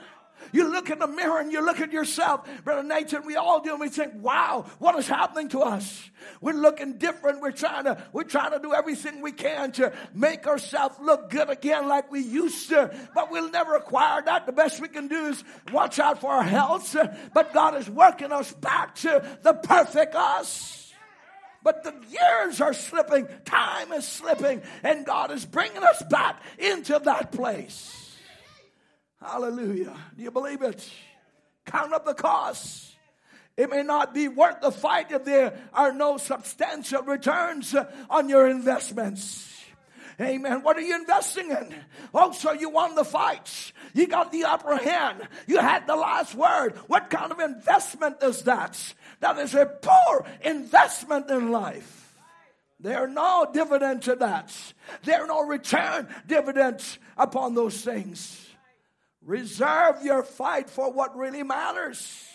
You 0.52 0.70
look 0.70 0.90
in 0.90 0.98
the 0.98 1.06
mirror 1.06 1.38
and 1.38 1.52
you 1.52 1.64
look 1.64 1.80
at 1.80 1.92
yourself, 1.92 2.48
Brother 2.64 2.82
Nathan, 2.82 3.24
we 3.24 3.36
all 3.36 3.60
do, 3.60 3.72
and 3.72 3.80
we 3.80 3.88
think, 3.88 4.14
wow, 4.16 4.66
what 4.78 4.98
is 4.98 5.06
happening 5.06 5.48
to 5.50 5.60
us? 5.60 6.10
We're 6.40 6.54
looking 6.54 6.98
different. 6.98 7.40
We're 7.40 7.52
trying 7.52 7.84
to, 7.84 8.02
we're 8.12 8.24
trying 8.24 8.52
to 8.52 8.58
do 8.58 8.74
everything 8.74 9.20
we 9.20 9.32
can 9.32 9.72
to 9.72 9.92
make 10.14 10.46
ourselves 10.46 10.96
look 11.00 11.30
good 11.30 11.50
again 11.50 11.88
like 11.88 12.10
we 12.10 12.20
used 12.20 12.68
to, 12.70 12.92
but 13.14 13.30
we'll 13.30 13.50
never 13.50 13.76
acquire 13.76 14.22
that. 14.22 14.46
The 14.46 14.52
best 14.52 14.80
we 14.80 14.88
can 14.88 15.08
do 15.08 15.26
is 15.26 15.44
watch 15.72 15.98
out 15.98 16.20
for 16.20 16.30
our 16.30 16.42
health, 16.42 16.96
but 17.32 17.52
God 17.52 17.76
is 17.76 17.88
working 17.88 18.32
us 18.32 18.52
back 18.52 18.96
to 18.96 19.24
the 19.42 19.54
perfect 19.54 20.14
us. 20.14 20.92
But 21.62 21.84
the 21.84 21.94
years 22.08 22.60
are 22.62 22.72
slipping, 22.72 23.28
time 23.44 23.92
is 23.92 24.08
slipping, 24.08 24.62
and 24.82 25.04
God 25.04 25.30
is 25.30 25.44
bringing 25.44 25.82
us 25.82 26.02
back 26.04 26.42
into 26.58 26.98
that 27.04 27.32
place. 27.32 27.99
Hallelujah. 29.20 29.96
Do 30.16 30.22
you 30.22 30.30
believe 30.30 30.62
it? 30.62 30.88
Count 31.66 31.92
up 31.92 32.06
the 32.06 32.14
costs. 32.14 32.96
It 33.56 33.68
may 33.68 33.82
not 33.82 34.14
be 34.14 34.28
worth 34.28 34.60
the 34.62 34.72
fight 34.72 35.12
if 35.12 35.24
there 35.24 35.52
are 35.74 35.92
no 35.92 36.16
substantial 36.16 37.02
returns 37.02 37.74
on 38.08 38.28
your 38.28 38.48
investments. 38.48 39.46
Amen. 40.20 40.62
What 40.62 40.76
are 40.76 40.82
you 40.82 40.94
investing 40.96 41.50
in? 41.50 41.74
Oh, 42.14 42.32
so 42.32 42.52
you 42.52 42.68
won 42.70 42.94
the 42.94 43.04
fight. 43.04 43.72
You 43.94 44.06
got 44.06 44.32
the 44.32 44.44
upper 44.44 44.76
hand. 44.76 45.26
You 45.46 45.58
had 45.58 45.86
the 45.86 45.96
last 45.96 46.34
word. 46.34 46.76
What 46.86 47.10
kind 47.10 47.32
of 47.32 47.40
investment 47.40 48.16
is 48.22 48.42
that? 48.42 48.94
That 49.20 49.38
is 49.38 49.54
a 49.54 49.66
poor 49.66 50.26
investment 50.42 51.30
in 51.30 51.50
life. 51.50 52.14
There 52.80 53.04
are 53.04 53.08
no 53.08 53.46
dividends 53.52 54.06
to 54.06 54.16
that. 54.16 54.54
There 55.04 55.22
are 55.22 55.26
no 55.26 55.46
return 55.46 56.08
dividends 56.26 56.98
upon 57.16 57.54
those 57.54 57.82
things. 57.82 58.49
Reserve 59.24 60.02
your 60.02 60.22
fight 60.22 60.70
for 60.70 60.92
what 60.92 61.16
really 61.16 61.42
matters. 61.42 62.26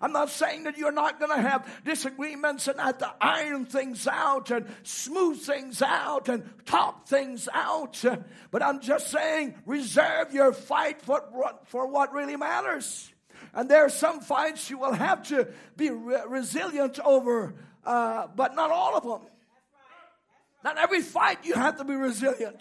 I'm 0.00 0.12
not 0.12 0.30
saying 0.30 0.64
that 0.64 0.76
you're 0.76 0.92
not 0.92 1.20
going 1.20 1.30
to 1.34 1.40
have 1.40 1.68
disagreements 1.84 2.68
and 2.68 2.80
have 2.80 2.98
to 2.98 3.14
iron 3.20 3.66
things 3.66 4.06
out 4.06 4.50
and 4.50 4.66
smooth 4.82 5.40
things 5.40 5.82
out 5.82 6.28
and 6.28 6.48
talk 6.66 7.06
things 7.06 7.48
out. 7.52 8.02
But 8.50 8.62
I'm 8.62 8.80
just 8.80 9.10
saying, 9.10 9.54
reserve 9.66 10.32
your 10.32 10.52
fight 10.52 11.00
for, 11.00 11.22
for 11.66 11.86
what 11.86 12.12
really 12.12 12.36
matters. 12.36 13.12
And 13.52 13.70
there 13.70 13.84
are 13.84 13.90
some 13.90 14.20
fights 14.20 14.68
you 14.68 14.78
will 14.78 14.92
have 14.92 15.28
to 15.28 15.48
be 15.76 15.90
re- 15.90 16.22
resilient 16.28 16.98
over, 17.00 17.54
uh, 17.84 18.26
but 18.34 18.54
not 18.54 18.70
all 18.70 18.96
of 18.96 19.04
them. 19.04 19.30
Not 20.64 20.78
every 20.78 21.02
fight 21.02 21.44
you 21.44 21.54
have 21.54 21.76
to 21.78 21.84
be 21.84 21.94
resilient. 21.94 22.60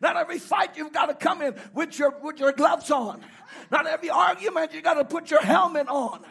Not 0.00 0.16
every 0.16 0.38
fight 0.38 0.76
you've 0.76 0.92
got 0.92 1.06
to 1.06 1.14
come 1.14 1.42
in 1.42 1.54
with 1.74 1.98
your, 1.98 2.14
with 2.22 2.38
your 2.38 2.52
gloves 2.52 2.90
on. 2.90 3.20
Not 3.70 3.86
every 3.86 4.10
argument 4.10 4.72
you've 4.72 4.84
got 4.84 4.94
to 4.94 5.04
put 5.04 5.30
your 5.30 5.42
helmet 5.42 5.88
on. 5.88 6.24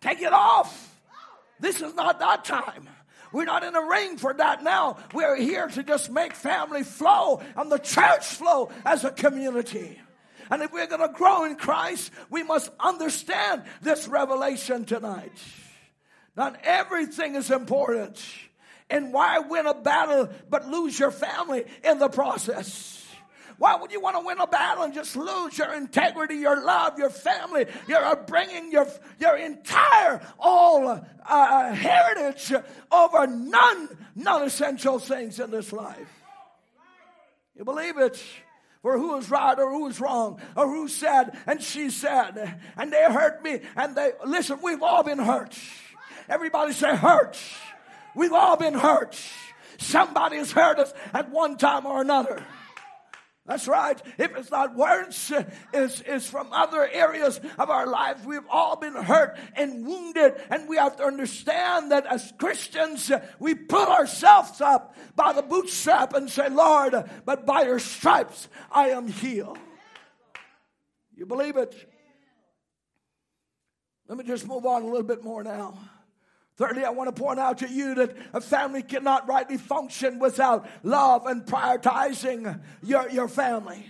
Take 0.00 0.20
it 0.20 0.32
off. 0.32 0.90
This 1.60 1.80
is 1.80 1.94
not 1.94 2.18
that 2.18 2.44
time. 2.44 2.88
We're 3.32 3.44
not 3.44 3.64
in 3.64 3.74
a 3.74 3.86
ring 3.86 4.16
for 4.16 4.32
that 4.32 4.62
now. 4.62 4.98
We're 5.12 5.36
here 5.36 5.66
to 5.66 5.82
just 5.82 6.10
make 6.10 6.34
family 6.34 6.84
flow 6.84 7.42
and 7.56 7.70
the 7.70 7.78
church 7.78 8.24
flow 8.24 8.70
as 8.84 9.04
a 9.04 9.10
community. 9.10 10.00
And 10.50 10.62
if 10.62 10.72
we're 10.72 10.86
going 10.86 11.00
to 11.00 11.12
grow 11.12 11.44
in 11.44 11.56
Christ, 11.56 12.12
we 12.30 12.42
must 12.42 12.70
understand 12.78 13.64
this 13.82 14.06
revelation 14.06 14.84
tonight. 14.84 15.32
Not 16.36 16.58
everything 16.62 17.34
is 17.34 17.50
important. 17.50 18.22
And 18.90 19.12
why 19.12 19.38
win 19.38 19.66
a 19.66 19.74
battle 19.74 20.28
but 20.50 20.68
lose 20.68 20.98
your 20.98 21.10
family 21.10 21.64
in 21.82 21.98
the 21.98 22.08
process? 22.08 23.03
Why 23.58 23.76
would 23.76 23.92
you 23.92 24.00
want 24.00 24.16
to 24.16 24.26
win 24.26 24.38
a 24.40 24.46
battle 24.46 24.84
and 24.84 24.92
just 24.92 25.16
lose 25.16 25.56
your 25.56 25.72
integrity, 25.74 26.36
your 26.36 26.64
love, 26.64 26.98
your 26.98 27.10
family? 27.10 27.66
You're 27.86 28.16
bringing 28.26 28.72
your, 28.72 28.86
your 29.20 29.36
entire 29.36 30.20
all 30.38 30.88
uh, 30.88 31.00
uh, 31.26 31.72
heritage 31.72 32.52
over 32.90 33.26
non, 33.26 33.88
non-essential 34.16 34.98
things 34.98 35.38
in 35.38 35.50
this 35.50 35.72
life. 35.72 36.08
You 37.56 37.64
believe 37.64 37.98
it? 37.98 38.22
For 38.82 38.98
who 38.98 39.16
is 39.16 39.30
right 39.30 39.58
or 39.58 39.70
who 39.70 39.88
is 39.88 39.98
wrong 39.98 40.40
or 40.56 40.66
who 40.66 40.88
said 40.88 41.38
and 41.46 41.62
she 41.62 41.88
said 41.88 42.60
and 42.76 42.92
they 42.92 43.02
hurt 43.04 43.42
me 43.42 43.60
and 43.76 43.96
they 43.96 44.10
listen 44.26 44.58
we've 44.62 44.82
all 44.82 45.02
been 45.02 45.18
hurt 45.18 45.58
everybody 46.28 46.74
say 46.74 46.94
hurt 46.94 47.38
we've 48.14 48.34
all 48.34 48.58
been 48.58 48.74
hurt 48.74 49.18
somebody 49.78 50.36
has 50.36 50.52
hurt 50.52 50.78
us 50.78 50.92
at 51.14 51.30
one 51.30 51.56
time 51.56 51.86
or 51.86 52.02
another 52.02 52.44
that's 53.46 53.68
right. 53.68 54.00
If 54.16 54.34
it's 54.36 54.50
not 54.50 54.74
words, 54.74 55.30
uh, 55.30 55.44
it's, 55.74 56.00
it's 56.06 56.28
from 56.28 56.50
other 56.50 56.88
areas 56.90 57.38
of 57.58 57.68
our 57.68 57.86
lives. 57.86 58.24
We've 58.24 58.46
all 58.48 58.76
been 58.76 58.94
hurt 58.94 59.38
and 59.54 59.86
wounded, 59.86 60.40
and 60.48 60.66
we 60.66 60.78
have 60.78 60.96
to 60.96 61.04
understand 61.04 61.92
that 61.92 62.06
as 62.06 62.32
Christians, 62.38 63.10
uh, 63.10 63.22
we 63.38 63.54
pull 63.54 63.86
ourselves 63.86 64.62
up 64.62 64.96
by 65.14 65.34
the 65.34 65.42
bootstrap 65.42 66.14
and 66.14 66.30
say, 66.30 66.48
Lord, 66.48 66.94
uh, 66.94 67.04
but 67.26 67.44
by 67.44 67.64
your 67.64 67.78
stripes 67.78 68.48
I 68.72 68.90
am 68.90 69.08
healed. 69.08 69.58
You 71.14 71.26
believe 71.26 71.58
it? 71.58 71.74
Let 74.08 74.16
me 74.16 74.24
just 74.24 74.46
move 74.46 74.64
on 74.64 74.82
a 74.82 74.86
little 74.86 75.02
bit 75.02 75.22
more 75.22 75.44
now. 75.44 75.78
Thirdly, 76.56 76.84
I 76.84 76.90
want 76.90 77.14
to 77.14 77.22
point 77.22 77.40
out 77.40 77.58
to 77.58 77.68
you 77.68 77.96
that 77.96 78.16
a 78.32 78.40
family 78.40 78.82
cannot 78.82 79.28
rightly 79.28 79.58
function 79.58 80.20
without 80.20 80.68
love 80.84 81.26
and 81.26 81.44
prioritizing 81.44 82.60
your, 82.82 83.10
your 83.10 83.26
family. 83.26 83.86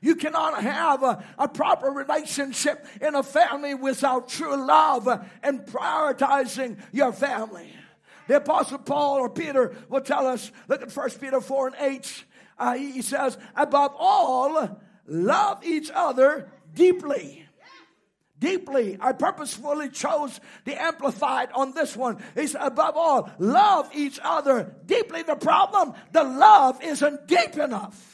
You 0.00 0.16
cannot 0.16 0.62
have 0.62 1.02
a, 1.02 1.22
a, 1.38 1.48
proper 1.48 1.88
relationship 1.88 2.86
in 3.00 3.14
a 3.14 3.22
family 3.22 3.74
without 3.74 4.28
true 4.28 4.56
love 4.56 5.06
and 5.42 5.60
prioritizing 5.60 6.78
your 6.92 7.12
family. 7.12 7.72
The 8.26 8.38
apostle 8.38 8.78
Paul 8.78 9.18
or 9.18 9.28
Peter 9.28 9.76
will 9.88 10.00
tell 10.00 10.26
us, 10.26 10.50
look 10.68 10.82
at 10.82 10.94
1 10.94 11.10
Peter 11.20 11.40
4 11.40 11.66
and 11.68 11.76
8. 11.78 12.24
Uh, 12.58 12.74
he 12.74 13.02
says, 13.02 13.36
above 13.54 13.92
all, 13.96 14.80
love 15.06 15.64
each 15.64 15.90
other 15.94 16.50
deeply 16.74 17.41
deeply. 18.42 18.98
I 19.00 19.12
purposefully 19.12 19.88
chose 19.88 20.40
the 20.64 20.74
Amplified 20.74 21.50
on 21.54 21.72
this 21.72 21.96
one. 21.96 22.22
It's 22.34 22.56
above 22.58 22.96
all, 22.96 23.30
love 23.38 23.88
each 23.94 24.18
other 24.22 24.74
deeply. 24.84 25.22
The 25.22 25.36
problem, 25.36 25.94
the 26.10 26.24
love 26.24 26.82
isn't 26.82 27.28
deep 27.28 27.56
enough. 27.56 28.08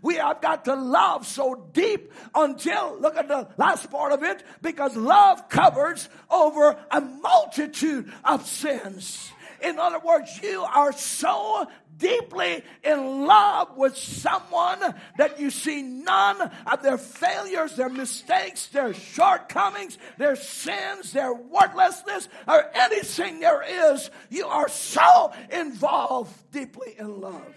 We 0.00 0.14
have 0.16 0.40
got 0.40 0.66
to 0.66 0.76
love 0.76 1.26
so 1.26 1.68
deep 1.72 2.12
until, 2.34 2.98
look 3.00 3.16
at 3.16 3.26
the 3.26 3.48
last 3.56 3.90
part 3.90 4.12
of 4.12 4.22
it, 4.22 4.44
because 4.62 4.94
love 4.94 5.48
covers 5.48 6.08
over 6.30 6.76
a 6.90 7.00
multitude 7.00 8.12
of 8.24 8.46
sins. 8.46 9.32
In 9.66 9.80
other 9.80 9.98
words, 9.98 10.38
you 10.42 10.62
are 10.62 10.92
so 10.92 11.66
deeply 11.96 12.62
in 12.84 13.26
love 13.26 13.76
with 13.76 13.96
someone 13.96 14.78
that 15.18 15.40
you 15.40 15.50
see 15.50 15.82
none 15.82 16.40
of 16.66 16.82
their 16.84 16.98
failures, 16.98 17.74
their 17.74 17.88
mistakes, 17.88 18.66
their 18.68 18.94
shortcomings, 18.94 19.98
their 20.18 20.36
sins, 20.36 21.12
their 21.12 21.34
worthlessness, 21.34 22.28
or 22.46 22.64
anything 22.74 23.40
there 23.40 23.92
is. 23.92 24.08
You 24.30 24.46
are 24.46 24.68
so 24.68 25.32
involved 25.50 26.32
deeply 26.52 26.94
in 26.96 27.20
love. 27.20 27.54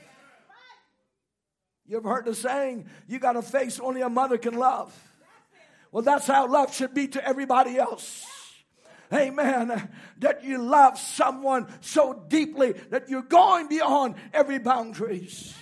You've 1.86 2.06
heard 2.06 2.26
the 2.26 2.34
saying, 2.34 2.88
you 3.08 3.20
got 3.20 3.36
a 3.36 3.44
face 3.44 3.80
only 3.80 4.02
a 4.02 4.10
mother 4.10 4.40
can 4.40 4.56
love. 4.56 4.96
Well, 5.92 6.04
that's 6.04 6.26
how 6.26 6.48
love 6.48 6.74
should 6.74 6.96
be 6.96 7.08
to 7.10 7.28
everybody 7.28 7.78
else 7.78 8.26
amen, 9.14 9.90
that 10.20 10.44
you 10.44 10.58
love 10.58 10.98
someone 10.98 11.68
so 11.82 12.26
deeply 12.28 12.74
that 12.90 13.10
you're 13.10 13.22
going 13.22 13.68
beyond 13.68 14.16
every 14.34 14.60
boundaries. 14.60 15.54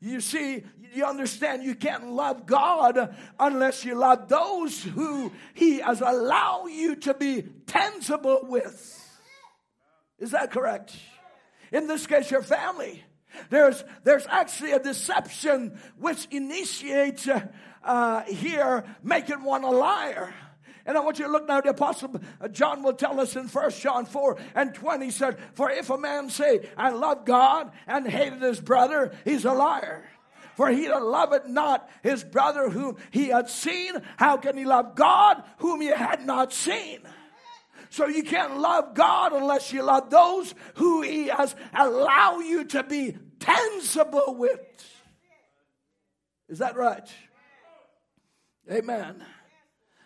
You 0.00 0.20
see, 0.20 0.62
you 0.94 1.04
understand 1.04 1.62
you 1.62 1.74
can't 1.74 2.10
love 2.10 2.46
God 2.46 3.14
unless 3.38 3.84
you 3.84 3.94
love 3.94 4.28
those 4.28 4.82
who 4.82 5.32
He 5.54 5.78
has 5.78 6.00
allowed 6.00 6.66
you 6.66 6.96
to 6.96 7.14
be 7.14 7.42
tangible 7.66 8.40
with. 8.42 9.02
Is 10.18 10.30
that 10.30 10.50
correct? 10.50 10.96
In 11.72 11.86
this 11.86 12.06
case, 12.06 12.30
your 12.30 12.42
family. 12.42 13.02
There's, 13.50 13.84
there's 14.04 14.26
actually 14.26 14.72
a 14.72 14.78
deception 14.78 15.78
which 15.98 16.26
initiates 16.30 17.28
uh, 17.84 18.22
here 18.22 18.84
making 19.02 19.42
one 19.42 19.64
a 19.64 19.70
liar. 19.70 20.32
And 20.86 20.96
I 20.96 21.00
want 21.00 21.18
you 21.18 21.24
to 21.24 21.30
look 21.30 21.48
now, 21.48 21.60
the 21.60 21.70
apostle 21.70 22.20
uh, 22.40 22.46
John 22.48 22.84
will 22.84 22.92
tell 22.92 23.18
us 23.18 23.34
in 23.34 23.48
1 23.48 23.70
John 23.72 24.06
4 24.06 24.38
and 24.54 24.72
20 24.72 25.10
said, 25.10 25.36
For 25.54 25.68
if 25.68 25.90
a 25.90 25.98
man 25.98 26.30
say, 26.30 26.68
I 26.76 26.90
love 26.90 27.24
God 27.24 27.72
and 27.88 28.06
hated 28.06 28.40
his 28.40 28.60
brother, 28.60 29.12
he's 29.24 29.44
a 29.44 29.52
liar. 29.52 30.08
For 30.54 30.70
he 30.70 30.86
that 30.86 31.02
loveth 31.02 31.48
not 31.48 31.90
his 32.02 32.24
brother 32.24 32.70
whom 32.70 32.96
he 33.10 33.26
had 33.26 33.50
seen, 33.50 33.94
how 34.16 34.36
can 34.38 34.56
he 34.56 34.64
love 34.64 34.94
God 34.94 35.42
whom 35.58 35.80
he 35.80 35.88
had 35.88 36.24
not 36.24 36.52
seen? 36.52 37.00
So 37.90 38.06
you 38.06 38.22
can't 38.22 38.58
love 38.58 38.94
God 38.94 39.32
unless 39.32 39.72
you 39.72 39.82
love 39.82 40.08
those 40.08 40.54
who 40.76 41.02
he 41.02 41.28
has 41.28 41.54
allowed 41.74 42.40
you 42.40 42.64
to 42.64 42.82
be 42.84 43.16
tangible 43.40 44.36
with. 44.36 44.60
Is 46.48 46.58
that 46.60 46.76
right? 46.76 47.08
Amen. 48.70 49.24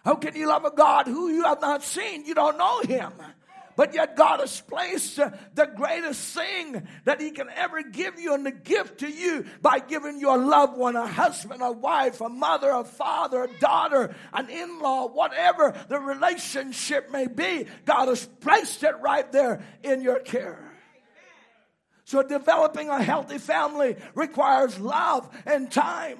How 0.04 0.14
can 0.14 0.34
you 0.34 0.48
love 0.48 0.64
a 0.64 0.70
God 0.70 1.06
who 1.06 1.28
you 1.28 1.44
have 1.44 1.60
not 1.60 1.82
seen? 1.82 2.24
You 2.24 2.34
don't 2.34 2.58
know 2.58 2.80
him. 2.80 3.12
But 3.76 3.94
yet 3.94 4.14
God 4.14 4.40
has 4.40 4.60
placed 4.60 5.18
uh, 5.18 5.30
the 5.54 5.64
greatest 5.64 6.34
thing 6.34 6.86
that 7.04 7.18
he 7.18 7.30
can 7.30 7.48
ever 7.48 7.82
give 7.82 8.20
you 8.20 8.34
and 8.34 8.44
the 8.44 8.50
gift 8.50 9.00
to 9.00 9.08
you 9.08 9.46
by 9.62 9.78
giving 9.78 10.18
you 10.18 10.34
a 10.34 10.36
loved 10.36 10.76
one, 10.76 10.96
a 10.96 11.06
husband, 11.06 11.62
a 11.62 11.72
wife, 11.72 12.20
a 12.20 12.28
mother, 12.28 12.70
a 12.70 12.84
father, 12.84 13.44
a 13.44 13.58
daughter, 13.58 14.14
an 14.34 14.50
in-law, 14.50 15.08
whatever 15.08 15.74
the 15.88 15.98
relationship 15.98 17.10
may 17.10 17.26
be. 17.26 17.66
God 17.86 18.08
has 18.08 18.26
placed 18.26 18.82
it 18.82 18.96
right 19.00 19.30
there 19.32 19.64
in 19.82 20.02
your 20.02 20.20
care. 20.20 20.74
So 22.04 22.22
developing 22.22 22.90
a 22.90 23.02
healthy 23.02 23.38
family 23.38 23.96
requires 24.14 24.78
love 24.78 25.30
and 25.46 25.70
time. 25.70 26.18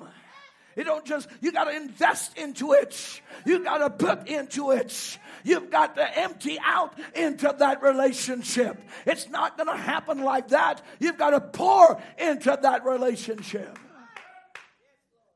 You 0.81 0.85
don't 0.85 1.05
just, 1.05 1.28
you 1.43 1.53
got 1.53 1.64
to 1.64 1.76
invest 1.76 2.39
into 2.39 2.72
it. 2.72 3.20
You 3.45 3.62
got 3.62 3.78
to 3.78 3.91
put 3.91 4.28
into 4.28 4.70
it. 4.70 5.18
You've 5.45 5.70
got 5.70 5.95
to 5.97 6.18
empty 6.18 6.59
out 6.64 6.99
into 7.14 7.55
that 7.59 7.83
relationship. 7.83 8.81
It's 9.05 9.28
not 9.28 9.59
going 9.59 9.66
to 9.66 9.76
happen 9.76 10.24
like 10.24 10.49
that. 10.49 10.81
You've 10.99 11.18
got 11.18 11.31
to 11.31 11.41
pour 11.43 12.01
into 12.16 12.59
that 12.62 12.87
relationship. 12.87 13.78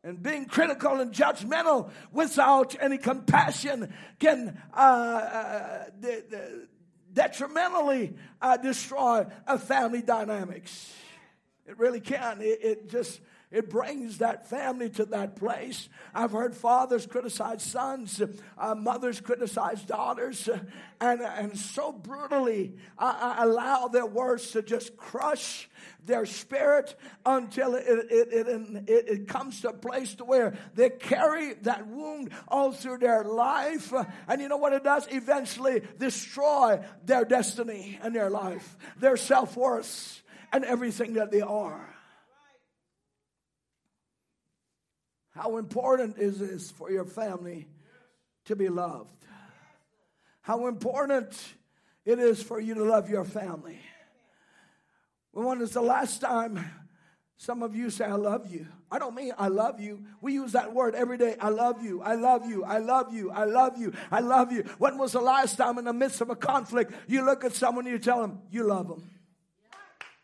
And 0.02 0.22
being 0.22 0.46
critical 0.46 0.98
and 1.00 1.12
judgmental 1.12 1.90
without 2.10 2.74
any 2.80 2.96
compassion 2.96 3.92
can 4.18 4.62
uh, 4.72 4.78
uh, 4.80 5.84
de- 6.00 6.22
de- 6.22 6.66
detrimentally 7.12 8.14
uh, 8.40 8.56
destroy 8.56 9.26
a 9.46 9.58
family 9.58 10.00
dynamics. 10.00 10.90
It 11.66 11.78
really 11.78 12.00
can. 12.00 12.40
It, 12.40 12.60
it 12.62 12.88
just 12.88 13.20
it 13.50 13.70
brings 13.70 14.18
that 14.18 14.48
family 14.48 14.90
to 14.90 15.04
that 15.06 15.36
place. 15.36 15.88
I've 16.14 16.32
heard 16.32 16.56
fathers 16.56 17.06
criticize 17.06 17.62
sons, 17.62 18.20
uh, 18.58 18.74
mothers 18.74 19.20
criticize 19.20 19.82
daughters, 19.82 20.48
uh, 20.48 20.58
and, 21.00 21.20
and 21.20 21.56
so 21.56 21.92
brutally 21.92 22.74
uh, 22.98 23.36
allow 23.38 23.88
their 23.88 24.06
words 24.06 24.50
to 24.52 24.62
just 24.62 24.96
crush 24.96 25.68
their 26.04 26.26
spirit 26.26 26.96
until 27.24 27.74
it, 27.74 27.84
it, 27.86 28.28
it, 28.32 29.08
it, 29.08 29.28
comes 29.28 29.60
to 29.62 29.68
a 29.68 29.72
place 29.72 30.14
to 30.16 30.24
where 30.24 30.54
they 30.74 30.90
carry 30.90 31.54
that 31.62 31.86
wound 31.86 32.30
all 32.48 32.72
through 32.72 32.98
their 32.98 33.24
life. 33.24 33.92
And 34.28 34.40
you 34.40 34.48
know 34.48 34.56
what 34.56 34.72
it 34.72 34.84
does? 34.84 35.06
Eventually 35.10 35.82
destroy 35.98 36.80
their 37.04 37.24
destiny 37.24 37.98
and 38.02 38.14
their 38.14 38.30
life, 38.30 38.76
their 38.98 39.16
self 39.16 39.56
worth, 39.56 40.22
and 40.52 40.64
everything 40.64 41.14
that 41.14 41.30
they 41.30 41.40
are. 41.40 41.93
How 45.34 45.56
important 45.56 46.18
is 46.18 46.38
this 46.38 46.70
for 46.70 46.90
your 46.90 47.04
family 47.04 47.66
to 48.44 48.56
be 48.56 48.68
loved? 48.68 49.10
How 50.42 50.66
important 50.66 51.34
it 52.04 52.18
is 52.18 52.42
for 52.42 52.60
you 52.60 52.74
to 52.74 52.84
love 52.84 53.08
your 53.08 53.24
family. 53.24 53.78
When 55.32 55.58
was 55.58 55.72
the 55.72 55.80
last 55.80 56.20
time 56.20 56.64
some 57.36 57.62
of 57.62 57.74
you 57.74 57.90
say, 57.90 58.04
I 58.04 58.12
love 58.12 58.52
you? 58.52 58.66
I 58.90 58.98
don't 58.98 59.14
mean 59.14 59.32
I 59.36 59.48
love 59.48 59.80
you. 59.80 60.04
We 60.20 60.34
use 60.34 60.52
that 60.52 60.72
word 60.72 60.94
every 60.94 61.18
day. 61.18 61.36
I 61.40 61.48
love 61.48 61.82
you. 61.82 62.02
I 62.02 62.14
love 62.14 62.48
you. 62.48 62.62
I 62.64 62.78
love 62.78 63.12
you. 63.12 63.30
I 63.30 63.44
love 63.44 63.78
you. 63.78 63.92
I 64.12 64.20
love 64.20 64.52
you. 64.52 64.62
When 64.78 64.98
was 64.98 65.12
the 65.12 65.20
last 65.20 65.56
time 65.56 65.78
in 65.78 65.86
the 65.86 65.92
midst 65.92 66.20
of 66.20 66.30
a 66.30 66.36
conflict 66.36 66.92
you 67.08 67.24
look 67.24 67.42
at 67.42 67.54
someone 67.54 67.86
and 67.86 67.92
you 67.92 67.98
tell 67.98 68.20
them 68.20 68.42
you 68.50 68.64
love 68.64 68.88
them? 68.88 69.10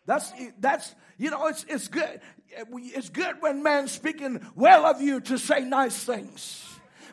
That's 0.06 0.32
that's 0.58 0.94
you 1.18 1.30
know 1.30 1.46
it's 1.46 1.64
it's 1.68 1.88
good. 1.88 2.20
It's 2.48 3.10
good 3.10 3.36
when 3.40 3.62
man's 3.62 3.92
speaking 3.92 4.44
well 4.54 4.84
of 4.84 5.00
you 5.00 5.20
to 5.20 5.38
say 5.38 5.60
nice 5.60 6.02
things. 6.02 6.66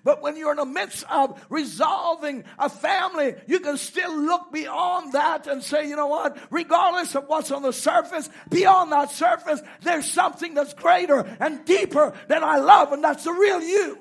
But 0.04 0.22
when 0.22 0.38
you're 0.38 0.52
in 0.52 0.58
the 0.58 0.66
midst 0.66 1.04
of 1.12 1.46
resolving 1.50 2.46
a 2.58 2.70
family, 2.70 3.36
you 3.46 3.60
can 3.60 3.76
still 3.76 4.18
look 4.18 4.54
beyond 4.54 5.12
that 5.12 5.48
and 5.48 5.62
say, 5.62 5.90
you 5.90 5.98
know 5.98 6.08
what? 6.08 6.38
Regardless 6.50 7.14
of 7.16 7.26
what's 7.28 7.52
on 7.52 7.62
the 7.62 7.74
surface, 7.74 8.30
beyond 8.50 8.94
that 8.94 9.12
surface, 9.12 9.62
there's 9.82 10.10
something 10.10 10.54
that's 10.54 10.74
greater 10.74 11.20
and 11.42 11.66
deeper 11.66 12.14
that 12.30 12.42
I 12.42 12.58
love, 12.58 12.94
and 12.94 13.04
that's 13.04 13.26
the 13.26 13.34
real 13.34 13.62
you. 13.62 14.00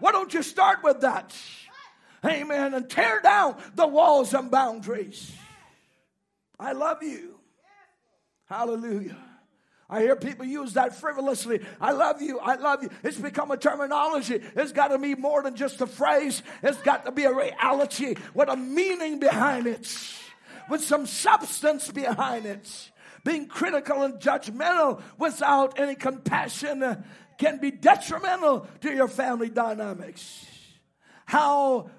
Why 0.00 0.10
don't 0.12 0.32
you 0.32 0.42
start 0.42 0.78
with 0.82 1.02
that? 1.02 1.36
Amen. 2.24 2.72
And 2.72 2.88
tear 2.88 3.20
down 3.20 3.56
the 3.74 3.86
walls 3.86 4.32
and 4.32 4.50
boundaries. 4.50 5.30
I 6.58 6.72
love 6.72 7.02
you. 7.02 7.38
Hallelujah. 8.46 9.16
I 9.88 10.00
hear 10.00 10.16
people 10.16 10.46
use 10.46 10.72
that 10.74 10.96
frivolously. 10.96 11.60
I 11.80 11.92
love 11.92 12.22
you. 12.22 12.38
I 12.38 12.56
love 12.56 12.82
you. 12.82 12.90
It's 13.02 13.18
become 13.18 13.50
a 13.50 13.56
terminology. 13.56 14.40
It's 14.56 14.72
got 14.72 14.88
to 14.88 14.98
be 14.98 15.14
more 15.14 15.42
than 15.42 15.56
just 15.56 15.80
a 15.80 15.86
phrase. 15.86 16.42
It's 16.62 16.78
got 16.78 17.04
to 17.04 17.12
be 17.12 17.24
a 17.24 17.34
reality 17.34 18.16
with 18.32 18.48
a 18.48 18.56
meaning 18.56 19.20
behind 19.20 19.66
it, 19.66 19.86
with 20.70 20.82
some 20.82 21.06
substance 21.06 21.90
behind 21.90 22.46
it. 22.46 22.90
Being 23.24 23.46
critical 23.46 24.02
and 24.02 24.14
judgmental 24.14 25.02
without 25.18 25.78
any 25.78 25.94
compassion 25.94 27.04
can 27.38 27.58
be 27.58 27.70
detrimental 27.70 28.66
to 28.80 28.92
your 28.92 29.08
family 29.08 29.48
dynamics. 29.48 30.46
How 31.26 31.90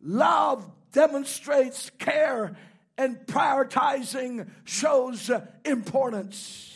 love 0.00 0.70
demonstrates 0.92 1.90
care 1.98 2.56
and 2.96 3.18
prioritizing 3.26 4.48
shows 4.64 5.30
importance. 5.64 6.72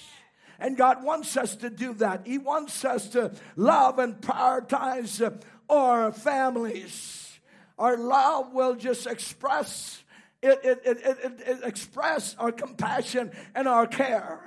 And 0.58 0.76
God 0.76 1.04
wants 1.04 1.36
us 1.36 1.56
to 1.56 1.70
do 1.70 1.94
that. 1.94 2.26
He 2.26 2.38
wants 2.38 2.84
us 2.84 3.10
to 3.10 3.32
love 3.56 3.98
and 3.98 4.20
prioritize 4.20 5.42
our 5.70 6.12
families. 6.12 7.38
Our 7.78 7.96
love 7.96 8.52
will 8.52 8.74
just 8.74 9.06
express 9.06 10.02
it, 10.40 10.60
it, 10.64 10.80
it, 10.84 10.98
it, 11.04 11.40
it 11.46 11.58
express 11.64 12.36
our 12.38 12.52
compassion 12.52 13.32
and 13.54 13.66
our 13.66 13.86
care. 13.86 14.40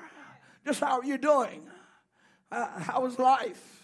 Just 0.66 0.80
how 0.80 1.00
are 1.00 1.06
you 1.06 1.18
doing? 1.18 1.64
Uh, 2.52 2.80
how 2.80 3.02
was 3.02 3.20
life? 3.20 3.82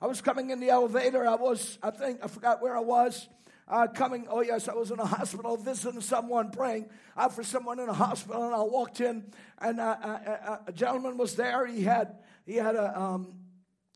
I 0.00 0.06
was 0.06 0.20
coming 0.20 0.50
in 0.50 0.60
the 0.60 0.70
elevator. 0.70 1.26
I 1.26 1.34
was, 1.34 1.78
I 1.82 1.90
think, 1.90 2.20
I 2.22 2.28
forgot 2.28 2.62
where 2.62 2.76
I 2.76 2.80
was 2.80 3.28
uh, 3.66 3.86
coming. 3.88 4.26
Oh, 4.28 4.42
yes, 4.42 4.68
I 4.68 4.74
was 4.74 4.90
in 4.90 4.98
a 4.98 5.06
hospital 5.06 5.56
visiting 5.56 6.00
someone, 6.00 6.50
praying 6.50 6.86
uh, 7.16 7.28
for 7.28 7.42
someone 7.42 7.78
in 7.78 7.88
a 7.88 7.94
hospital. 7.94 8.44
And 8.44 8.54
I 8.54 8.62
walked 8.62 9.00
in, 9.00 9.24
and 9.58 9.80
uh, 9.80 9.96
uh, 10.02 10.06
uh 10.06 10.58
a 10.66 10.72
gentleman 10.72 11.16
was 11.16 11.36
there. 11.36 11.66
He 11.66 11.82
had 11.82 12.18
he 12.46 12.56
had 12.56 12.76
a 12.76 13.00
um, 13.00 13.34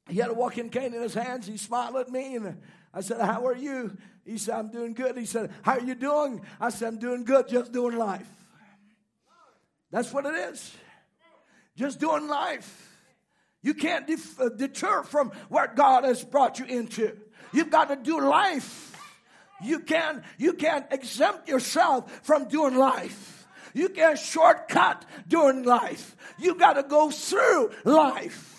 he 0.09 0.17
had 0.17 0.31
a 0.31 0.35
walk-in 0.35 0.71
cane 0.71 0.95
in 0.95 1.03
his 1.03 1.15
hands. 1.15 1.47
He 1.47 1.57
smiled 1.57 1.97
at 1.97 2.09
me, 2.09 2.37
and 2.37 2.61
I 2.95 3.01
said, 3.01 3.21
"How 3.21 3.47
are 3.47 3.57
you?" 3.57 3.97
He 4.25 4.39
said, 4.39 4.55
"I'm 4.55 4.71
doing 4.71 4.95
good." 4.95 5.17
He 5.17 5.27
said, 5.27 5.51
"How 5.63 5.73
are 5.73 5.81
you 5.81 5.95
doing?" 5.95 6.41
I 6.61 6.71
said, 6.71 6.89
"I'm 6.89 6.99
doing 6.99 7.25
good, 7.25 7.49
just 7.49 7.73
doing 7.73 7.97
life." 7.97 8.29
That's 9.91 10.13
what 10.13 10.27
it 10.27 10.35
is. 10.35 10.75
Just 11.77 12.01
doing 12.01 12.29
life. 12.29 12.85
You 13.63 13.75
can't 13.75 14.07
def- 14.07 14.41
uh, 14.41 14.51
deter 14.51 15.03
from 15.03 15.33
what 15.49 15.77
God 15.77 16.05
has 16.05 16.25
brought 16.25 16.59
you 16.59 16.67
into. 16.67 17.17
You've 17.53 17.71
got 17.71 17.89
to 17.89 17.97
do 17.97 18.21
life. 18.21 18.98
You 19.63 19.81
can't, 19.81 20.23
you 20.37 20.53
can't 20.53 20.87
exempt 20.91 21.49
yourself 21.49 22.11
from 22.23 22.49
doing 22.49 22.77
life. 22.77 23.47
You 23.75 23.89
can't 23.89 24.19
shortcut 24.19 25.05
doing 25.27 25.65
life. 25.65 26.17
You 26.39 26.55
got 26.55 26.75
to 26.75 26.83
go 26.83 27.11
through 27.11 27.73
life. 27.85 28.57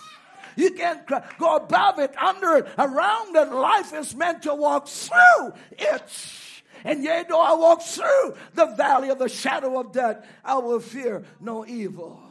You 0.55 0.71
can't 0.71 1.07
go 1.07 1.55
above 1.55 1.99
it, 1.99 2.17
under 2.17 2.57
it, 2.57 2.67
around 2.77 3.35
it. 3.35 3.51
Life 3.51 3.93
is 3.93 4.13
meant 4.13 4.43
to 4.43 4.53
walk 4.53 4.87
through 4.87 5.53
it. 5.71 6.11
And 6.83 7.03
yea, 7.03 7.23
though 7.27 7.41
I 7.41 7.53
walk 7.53 7.81
through 7.81 8.35
the 8.53 8.65
valley 8.65 9.09
of 9.09 9.19
the 9.19 9.29
shadow 9.29 9.79
of 9.79 9.91
death, 9.91 10.25
I 10.43 10.57
will 10.57 10.79
fear 10.79 11.23
no 11.39 11.65
evil. 11.65 12.21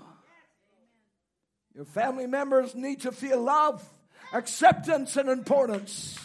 Your 1.74 1.84
family 1.84 2.26
members 2.26 2.74
need 2.74 3.02
to 3.02 3.12
feel 3.12 3.40
love, 3.40 3.86
acceptance, 4.32 5.16
and 5.16 5.28
importance 5.28 6.18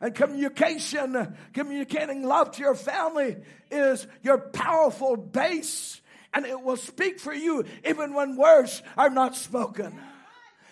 and 0.00 0.14
communication, 0.14 1.36
communicating 1.52 2.22
love 2.22 2.52
to 2.52 2.62
your 2.62 2.74
family 2.74 3.36
is 3.70 4.06
your 4.22 4.38
powerful 4.38 5.16
base. 5.16 6.00
And 6.34 6.44
it 6.46 6.60
will 6.60 6.76
speak 6.76 7.20
for 7.20 7.32
you 7.34 7.64
even 7.84 8.14
when 8.14 8.36
words 8.36 8.82
are 8.96 9.10
not 9.10 9.34
spoken. 9.34 9.98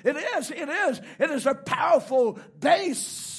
It 0.04 0.16
is, 0.16 0.50
it 0.50 0.68
is, 0.68 1.00
it 1.18 1.30
is 1.30 1.46
a 1.46 1.54
powerful 1.54 2.38
base 2.60 3.35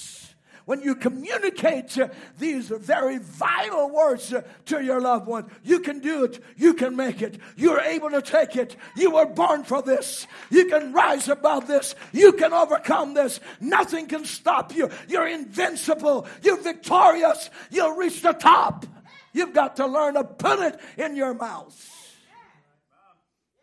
when 0.68 0.82
you 0.82 0.96
communicate 0.96 1.98
uh, 1.98 2.10
these 2.38 2.68
very 2.68 3.20
vital 3.20 3.90
words 3.90 4.34
uh, 4.34 4.42
to 4.66 4.84
your 4.84 5.00
loved 5.00 5.26
one. 5.26 5.50
You 5.64 5.80
can 5.80 6.02
do 6.02 6.26
it. 6.26 6.44
You 6.58 6.74
can 6.74 6.94
make 6.94 7.22
it. 7.22 7.40
You're 7.56 7.80
able 7.80 8.10
to 8.10 8.22
take 8.22 8.58
it. 8.58 8.76
You 8.98 9.12
were 9.12 9.26
born 9.26 9.64
for 9.64 9.82
this. 9.82 10.28
You 10.50 10.66
can 10.66 10.92
rise 10.92 11.30
above 11.30 11.68
this. 11.68 11.96
You 12.12 12.34
can 12.34 12.52
overcome 12.52 13.14
this. 13.14 13.40
Nothing 13.62 14.08
can 14.08 14.26
stop 14.26 14.76
you. 14.76 14.90
You're 15.08 15.30
invincible. 15.30 16.28
You're 16.44 16.62
victorious. 16.62 17.50
You'll 17.72 17.96
reach 17.96 18.22
the 18.22 18.34
top. 18.34 18.86
You've 19.32 19.54
got 19.54 19.78
to 19.78 19.88
learn 19.88 20.16
to 20.16 20.26
put 20.26 20.60
it 20.60 20.82
in 20.98 21.16
your 21.16 21.34
mouth. 21.34 21.82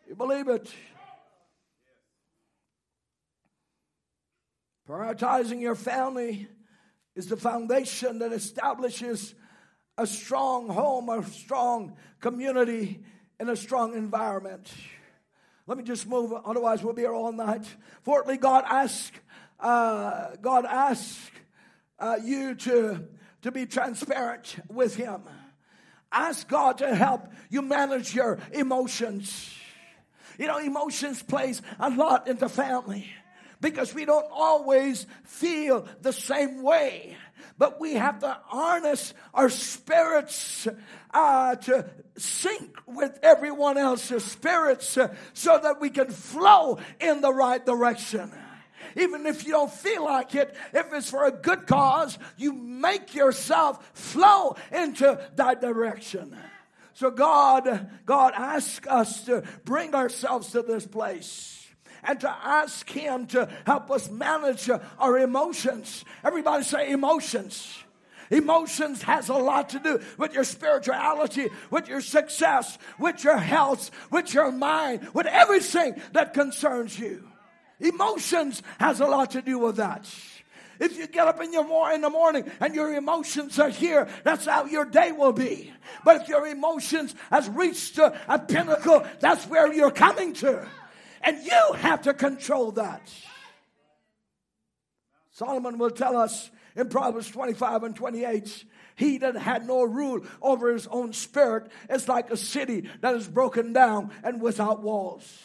You 0.09 0.15
believe 0.15 0.47
it? 0.47 0.73
Prioritizing 4.89 5.61
your 5.61 5.75
family 5.75 6.47
is 7.15 7.27
the 7.27 7.37
foundation 7.37 8.19
that 8.19 8.33
establishes 8.33 9.33
a 9.97 10.05
strong 10.05 10.67
home, 10.67 11.09
a 11.09 11.23
strong 11.23 11.95
community, 12.19 13.01
and 13.39 13.49
a 13.49 13.55
strong 13.55 13.95
environment. 13.95 14.71
Let 15.67 15.77
me 15.77 15.83
just 15.83 16.07
move, 16.07 16.33
otherwise 16.45 16.83
we'll 16.83 16.93
be 16.93 17.03
here 17.03 17.13
all 17.13 17.31
night. 17.31 17.65
Fourthly, 18.03 18.37
God 18.37 18.65
asks, 18.67 19.17
uh, 19.59 20.35
God 20.41 20.65
asks 20.65 21.31
uh, 21.97 22.17
you 22.23 22.55
to, 22.55 23.07
to 23.41 23.51
be 23.51 23.65
transparent 23.65 24.57
with 24.69 24.95
Him. 24.95 25.23
Ask 26.11 26.47
God 26.47 26.77
to 26.79 26.93
help 26.93 27.27
you 27.49 27.61
manage 27.61 28.13
your 28.13 28.39
emotions. 28.53 29.53
You 30.37 30.47
know, 30.47 30.57
emotions 30.59 31.23
plays 31.23 31.61
a 31.79 31.89
lot 31.89 32.27
in 32.27 32.37
the 32.37 32.49
family 32.49 33.07
because 33.61 33.93
we 33.93 34.05
don't 34.05 34.27
always 34.31 35.05
feel 35.23 35.87
the 36.01 36.13
same 36.13 36.63
way. 36.63 37.17
But 37.57 37.79
we 37.79 37.93
have 37.93 38.19
to 38.19 38.37
harness 38.45 39.13
our 39.33 39.49
spirits 39.49 40.67
uh, 41.13 41.55
to 41.55 41.89
sync 42.17 42.77
with 42.85 43.17
everyone 43.23 43.77
else's 43.77 44.23
spirits 44.23 44.97
uh, 44.97 45.13
so 45.33 45.59
that 45.61 45.79
we 45.79 45.89
can 45.89 46.09
flow 46.09 46.79
in 46.99 47.21
the 47.21 47.33
right 47.33 47.65
direction 47.65 48.31
even 48.95 49.25
if 49.25 49.45
you 49.45 49.51
don't 49.51 49.71
feel 49.71 50.05
like 50.05 50.35
it, 50.35 50.55
if 50.73 50.93
it's 50.93 51.09
for 51.09 51.25
a 51.25 51.31
good 51.31 51.67
cause, 51.67 52.17
you 52.37 52.53
make 52.53 53.13
yourself 53.13 53.91
flow 53.93 54.55
into 54.71 55.19
that 55.35 55.61
direction. 55.61 56.35
So 56.93 57.11
God, 57.11 57.89
God 58.05 58.33
asks 58.35 58.87
us 58.87 59.25
to 59.25 59.43
bring 59.65 59.93
ourselves 59.93 60.51
to 60.51 60.61
this 60.61 60.85
place 60.87 61.64
and 62.05 62.19
to 62.21 62.29
ask 62.29 62.89
Him 62.89 63.27
to 63.27 63.49
help 63.65 63.91
us 63.91 64.09
manage 64.09 64.69
our 64.99 65.17
emotions. 65.17 66.05
Everybody 66.23 66.63
say 66.63 66.91
emotions. 66.91 67.83
Emotions 68.31 69.03
has 69.03 69.29
a 69.29 69.35
lot 69.35 69.69
to 69.69 69.79
do 69.79 69.99
with 70.17 70.33
your 70.33 70.43
spirituality, 70.43 71.49
with 71.69 71.87
your 71.87 72.01
success, 72.01 72.77
with 72.99 73.23
your 73.23 73.37
health, 73.37 73.91
with 74.11 74.33
your 74.33 74.51
mind, 74.51 75.07
with 75.13 75.27
everything 75.27 76.01
that 76.13 76.33
concerns 76.33 76.97
you. 76.97 77.27
Emotions 77.79 78.63
has 78.79 78.99
a 78.99 79.05
lot 79.05 79.31
to 79.31 79.41
do 79.41 79.59
with 79.59 79.75
that. 79.75 80.09
If 80.79 80.97
you 80.97 81.07
get 81.07 81.27
up 81.27 81.41
in 81.41 81.53
your 81.53 81.91
in 81.93 82.01
the 82.01 82.09
morning 82.09 82.49
and 82.59 82.75
your 82.75 82.93
emotions 82.93 83.59
are 83.59 83.69
here, 83.69 84.07
that's 84.23 84.45
how 84.45 84.65
your 84.65 84.85
day 84.85 85.11
will 85.11 85.31
be. 85.31 85.71
But 86.03 86.21
if 86.21 86.27
your 86.27 86.45
emotions 86.47 87.15
has 87.29 87.47
reached 87.47 87.97
a, 87.97 88.19
a 88.27 88.39
pinnacle, 88.39 89.05
that's 89.19 89.45
where 89.47 89.71
you're 89.71 89.91
coming 89.91 90.33
to. 90.33 90.67
And 91.25 91.43
you 91.43 91.73
have 91.77 92.03
to 92.03 92.13
control 92.13 92.71
that. 92.73 93.11
Solomon 95.31 95.77
will 95.77 95.89
tell 95.89 96.15
us 96.15 96.49
in 96.77 96.87
Proverbs 96.87 97.29
25 97.29 97.83
and 97.83 97.95
28 97.95 98.63
he 98.95 99.17
that 99.17 99.35
had 99.35 99.67
no 99.67 99.83
rule 99.83 100.25
over 100.41 100.71
his 100.71 100.87
own 100.87 101.11
spirit 101.11 101.67
is 101.89 102.07
like 102.07 102.31
a 102.31 102.37
city 102.37 102.89
that 103.01 103.15
is 103.15 103.27
broken 103.27 103.73
down 103.73 104.11
and 104.23 104.41
without 104.41 104.81
walls. 104.81 105.41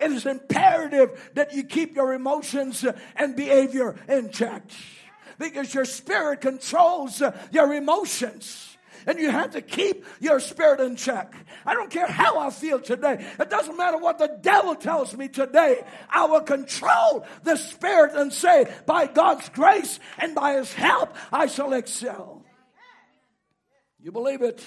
It 0.00 0.10
is 0.10 0.26
imperative 0.26 1.30
that 1.34 1.54
you 1.54 1.64
keep 1.64 1.96
your 1.96 2.12
emotions 2.12 2.84
and 3.16 3.36
behavior 3.36 3.96
in 4.08 4.30
check 4.30 4.64
because 5.38 5.72
your 5.72 5.84
spirit 5.84 6.40
controls 6.40 7.22
your 7.52 7.72
emotions. 7.72 8.73
And 9.06 9.18
you 9.18 9.30
have 9.30 9.52
to 9.52 9.62
keep 9.62 10.04
your 10.20 10.40
spirit 10.40 10.80
in 10.80 10.96
check. 10.96 11.34
I 11.66 11.74
don't 11.74 11.90
care 11.90 12.06
how 12.06 12.38
I 12.38 12.50
feel 12.50 12.80
today. 12.80 13.24
It 13.38 13.50
doesn't 13.50 13.76
matter 13.76 13.98
what 13.98 14.18
the 14.18 14.38
devil 14.40 14.74
tells 14.74 15.16
me 15.16 15.28
today. 15.28 15.82
I 16.08 16.26
will 16.26 16.40
control 16.40 17.26
the 17.42 17.56
spirit 17.56 18.14
and 18.14 18.32
say, 18.32 18.72
by 18.86 19.06
God's 19.06 19.48
grace 19.50 19.98
and 20.18 20.34
by 20.34 20.54
his 20.54 20.72
help, 20.72 21.14
I 21.32 21.46
shall 21.46 21.72
excel. 21.72 22.44
You 24.00 24.12
believe 24.12 24.42
it? 24.42 24.64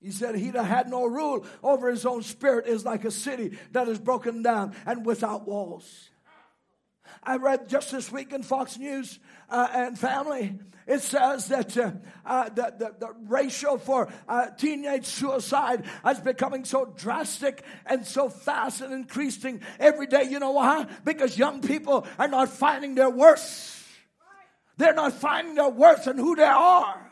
He 0.00 0.10
said, 0.10 0.36
He 0.36 0.50
that 0.50 0.64
had 0.64 0.88
no 0.88 1.06
rule 1.06 1.46
over 1.62 1.90
his 1.90 2.04
own 2.06 2.22
spirit 2.22 2.66
is 2.66 2.84
like 2.84 3.04
a 3.04 3.10
city 3.10 3.58
that 3.72 3.88
is 3.88 3.98
broken 3.98 4.42
down 4.42 4.74
and 4.84 5.06
without 5.06 5.46
walls. 5.46 6.10
I 7.22 7.36
read 7.36 7.68
just 7.68 7.92
this 7.92 8.10
week 8.12 8.32
in 8.32 8.42
Fox 8.42 8.78
News 8.78 9.18
uh, 9.48 9.68
and 9.72 9.98
Family, 9.98 10.58
it 10.86 11.00
says 11.00 11.48
that 11.48 11.76
uh, 11.76 11.90
uh, 12.24 12.48
the, 12.48 12.74
the, 12.78 12.94
the, 12.98 13.12
ratio 13.26 13.76
for 13.76 14.08
uh, 14.28 14.50
teenage 14.50 15.06
suicide 15.06 15.84
is 16.08 16.20
becoming 16.20 16.64
so 16.64 16.92
drastic 16.96 17.64
and 17.86 18.06
so 18.06 18.28
fast 18.28 18.80
and 18.80 18.92
increasing 18.92 19.62
every 19.80 20.06
day. 20.06 20.24
You 20.24 20.38
know 20.38 20.52
why? 20.52 20.86
Because 21.04 21.36
young 21.36 21.60
people 21.60 22.06
are 22.18 22.28
not 22.28 22.50
finding 22.50 22.94
their 22.94 23.10
worth. 23.10 23.72
They're 24.76 24.94
not 24.94 25.14
finding 25.14 25.56
their 25.56 25.70
worth 25.70 26.06
and 26.06 26.18
who 26.18 26.36
they 26.36 26.44
are. 26.44 27.10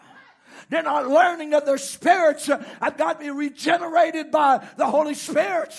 They're 0.70 0.82
not 0.82 1.08
learning 1.08 1.50
that 1.50 1.66
their 1.66 1.78
spirits 1.78 2.46
have 2.46 2.96
got 2.96 3.18
to 3.18 3.24
be 3.24 3.30
regenerated 3.30 4.30
by 4.30 4.66
the 4.76 4.86
Holy 4.86 5.14
Spirit. 5.14 5.74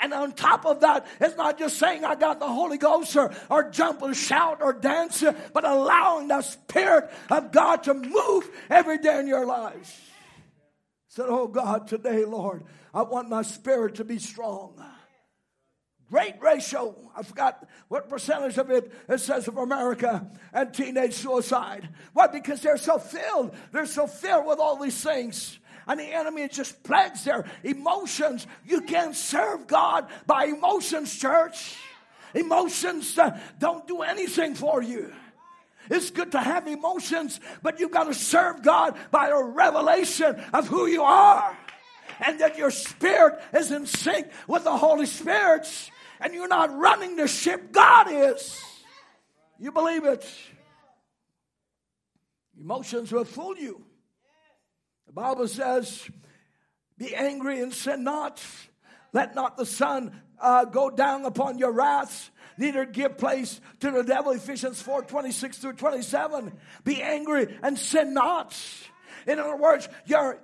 And 0.00 0.14
on 0.14 0.32
top 0.32 0.64
of 0.64 0.80
that, 0.80 1.06
it's 1.20 1.36
not 1.36 1.58
just 1.58 1.78
saying 1.78 2.04
I 2.04 2.14
got 2.14 2.40
the 2.40 2.48
Holy 2.48 2.78
Ghost 2.78 3.14
or, 3.16 3.32
or 3.50 3.70
jump 3.70 4.02
or 4.02 4.14
shout 4.14 4.62
or 4.62 4.72
dance, 4.72 5.22
but 5.52 5.64
allowing 5.64 6.28
the 6.28 6.42
Spirit 6.42 7.10
of 7.28 7.52
God 7.52 7.82
to 7.84 7.94
move 7.94 8.50
every 8.70 8.98
day 8.98 9.18
in 9.20 9.26
your 9.26 9.44
lives. 9.44 10.00
Said, 11.08 11.26
Oh 11.28 11.48
God, 11.48 11.86
today, 11.86 12.24
Lord, 12.24 12.64
I 12.94 13.02
want 13.02 13.28
my 13.28 13.42
spirit 13.42 13.96
to 13.96 14.04
be 14.04 14.18
strong. 14.18 14.80
Great 16.10 16.40
ratio. 16.40 16.96
I 17.16 17.22
forgot 17.22 17.68
what 17.86 18.08
percentage 18.08 18.58
of 18.58 18.68
it 18.70 18.92
it 19.08 19.18
says 19.18 19.46
of 19.46 19.58
America 19.58 20.28
and 20.52 20.74
teenage 20.74 21.14
suicide. 21.14 21.88
Why? 22.14 22.26
Because 22.26 22.62
they're 22.62 22.76
so 22.76 22.98
filled. 22.98 23.54
They're 23.70 23.86
so 23.86 24.08
filled 24.08 24.46
with 24.46 24.58
all 24.58 24.76
these 24.76 25.00
things. 25.00 25.59
And 25.90 25.98
the 25.98 26.04
enemy 26.04 26.46
just 26.46 26.84
plagues 26.84 27.24
their 27.24 27.44
emotions. 27.64 28.46
You 28.64 28.82
can't 28.82 29.16
serve 29.16 29.66
God 29.66 30.06
by 30.24 30.44
emotions, 30.44 31.18
church. 31.18 31.74
Emotions 32.32 33.18
uh, 33.18 33.36
don't 33.58 33.88
do 33.88 34.02
anything 34.02 34.54
for 34.54 34.80
you. 34.80 35.12
It's 35.90 36.12
good 36.12 36.30
to 36.30 36.38
have 36.38 36.68
emotions, 36.68 37.40
but 37.60 37.80
you've 37.80 37.90
got 37.90 38.04
to 38.04 38.14
serve 38.14 38.62
God 38.62 38.96
by 39.10 39.30
a 39.30 39.42
revelation 39.42 40.40
of 40.54 40.68
who 40.68 40.86
you 40.86 41.02
are. 41.02 41.58
And 42.20 42.38
that 42.38 42.56
your 42.56 42.70
spirit 42.70 43.42
is 43.52 43.72
in 43.72 43.84
sync 43.84 44.28
with 44.46 44.62
the 44.62 44.76
Holy 44.76 45.06
Spirit's 45.06 45.90
and 46.20 46.32
you're 46.32 46.46
not 46.46 46.72
running 46.78 47.16
the 47.16 47.26
ship, 47.26 47.72
God 47.72 48.06
is. 48.12 48.62
You 49.58 49.72
believe 49.72 50.04
it? 50.04 50.24
Emotions 52.56 53.10
will 53.10 53.24
fool 53.24 53.56
you. 53.56 53.89
The 55.10 55.14
Bible 55.14 55.48
says, 55.48 56.08
Be 56.96 57.16
angry 57.16 57.58
and 57.60 57.74
sin 57.74 58.04
not. 58.04 58.40
Let 59.12 59.34
not 59.34 59.56
the 59.56 59.66
sun 59.66 60.12
uh, 60.40 60.66
go 60.66 60.88
down 60.88 61.24
upon 61.24 61.58
your 61.58 61.72
wrath, 61.72 62.30
neither 62.56 62.84
give 62.84 63.18
place 63.18 63.60
to 63.80 63.90
the 63.90 64.04
devil. 64.04 64.30
Ephesians 64.30 64.80
4 64.80 65.02
26 65.02 65.58
through 65.58 65.72
27. 65.72 66.52
Be 66.84 67.02
angry 67.02 67.58
and 67.60 67.76
sin 67.76 68.14
not. 68.14 68.56
In 69.26 69.40
other 69.40 69.56
words, 69.56 69.88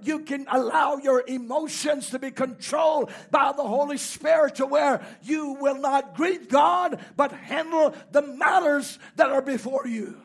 you 0.02 0.18
can 0.24 0.46
allow 0.50 0.96
your 0.96 1.22
emotions 1.28 2.10
to 2.10 2.18
be 2.18 2.32
controlled 2.32 3.12
by 3.30 3.52
the 3.56 3.62
Holy 3.62 3.98
Spirit 3.98 4.56
to 4.56 4.66
where 4.66 5.06
you 5.22 5.52
will 5.60 5.78
not 5.78 6.16
grieve 6.16 6.48
God, 6.48 6.98
but 7.16 7.30
handle 7.30 7.94
the 8.10 8.22
matters 8.22 8.98
that 9.14 9.30
are 9.30 9.42
before 9.42 9.86
you. 9.86 10.20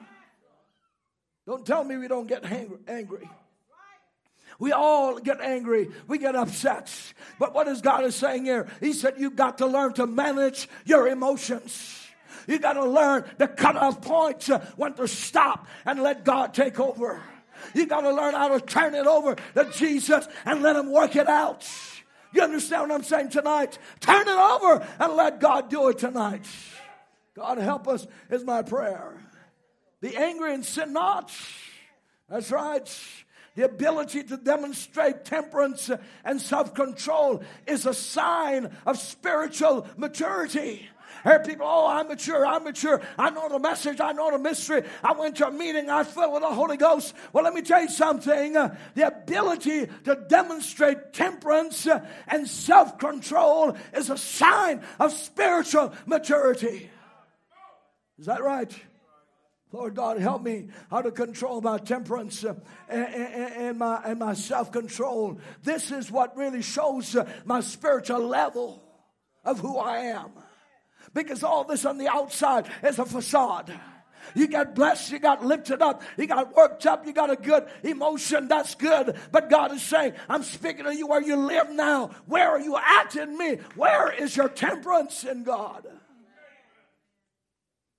Don't 1.45 1.63
tell 1.63 1.83
me 1.83 1.95
we 1.97 2.07
don't 2.07 2.27
get 2.27 2.43
angry. 2.87 3.29
We 4.61 4.71
all 4.73 5.17
get 5.17 5.41
angry. 5.41 5.89
We 6.07 6.19
get 6.19 6.35
upset. 6.35 6.93
But 7.39 7.55
what 7.55 7.67
is 7.67 7.81
God 7.81 8.05
is 8.05 8.15
saying 8.15 8.45
here? 8.45 8.67
He 8.79 8.93
said, 8.93 9.15
You've 9.17 9.35
got 9.35 9.57
to 9.57 9.65
learn 9.65 9.93
to 9.93 10.05
manage 10.05 10.69
your 10.85 11.07
emotions. 11.07 12.07
You 12.47 12.59
got 12.59 12.73
to 12.73 12.85
learn 12.85 13.25
the 13.39 13.47
cutoff 13.47 14.03
points 14.03 14.51
uh, 14.51 14.63
when 14.75 14.93
to 14.93 15.07
stop 15.07 15.65
and 15.83 16.03
let 16.03 16.23
God 16.23 16.53
take 16.53 16.79
over. 16.79 17.23
You 17.73 17.87
got 17.87 18.01
to 18.01 18.13
learn 18.13 18.35
how 18.35 18.55
to 18.55 18.63
turn 18.63 18.93
it 18.93 19.07
over 19.07 19.33
to 19.55 19.71
Jesus 19.73 20.27
and 20.45 20.61
let 20.61 20.75
Him 20.75 20.91
work 20.91 21.15
it 21.15 21.27
out. 21.27 21.67
You 22.31 22.43
understand 22.43 22.83
what 22.83 22.91
I'm 22.91 23.03
saying 23.03 23.29
tonight? 23.29 23.79
Turn 23.99 24.27
it 24.27 24.37
over 24.37 24.87
and 24.99 25.13
let 25.13 25.39
God 25.39 25.71
do 25.71 25.89
it 25.89 25.97
tonight. 25.97 26.45
God 27.33 27.57
help 27.57 27.87
us 27.87 28.05
is 28.29 28.43
my 28.43 28.61
prayer. 28.61 29.17
Be 30.01 30.15
angry 30.15 30.53
and 30.53 30.63
sin 30.63 30.93
not. 30.93 31.31
That's 32.29 32.51
right. 32.51 32.87
The 33.55 33.65
ability 33.65 34.23
to 34.23 34.37
demonstrate 34.37 35.25
temperance 35.25 35.91
and 36.23 36.39
self 36.39 36.73
control 36.73 37.43
is 37.67 37.85
a 37.85 37.93
sign 37.93 38.73
of 38.85 38.97
spiritual 38.97 39.87
maturity. 39.97 40.87
Hear 41.23 41.39
people, 41.39 41.67
oh, 41.69 41.87
I'm 41.87 42.07
mature, 42.07 42.45
I'm 42.45 42.63
mature. 42.63 43.01
I 43.17 43.29
know 43.29 43.47
the 43.49 43.59
message, 43.59 43.99
I 43.99 44.11
know 44.13 44.31
the 44.31 44.39
mystery. 44.39 44.83
I 45.03 45.11
went 45.11 45.35
to 45.37 45.47
a 45.47 45.51
meeting, 45.51 45.89
I 45.89 46.03
filled 46.03 46.33
with 46.33 46.41
the 46.41 46.53
Holy 46.53 46.77
Ghost. 46.77 47.13
Well, 47.31 47.43
let 47.43 47.53
me 47.53 47.61
tell 47.61 47.81
you 47.81 47.89
something. 47.89 48.53
The 48.53 49.07
ability 49.07 49.87
to 50.05 50.15
demonstrate 50.27 51.13
temperance 51.13 51.87
and 52.27 52.47
self 52.47 52.97
control 52.97 53.75
is 53.93 54.09
a 54.09 54.17
sign 54.17 54.81
of 54.99 55.11
spiritual 55.11 55.93
maturity. 56.05 56.89
Is 58.17 58.25
that 58.25 58.41
right? 58.41 58.73
Lord 59.71 59.95
God, 59.95 60.19
help 60.19 60.41
me 60.41 60.67
how 60.89 61.01
to 61.01 61.11
control 61.11 61.61
my 61.61 61.77
temperance 61.77 62.43
uh, 62.43 62.55
and, 62.89 63.05
and, 63.05 63.53
and, 63.53 63.79
my, 63.79 64.01
and 64.03 64.19
my 64.19 64.33
self 64.33 64.71
control. 64.71 65.39
This 65.63 65.91
is 65.91 66.11
what 66.11 66.35
really 66.35 66.61
shows 66.61 67.15
uh, 67.15 67.29
my 67.45 67.61
spiritual 67.61 68.27
level 68.27 68.83
of 69.45 69.59
who 69.59 69.77
I 69.77 69.97
am. 69.99 70.31
Because 71.13 71.43
all 71.43 71.63
this 71.63 71.85
on 71.85 71.97
the 71.97 72.09
outside 72.09 72.69
is 72.83 72.99
a 72.99 73.05
facade. 73.05 73.71
You 74.35 74.47
got 74.47 74.75
blessed, 74.75 75.11
you 75.11 75.19
got 75.19 75.43
lifted 75.43 75.81
up, 75.81 76.03
you 76.17 76.27
got 76.27 76.55
worked 76.55 76.85
up, 76.85 77.05
you 77.05 77.13
got 77.13 77.31
a 77.31 77.35
good 77.35 77.67
emotion, 77.83 78.47
that's 78.47 78.75
good. 78.75 79.17
But 79.31 79.49
God 79.49 79.73
is 79.73 79.81
saying, 79.81 80.13
I'm 80.29 80.43
speaking 80.43 80.85
to 80.85 80.95
you 80.95 81.07
where 81.07 81.21
you 81.21 81.35
live 81.35 81.71
now. 81.71 82.11
Where 82.27 82.49
are 82.49 82.59
you 82.59 82.77
at 82.77 83.15
in 83.15 83.37
me? 83.37 83.57
Where 83.75 84.11
is 84.11 84.35
your 84.35 84.49
temperance 84.49 85.23
in 85.23 85.43
God? 85.43 85.87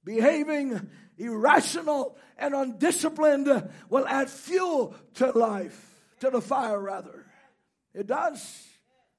Behaving 0.05 0.89
irrational 1.23 2.17
and 2.39 2.55
undisciplined 2.55 3.71
will 3.89 4.07
add 4.07 4.29
fuel 4.29 4.95
to 5.15 5.31
life, 5.31 6.01
to 6.21 6.31
the 6.31 6.41
fire, 6.41 6.81
rather. 6.81 7.25
It 7.95 8.07
does. 8.07 8.69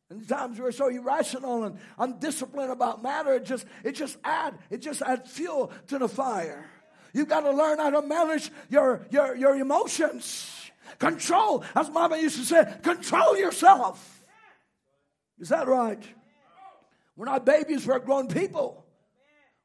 And 0.09 0.27
times 0.27 0.59
we're 0.59 0.71
so 0.71 0.89
irrational 0.89 1.63
and 1.63 1.79
undisciplined 1.97 2.71
about 2.71 3.01
matter, 3.01 3.33
it 3.33 3.45
just 3.45 3.65
it 3.83 3.93
just 3.93 4.17
add 4.23 4.57
it 4.69 4.77
just 4.77 5.01
add 5.01 5.27
fuel 5.27 5.71
to 5.87 5.97
the 5.97 6.07
fire. 6.07 6.69
You've 7.13 7.29
got 7.29 7.41
to 7.41 7.51
learn 7.51 7.79
how 7.79 7.89
to 7.89 8.01
manage 8.01 8.51
your 8.69 9.05
your 9.09 9.35
your 9.35 9.55
emotions. 9.55 10.59
Control, 10.99 11.63
as 11.75 11.89
Mama 11.89 12.17
used 12.17 12.37
to 12.37 12.45
say, 12.45 12.71
control 12.83 13.37
yourself. 13.37 14.23
Is 15.39 15.49
that 15.49 15.67
right? 15.67 16.03
We're 17.15 17.25
not 17.25 17.45
babies, 17.45 17.85
we're 17.87 17.99
grown 17.99 18.27
people. 18.27 18.82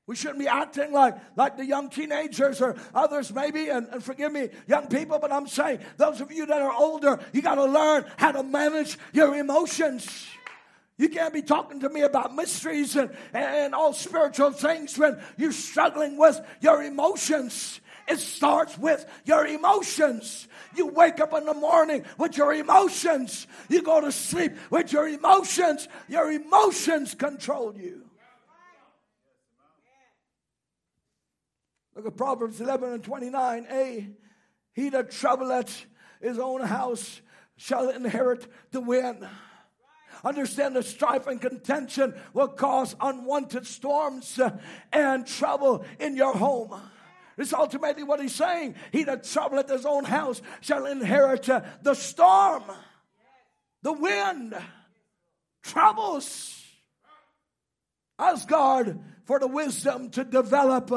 We 0.09 0.17
shouldn't 0.17 0.39
be 0.39 0.49
acting 0.49 0.91
like, 0.91 1.17
like 1.37 1.59
the 1.59 1.67
young 1.67 1.91
teenagers 1.91 2.63
or 2.63 2.77
others, 2.95 3.31
maybe, 3.31 3.69
and, 3.69 3.87
and 3.89 4.03
forgive 4.03 4.33
me, 4.33 4.49
young 4.67 4.87
people, 4.87 5.19
but 5.19 5.31
I'm 5.31 5.47
saying, 5.47 5.81
those 5.99 6.23
of 6.23 6.33
you 6.33 6.47
that 6.47 6.63
are 6.63 6.73
older, 6.73 7.21
you 7.35 7.43
got 7.43 7.57
to 7.57 7.67
learn 7.67 8.07
how 8.17 8.33
to 8.33 8.43
manage 8.43 8.99
your 9.13 9.37
emotions. 9.37 10.27
You 10.97 11.11
can't 11.11 11.35
be 11.35 11.43
talking 11.43 11.81
to 11.81 11.91
me 11.91 12.01
about 12.01 12.35
mysteries 12.35 12.97
and, 12.97 13.11
and 13.35 13.75
all 13.75 13.93
spiritual 13.93 14.51
things 14.53 14.97
when 14.97 15.21
you're 15.37 15.53
struggling 15.53 16.17
with 16.17 16.41
your 16.63 16.83
emotions. 16.83 17.79
It 18.09 18.19
starts 18.19 18.79
with 18.79 19.05
your 19.27 19.47
emotions. 19.47 20.49
You 20.75 20.87
wake 20.87 21.21
up 21.21 21.35
in 21.35 21.45
the 21.45 21.53
morning 21.53 22.07
with 22.17 22.39
your 22.39 22.55
emotions. 22.55 23.47
You 23.69 23.83
go 23.83 24.01
to 24.01 24.11
sleep 24.11 24.53
with 24.71 24.91
your 24.91 25.07
emotions. 25.07 25.87
Your 26.09 26.33
emotions 26.33 27.15
control 27.15 27.77
you. 27.77 28.08
Look 31.99 32.07
at 32.07 32.17
Proverbs 32.17 32.61
11 32.61 32.93
and 32.93 33.03
29. 33.03 33.67
A, 33.73 34.09
he 34.73 34.89
that 34.91 35.11
troubleth 35.11 35.85
his 36.23 36.39
own 36.39 36.61
house 36.61 37.21
shall 37.57 37.91
inherit 37.91 38.47
the 38.71 38.81
wind. 38.81 39.27
Understand 40.25 40.77
the 40.77 40.85
strife 40.85 41.27
and 41.27 41.41
contention 41.41 42.15
will 42.33 42.47
cause 42.47 42.95
unwanted 43.01 43.67
storms 43.67 44.39
and 44.93 45.27
trouble 45.27 45.85
in 45.99 46.17
your 46.17 46.35
home. 46.35 46.81
It's 47.37 47.53
ultimately 47.53 48.05
what 48.05 48.21
he's 48.21 48.33
saying. 48.33 48.77
He 48.93 49.03
that 49.03 49.25
troubleth 49.25 49.69
his 49.69 49.85
own 49.85 50.05
house 50.05 50.41
shall 50.61 50.87
inherit 50.87 51.49
the 51.83 51.95
storm, 51.95 52.63
the 53.83 53.93
wind, 53.93 54.55
troubles. 55.65 56.65
Ask 58.21 58.47
God 58.47 59.01
for 59.25 59.41
the 59.41 59.49
wisdom 59.49 60.11
to 60.11 60.23
develop 60.23 60.93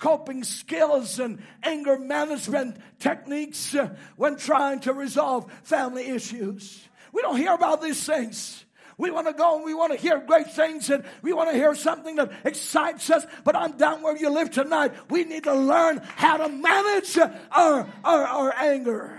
coping 0.00 0.42
skills 0.42 1.20
and 1.20 1.40
anger 1.62 1.98
management 1.98 2.76
techniques 2.98 3.74
uh, 3.74 3.94
when 4.16 4.36
trying 4.36 4.80
to 4.80 4.92
resolve 4.92 5.50
family 5.62 6.08
issues. 6.08 6.88
We 7.12 7.22
don't 7.22 7.36
hear 7.36 7.54
about 7.54 7.82
these 7.82 8.02
things. 8.04 8.64
We 8.96 9.10
want 9.10 9.28
to 9.28 9.32
go 9.32 9.56
and 9.56 9.64
we 9.64 9.72
want 9.72 9.92
to 9.92 9.98
hear 9.98 10.18
great 10.18 10.50
things 10.50 10.90
and 10.90 11.04
we 11.22 11.32
want 11.32 11.50
to 11.50 11.56
hear 11.56 11.74
something 11.74 12.16
that 12.16 12.32
excites 12.44 13.08
us. 13.10 13.24
But 13.44 13.56
I'm 13.56 13.76
down 13.78 14.02
where 14.02 14.16
you 14.16 14.30
live 14.30 14.50
tonight. 14.50 14.92
We 15.08 15.24
need 15.24 15.44
to 15.44 15.54
learn 15.54 16.02
how 16.16 16.36
to 16.36 16.48
manage 16.48 17.16
our, 17.50 17.88
our, 18.04 18.24
our 18.24 18.54
anger. 18.56 19.18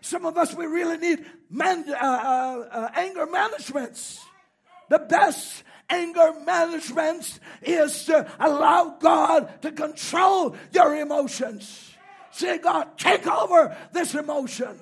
Some 0.00 0.24
of 0.24 0.38
us, 0.38 0.54
we 0.54 0.66
really 0.66 0.96
need 0.96 1.26
man, 1.50 1.84
uh, 1.88 1.94
uh, 1.94 2.68
uh, 2.70 2.88
anger 2.94 3.26
managements. 3.26 4.24
The 4.88 4.98
best 4.98 5.64
anger 5.88 6.34
management 6.44 7.40
is 7.62 8.04
to 8.04 8.30
allow 8.38 8.96
God 9.00 9.62
to 9.62 9.72
control 9.72 10.56
your 10.72 10.96
emotions. 10.96 11.94
Say, 12.30 12.58
God, 12.58 12.96
take 12.96 13.26
over 13.26 13.76
this 13.92 14.14
emotion. 14.14 14.78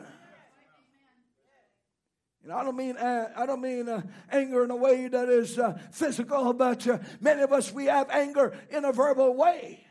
And 2.46 2.52
I 2.52 2.62
don't 2.62 2.76
mean 2.76 2.96
uh, 2.96 3.32
I 3.36 3.44
don't 3.44 3.60
mean 3.60 3.88
uh, 3.88 4.02
anger 4.30 4.62
in 4.62 4.70
a 4.70 4.76
way 4.76 5.08
that 5.08 5.28
is 5.28 5.58
uh, 5.58 5.76
physical, 5.90 6.52
but 6.52 6.86
uh, 6.86 6.98
many 7.20 7.42
of 7.42 7.52
us 7.52 7.72
we 7.72 7.86
have 7.86 8.08
anger 8.08 8.56
in 8.70 8.84
a 8.84 8.92
verbal 8.92 9.34
way 9.34 9.84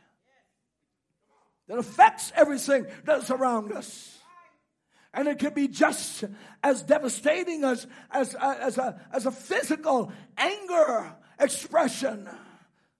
that 1.68 1.78
affects 1.78 2.32
everything 2.34 2.88
that's 3.04 3.30
around 3.30 3.74
us, 3.74 4.15
and 5.16 5.28
it 5.28 5.40
can 5.40 5.54
be 5.54 5.68
just 5.68 6.26
as 6.62 6.84
devastating 6.84 7.64
as 7.64 7.88
as 8.12 8.36
uh, 8.36 8.58
as 8.60 8.78
a 8.78 9.00
as 9.12 9.26
a 9.26 9.32
physical 9.32 10.12
anger 10.38 11.16
expression. 11.40 12.30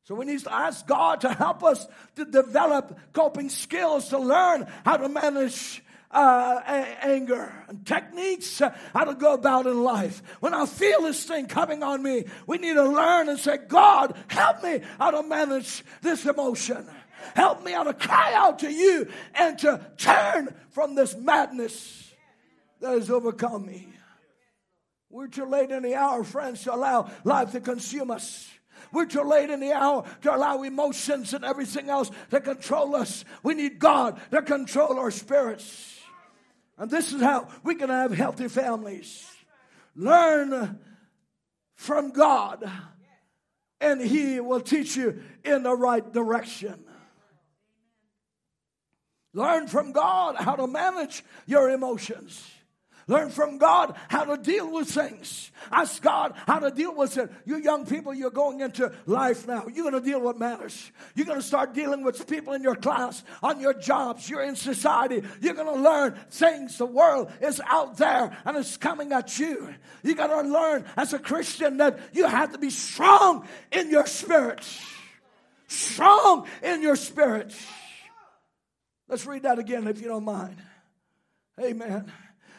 So 0.06 0.16
we 0.16 0.26
need 0.26 0.40
to 0.42 0.54
ask 0.54 0.88
God 0.88 1.22
to 1.22 1.34
help 1.34 1.64
us 1.64 1.86
to 2.16 2.26
develop 2.26 2.98
coping 3.12 3.50
skills 3.50 4.10
to 4.10 4.20
learn 4.20 4.68
how 4.86 4.98
to 4.98 5.10
manage 5.10 5.84
uh, 6.12 6.62
anger 7.02 7.52
and 7.68 7.86
techniques 7.86 8.62
uh, 8.62 8.74
how 8.94 9.04
to 9.04 9.16
go 9.16 9.34
about 9.34 9.66
in 9.66 9.84
life. 9.84 10.22
When 10.40 10.54
I 10.54 10.68
feel 10.68 11.02
this 11.02 11.24
thing 11.26 11.48
coming 11.48 11.84
on 11.84 12.02
me, 12.02 12.26
we 12.48 12.60
need 12.60 12.76
to 12.76 12.88
learn 12.88 13.28
and 13.28 13.38
say, 13.38 13.58
God, 13.58 14.16
help 14.28 14.64
me 14.64 14.82
how 15.00 15.12
to 15.12 15.28
manage 15.28 15.84
this 16.02 16.26
emotion. 16.26 16.88
Help 17.36 17.66
me 17.66 17.72
how 17.72 17.84
to 17.84 17.94
cry 17.94 18.34
out 18.36 18.60
to 18.60 18.72
you 18.72 19.08
and 19.34 19.58
to 19.60 19.82
turn 19.98 20.54
from 20.70 20.96
this 20.96 21.16
madness 21.16 22.05
that 22.82 22.92
has 22.92 23.10
overcome 23.10 23.66
me. 23.66 23.88
We're 25.10 25.28
too 25.28 25.46
late 25.46 25.72
in 25.72 25.84
the 25.84 25.96
hour, 25.96 26.24
friends, 26.24 26.64
to 26.64 26.76
allow 26.76 27.10
life 27.24 27.54
to 27.54 27.62
consume 27.62 28.12
us. 28.12 28.50
We're 28.92 29.06
too 29.06 29.24
late 29.24 29.50
in 29.50 29.60
the 29.60 29.74
hour 29.74 30.06
to 30.22 30.36
allow 30.36 30.64
emotions 30.64 31.34
and 31.34 31.46
everything 31.46 31.90
else 31.90 32.12
to 32.32 32.42
control 32.42 32.96
us. 32.96 33.26
We 33.44 33.54
need 33.54 33.80
God 33.80 34.20
to 34.32 34.42
control 34.42 35.00
our 35.00 35.12
spirits. 35.12 36.00
And 36.78 36.92
this 36.92 37.14
is 37.14 37.22
how 37.22 37.48
we 37.64 37.76
can 37.76 37.90
have 37.90 38.12
healthy 38.12 38.48
families. 38.48 39.26
Learn 39.96 40.80
from 41.76 42.12
God, 42.12 42.70
and 43.80 44.02
He 44.02 44.40
will 44.40 44.62
teach 44.62 44.96
you 44.98 45.22
in 45.44 45.64
the 45.64 45.76
right 45.76 46.12
direction. 46.12 46.84
Learn 49.34 49.68
from 49.68 49.92
God 49.92 50.36
how 50.36 50.56
to 50.56 50.68
manage 50.68 51.24
your 51.46 51.70
emotions. 51.70 52.50
Learn 53.08 53.30
from 53.30 53.60
God 53.60 53.96
how 54.08 54.24
to 54.24 54.42
deal 54.42 54.72
with 54.72 54.90
things. 54.90 55.52
Ask 55.72 56.02
God 56.02 56.34
how 56.48 56.58
to 56.58 56.72
deal 56.72 56.96
with 56.96 57.18
it. 57.18 57.32
You 57.46 57.58
young 57.58 57.86
people, 57.86 58.16
you're 58.16 58.32
going 58.32 58.62
into 58.62 58.92
life 59.06 59.48
now. 59.48 59.68
You're 59.72 59.92
going 59.92 60.04
to 60.04 60.10
deal 60.10 60.22
with 60.22 60.38
matters. 60.38 60.92
You're 61.14 61.28
going 61.28 61.40
to 61.40 61.46
start 61.46 61.76
dealing 61.76 62.04
with 62.04 62.28
people 62.28 62.54
in 62.54 62.64
your 62.64 62.76
class, 62.76 63.24
on 63.44 63.60
your 63.60 63.76
jobs. 63.76 64.28
You're 64.28 64.42
in 64.42 64.56
society. 64.56 65.22
You're 65.40 65.54
going 65.54 65.74
to 65.76 65.84
learn 65.84 66.16
things. 66.32 66.80
The 66.80 66.88
world 66.88 67.32
is 67.42 67.62
out 67.68 67.98
there 67.98 68.36
and 68.44 68.58
it's 68.58 68.78
coming 68.78 69.12
at 69.12 69.38
you. 69.38 69.70
You 70.02 70.16
got 70.16 70.28
to 70.28 70.50
learn 70.50 70.86
as 70.98 71.14
a 71.14 71.20
Christian 71.20 71.78
that 71.78 72.00
you 72.12 72.26
have 72.26 72.54
to 72.54 72.58
be 72.58 72.72
strong 72.72 73.48
in 73.72 73.92
your 73.92 74.08
spirit. 74.08 74.68
Strong 75.68 76.48
in 76.64 76.82
your 76.82 76.96
spirit. 76.96 77.56
Let's 79.08 79.28
read 79.28 79.44
that 79.44 79.60
again 79.60 79.88
if 79.88 80.02
you 80.02 80.08
don't 80.08 80.26
mind. 80.26 80.58
Amen. 81.62 82.12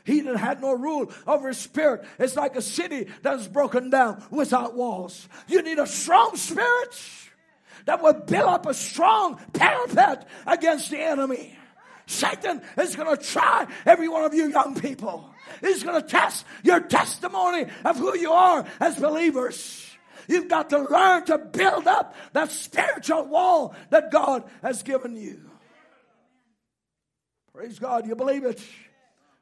He 0.07 0.21
that 0.21 0.37
had 0.37 0.61
no 0.61 0.73
rule 0.73 1.11
over 1.27 1.49
his 1.49 1.59
spirit 1.59 2.07
is 2.21 2.37
like 2.37 2.55
a 2.55 2.63
city 2.63 3.09
that 3.23 3.41
is 3.41 3.49
broken 3.49 3.91
down 3.91 4.23
without 4.31 4.77
walls. 4.77 5.29
You 5.49 5.63
need 5.63 5.81
a 5.81 5.87
strong 5.87 6.37
spirit 6.37 6.97
that 7.87 8.01
will 8.01 8.13
build 8.13 8.49
up 8.49 8.67
a 8.67 8.75
strong 8.75 9.41
parapet 9.53 10.29
against 10.47 10.91
the 10.91 11.01
enemy. 11.01 11.59
Satan 12.07 12.63
is 12.79 12.95
going 12.95 13.17
to 13.17 13.21
try 13.21 13.67
every 13.85 14.09
one 14.09 14.25
of 14.25 14.33
you 14.33 14.49
young 14.49 14.79
people. 14.81 15.29
He's 15.61 15.83
going 15.83 16.01
to 16.01 16.07
test 16.07 16.47
your 16.63 16.79
testimony 16.79 17.67
of 17.85 17.97
who 17.97 18.17
you 18.17 18.31
are 18.31 18.65
as 18.79 18.95
believers. 18.95 19.91
You've 20.29 20.49
got 20.49 20.71
to 20.71 20.79
learn 20.79 21.25
to 21.25 21.39
build 21.39 21.89
up 21.89 22.15
that 22.33 22.53
spiritual 22.53 23.25
wall 23.25 23.75
that 23.91 24.13
God 24.13 24.45
has 24.63 24.85
given 24.85 25.17
you. 25.17 25.51
Praise 27.53 27.81
God. 27.81 28.07
You 28.07 28.15
believe 28.15 28.45
it? 28.45 28.63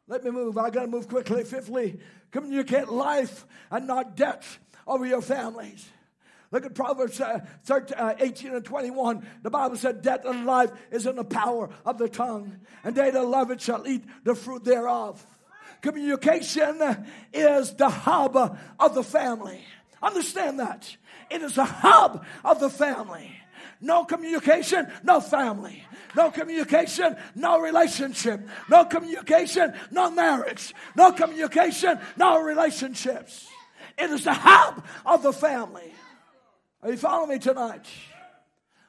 Let 0.07 0.25
me 0.25 0.31
move. 0.31 0.59
I 0.59 0.71
got 0.71 0.83
to 0.83 0.87
move 0.87 1.09
quickly. 1.09 1.45
Fifthly, 1.45 1.99
communicate 2.31 2.89
life 2.89 3.47
and 3.71 3.87
not 3.87 4.17
death 4.17 4.59
over 4.87 5.07
your 5.07 5.23
families. 5.23 5.89
Look 6.51 6.67
at 6.67 6.75
Proverbs 6.75 7.21
uh, 7.21 7.41
13, 7.65 7.99
uh, 7.99 8.15
18 8.19 8.55
and 8.55 8.65
21. 8.65 9.27
The 9.43 9.51
Bible 9.51 9.77
said, 9.77 10.03
Death 10.03 10.25
and 10.25 10.47
life 10.47 10.71
is 10.93 11.05
in 11.05 11.17
the 11.17 11.25
power 11.25 11.69
of 11.85 11.99
the 11.99 12.09
tongue, 12.09 12.61
and 12.85 12.95
they 12.95 13.11
that 13.11 13.25
love 13.25 13.51
it 13.51 13.61
shall 13.61 13.87
eat 13.89 14.05
the 14.23 14.37
fruit 14.37 14.65
thereof. 14.65 15.25
Communication 15.81 16.81
is 17.33 17.75
the 17.75 17.89
hub 17.89 18.59
of 18.79 18.95
the 18.95 19.03
family. 19.03 19.61
Understand 20.01 20.61
that. 20.61 20.97
It 21.31 21.43
is 21.43 21.57
the 21.57 21.65
hub 21.65 22.25
of 22.45 22.61
the 22.61 22.71
family. 22.71 23.33
No 23.85 24.07
communication, 24.07 24.91
no 25.03 25.21
family. 25.21 25.85
No 26.17 26.31
communication, 26.31 27.17
no 27.35 27.61
relationship. 27.61 28.41
No 28.71 28.87
communication, 28.87 29.75
no 29.91 30.11
marriage. 30.11 30.75
No 30.97 31.13
communication, 31.13 32.01
no 32.17 32.41
relationships. 32.41 33.47
It 33.99 34.11
is 34.11 34.25
the 34.25 34.33
hub 34.33 34.83
of 35.05 35.23
the 35.23 35.35
family. 35.35 35.93
Are 36.83 36.93
you 36.93 36.97
following 36.97 37.31
me 37.31 37.39
tonight? 37.39 37.87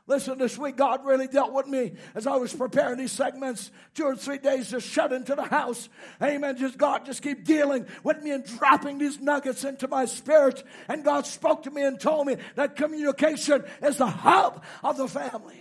Listen, 0.07 0.38
this 0.38 0.56
week 0.57 0.76
God 0.76 1.03
really 1.03 1.27
dealt 1.27 1.52
with 1.52 1.65
me 1.65 1.94
as 2.14 2.27
I 2.27 2.36
was 2.36 2.53
preparing 2.53 2.98
these 2.98 3.11
segments. 3.11 3.72
Two 3.95 4.03
or 4.03 4.15
three 4.15 4.38
days 4.38 4.69
just 4.69 4.88
shut 4.88 5.11
into 5.11 5.34
the 5.34 5.44
house. 5.44 5.90
Amen. 6.22 6.57
Just 6.57 6.77
God 6.77 7.06
just 7.06 7.23
keep 7.23 7.44
dealing 7.44 7.88
with 8.03 8.22
me 8.22 8.30
and 8.32 8.45
dropping 8.45 8.99
these 8.99 9.19
nuggets 9.19 9.64
into 9.64 9.88
my 9.88 10.06
spirit. 10.06 10.64
And 10.88 11.03
God 11.03 11.26
spoke 11.26 11.64
to 11.64 11.72
me 11.72 11.84
and 11.84 11.99
told 11.99 12.27
me 12.27 12.38
that 12.53 12.76
communication 12.76 13.64
is 13.82 13.98
the 13.98 14.06
hub 14.06 14.64
of 14.84 14.98
the 14.98 15.07
family. 15.07 15.60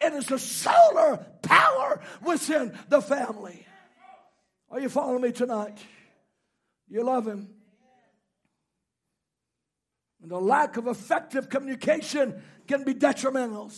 It 0.00 0.12
is 0.12 0.26
the 0.26 0.40
solar 0.40 1.24
power 1.42 2.00
within 2.24 2.76
the 2.88 3.00
family. 3.00 3.64
Are 4.70 4.80
you 4.80 4.88
following 4.88 5.22
me 5.22 5.30
tonight? 5.30 5.78
You 6.88 7.04
love 7.04 7.26
Him. 7.26 7.48
And 10.20 10.30
the 10.30 10.40
lack 10.40 10.76
of 10.76 10.88
effective 10.88 11.48
communication 11.48 12.42
can 12.66 12.84
be 12.84 12.94
detrimental. 12.94 13.70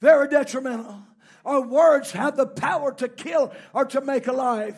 Very 0.00 0.28
detrimental. 0.28 1.02
Our 1.44 1.62
words 1.62 2.12
have 2.12 2.36
the 2.36 2.46
power 2.46 2.92
to 2.94 3.08
kill 3.08 3.52
or 3.72 3.84
to 3.86 4.00
make 4.00 4.26
alive. 4.26 4.76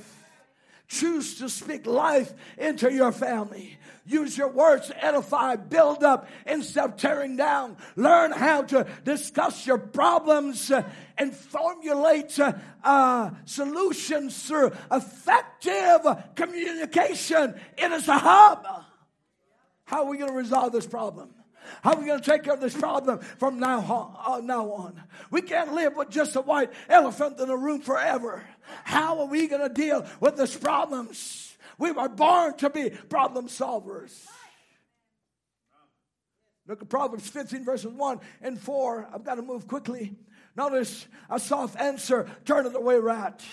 Choose 0.89 1.37
to 1.37 1.49
speak 1.49 1.87
life 1.87 2.35
into 2.59 2.93
your 2.93 3.13
family. 3.13 3.79
Use 4.05 4.37
your 4.37 4.49
words 4.49 4.89
to 4.89 5.05
edify, 5.05 5.57
build 5.57 6.03
up 6.03 6.29
instead 6.45 6.85
of 6.85 6.97
tearing 6.97 7.37
down. 7.37 7.77
Learn 7.97 8.33
how 8.33 8.63
to 8.65 8.87
discuss 9.05 9.67
your 9.67 9.79
problems 9.79 10.71
uh, 10.71 10.83
and 11.17 11.35
formulate 11.35 12.39
uh, 12.39 12.53
uh, 12.83 13.31
solutions 13.45 14.43
through 14.43 14.73
effective 14.91 16.01
communication. 16.35 17.55
It 17.79 17.93
is 17.93 18.09
a 18.09 18.19
hub. 18.19 18.67
How 19.85 20.05
are 20.05 20.11
we 20.11 20.19
going 20.19 20.31
to 20.31 20.37
resolve 20.37 20.73
this 20.73 20.87
problem? 20.87 21.31
How 21.83 21.93
are 21.93 22.01
we 22.01 22.07
going 22.07 22.21
to 22.21 22.31
take 22.31 22.45
care 22.45 22.55
of 22.55 22.61
this 22.61 22.77
problem 22.77 23.21
from 23.39 23.59
now 23.59 23.81
on, 23.81 24.43
uh, 24.43 24.45
now 24.45 24.71
on? 24.73 25.03
We 25.31 25.43
can't 25.43 25.75
live 25.75 25.97
with 25.97 26.11
just 26.11 26.37
a 26.37 26.41
white 26.41 26.71
elephant 26.89 27.41
in 27.41 27.49
the 27.49 27.57
room 27.57 27.81
forever. 27.81 28.45
How 28.85 29.21
are 29.21 29.27
we 29.27 29.49
going 29.49 29.67
to 29.67 29.75
deal 29.75 30.07
with 30.21 30.37
these 30.37 30.57
problems? 30.57 31.57
We 31.79 31.93
were 31.93 32.09
born 32.09 32.57
to 32.59 32.71
be 32.71 32.91
problem 32.91 33.49
solvers. 33.49 34.27
Look 36.67 36.83
at 36.83 36.89
Proverbs 36.89 37.29
15, 37.29 37.65
verses 37.65 37.93
1 37.93 38.21
and 38.41 38.61
4. 38.61 39.09
I've 39.13 39.25
got 39.25 39.35
to 39.35 39.43
move 39.43 39.67
quickly. 39.67 40.15
Notice 40.57 41.07
a 41.29 41.41
soft 41.41 41.81
answer 41.81 42.29
turneth 42.45 42.75
away 42.75 42.99
wrath. 42.99 43.45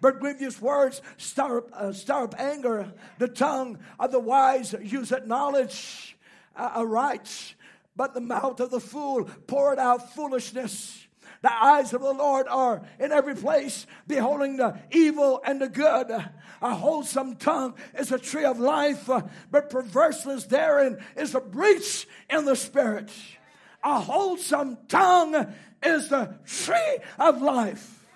But 0.00 0.20
grievous 0.20 0.60
words 0.60 1.00
stir 1.16 1.58
up, 1.58 1.70
uh, 1.72 1.92
stir 1.92 2.24
up 2.24 2.34
anger. 2.38 2.92
The 3.18 3.28
tongue 3.28 3.78
of 3.98 4.10
the 4.10 4.18
wise 4.18 4.74
useth 4.82 5.26
knowledge 5.26 6.16
uh, 6.56 6.72
aright, 6.76 7.54
but 7.96 8.14
the 8.14 8.20
mouth 8.20 8.60
of 8.60 8.70
the 8.70 8.80
fool 8.80 9.24
poured 9.46 9.78
out 9.78 10.14
foolishness. 10.14 11.06
The 11.42 11.52
eyes 11.52 11.92
of 11.92 12.02
the 12.02 12.12
Lord 12.12 12.46
are 12.46 12.82
in 13.00 13.10
every 13.10 13.34
place, 13.34 13.86
beholding 14.06 14.56
the 14.56 14.78
evil 14.92 15.40
and 15.44 15.60
the 15.60 15.68
good. 15.68 16.10
A 16.10 16.74
wholesome 16.74 17.34
tongue 17.36 17.74
is 17.98 18.12
a 18.12 18.18
tree 18.18 18.44
of 18.44 18.60
life, 18.60 19.10
but 19.50 19.70
perverseness 19.70 20.44
therein 20.44 21.02
is 21.16 21.34
a 21.34 21.40
breach 21.40 22.06
in 22.30 22.44
the 22.44 22.54
spirit. 22.54 23.10
A 23.82 24.00
wholesome 24.00 24.78
tongue 24.86 25.52
is 25.82 26.08
the 26.08 26.38
tree 26.46 26.98
of 27.18 27.42
life. 27.42 28.06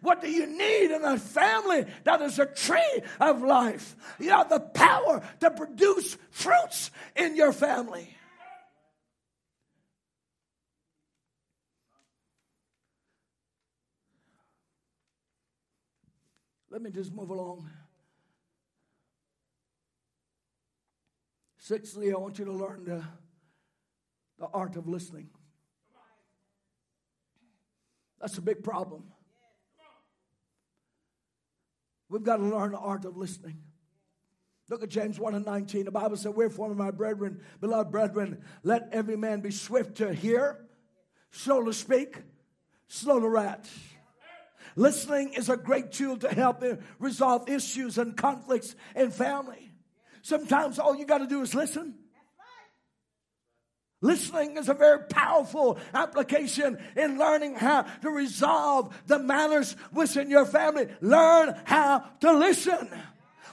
What 0.00 0.22
do 0.22 0.30
you 0.30 0.46
need 0.46 0.90
in 0.90 1.04
a 1.04 1.18
family 1.18 1.84
that 2.04 2.22
is 2.22 2.38
a 2.38 2.46
tree 2.46 3.02
of 3.20 3.42
life? 3.42 3.94
You 4.18 4.30
have 4.30 4.48
the 4.48 4.60
power 4.60 5.22
to 5.40 5.50
produce 5.50 6.16
fruits 6.30 6.90
in 7.14 7.36
your 7.36 7.52
family. 7.52 8.16
Let 16.70 16.82
me 16.82 16.90
just 16.90 17.12
move 17.12 17.30
along. 17.30 17.68
Sixthly, 21.58 22.12
I 22.12 22.16
want 22.16 22.38
you 22.38 22.44
to 22.44 22.52
learn 22.52 22.84
the, 22.84 23.02
the 24.38 24.46
art 24.54 24.76
of 24.76 24.88
listening. 24.88 25.28
That's 28.20 28.38
a 28.38 28.42
big 28.42 28.62
problem. 28.62 29.04
We've 32.08 32.22
got 32.22 32.36
to 32.36 32.44
learn 32.44 32.72
the 32.72 32.78
art 32.78 33.04
of 33.04 33.16
listening. 33.16 33.62
Look 34.68 34.84
at 34.84 34.88
James 34.88 35.18
1 35.18 35.34
and 35.34 35.44
19. 35.44 35.84
The 35.84 35.90
Bible 35.90 36.16
said, 36.16 36.34
Wherefore, 36.34 36.72
my 36.74 36.92
brethren, 36.92 37.40
beloved 37.60 37.90
brethren, 37.90 38.42
let 38.62 38.88
every 38.92 39.16
man 39.16 39.40
be 39.40 39.50
swift 39.50 39.96
to 39.96 40.12
hear, 40.12 40.64
slow 41.32 41.64
to 41.64 41.72
speak, 41.72 42.18
slow 42.86 43.18
to 43.18 43.28
wrath. 43.28 43.68
Listening 44.76 45.32
is 45.34 45.48
a 45.48 45.56
great 45.56 45.92
tool 45.92 46.16
to 46.18 46.28
help 46.28 46.62
resolve 46.98 47.48
issues 47.48 47.98
and 47.98 48.16
conflicts 48.16 48.74
in 48.94 49.10
family. 49.10 49.72
Sometimes 50.22 50.78
all 50.78 50.94
you 50.94 51.06
got 51.06 51.18
to 51.18 51.26
do 51.26 51.42
is 51.42 51.54
listen. 51.54 51.94
Listening 54.02 54.56
is 54.56 54.70
a 54.70 54.74
very 54.74 55.04
powerful 55.10 55.78
application 55.92 56.78
in 56.96 57.18
learning 57.18 57.54
how 57.54 57.82
to 57.82 58.10
resolve 58.10 58.96
the 59.06 59.18
matters 59.18 59.76
within 59.92 60.30
your 60.30 60.46
family. 60.46 60.88
Learn 61.02 61.54
how 61.64 62.04
to 62.20 62.32
listen. 62.32 62.88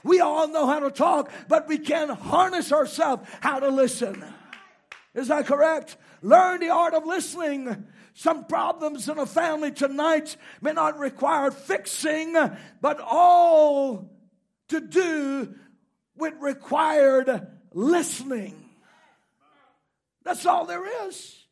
We 0.04 0.20
all 0.20 0.48
know 0.48 0.66
how 0.66 0.80
to 0.80 0.90
talk, 0.90 1.30
but 1.48 1.68
we 1.68 1.76
can 1.76 2.08
harness 2.08 2.72
ourselves 2.72 3.28
how 3.40 3.60
to 3.60 3.68
listen. 3.68 4.24
Is 5.14 5.28
that 5.28 5.46
correct? 5.46 5.96
Learn 6.22 6.60
the 6.60 6.70
art 6.70 6.94
of 6.94 7.04
listening. 7.04 7.86
Some 8.18 8.46
problems 8.46 9.08
in 9.08 9.16
a 9.16 9.26
family 9.26 9.70
tonight 9.70 10.36
may 10.60 10.72
not 10.72 10.98
require 10.98 11.52
fixing, 11.52 12.34
but 12.80 12.98
all 12.98 14.10
to 14.70 14.80
do 14.80 15.54
with 16.16 16.34
required 16.40 17.46
listening. 17.72 18.56
That's 20.24 20.44
all 20.46 20.66
there 20.66 21.06
is. 21.06 21.46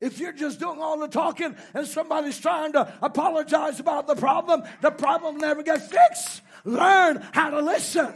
If 0.00 0.18
you're 0.18 0.32
just 0.32 0.60
doing 0.60 0.80
all 0.80 0.98
the 0.98 1.08
talking 1.08 1.54
and 1.74 1.86
somebody's 1.86 2.40
trying 2.40 2.72
to 2.72 2.90
apologize 3.02 3.78
about 3.78 4.06
the 4.06 4.16
problem, 4.16 4.62
the 4.80 4.90
problem 4.90 5.36
never 5.36 5.62
gets 5.62 5.88
fixed. 5.88 6.40
Learn 6.64 7.22
how 7.32 7.50
to 7.50 7.60
listen. 7.60 8.14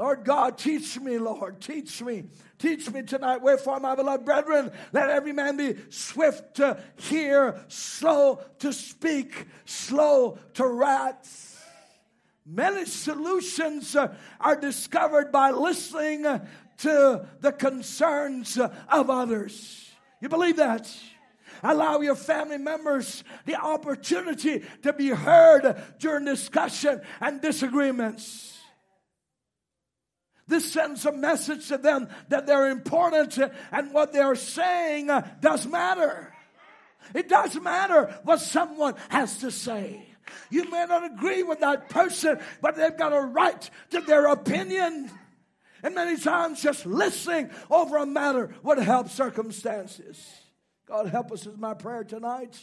Lord 0.00 0.24
God, 0.24 0.56
teach 0.56 0.98
me, 0.98 1.18
Lord, 1.18 1.60
teach 1.60 2.00
me. 2.00 2.24
Teach 2.58 2.90
me 2.90 3.02
tonight. 3.02 3.42
Wherefore, 3.42 3.78
my 3.80 3.94
beloved 3.94 4.24
brethren, 4.24 4.72
let 4.94 5.10
every 5.10 5.34
man 5.34 5.58
be 5.58 5.76
swift 5.90 6.54
to 6.54 6.82
hear, 6.96 7.62
slow 7.68 8.40
to 8.60 8.72
speak, 8.72 9.44
slow 9.66 10.38
to 10.54 10.66
wrath. 10.66 11.62
Many 12.46 12.86
solutions 12.86 13.94
uh, 13.94 14.14
are 14.40 14.56
discovered 14.56 15.30
by 15.30 15.50
listening 15.50 16.22
to 16.78 17.26
the 17.40 17.52
concerns 17.52 18.58
uh, 18.58 18.74
of 18.88 19.10
others. 19.10 19.90
You 20.22 20.30
believe 20.30 20.56
that? 20.56 20.90
Allow 21.62 22.00
your 22.00 22.16
family 22.16 22.56
members 22.56 23.22
the 23.44 23.56
opportunity 23.56 24.64
to 24.80 24.94
be 24.94 25.10
heard 25.10 25.76
during 25.98 26.24
discussion 26.24 27.02
and 27.20 27.42
disagreements. 27.42 28.59
This 30.50 30.72
sends 30.72 31.06
a 31.06 31.12
message 31.12 31.68
to 31.68 31.78
them 31.78 32.08
that 32.28 32.44
they're 32.44 32.70
important 32.70 33.38
and 33.70 33.94
what 33.94 34.12
they're 34.12 34.34
saying 34.34 35.08
uh, 35.08 35.26
does 35.40 35.64
matter. 35.64 36.34
It 37.14 37.28
does 37.28 37.54
matter 37.60 38.18
what 38.24 38.40
someone 38.40 38.96
has 39.10 39.38
to 39.38 39.52
say. 39.52 40.08
You 40.50 40.68
may 40.68 40.86
not 40.86 41.04
agree 41.04 41.44
with 41.44 41.60
that 41.60 41.88
person, 41.88 42.40
but 42.60 42.74
they've 42.74 42.96
got 42.96 43.12
a 43.12 43.20
right 43.20 43.70
to 43.90 44.00
their 44.00 44.26
opinion. 44.26 45.08
And 45.84 45.94
many 45.94 46.16
times 46.16 46.60
just 46.60 46.84
listening 46.84 47.50
over 47.70 47.98
a 47.98 48.06
matter 48.06 48.52
would 48.64 48.78
help 48.78 49.08
circumstances. 49.08 50.20
God 50.84 51.06
help 51.06 51.30
us 51.30 51.46
is 51.46 51.56
my 51.56 51.74
prayer 51.74 52.02
tonight. 52.02 52.58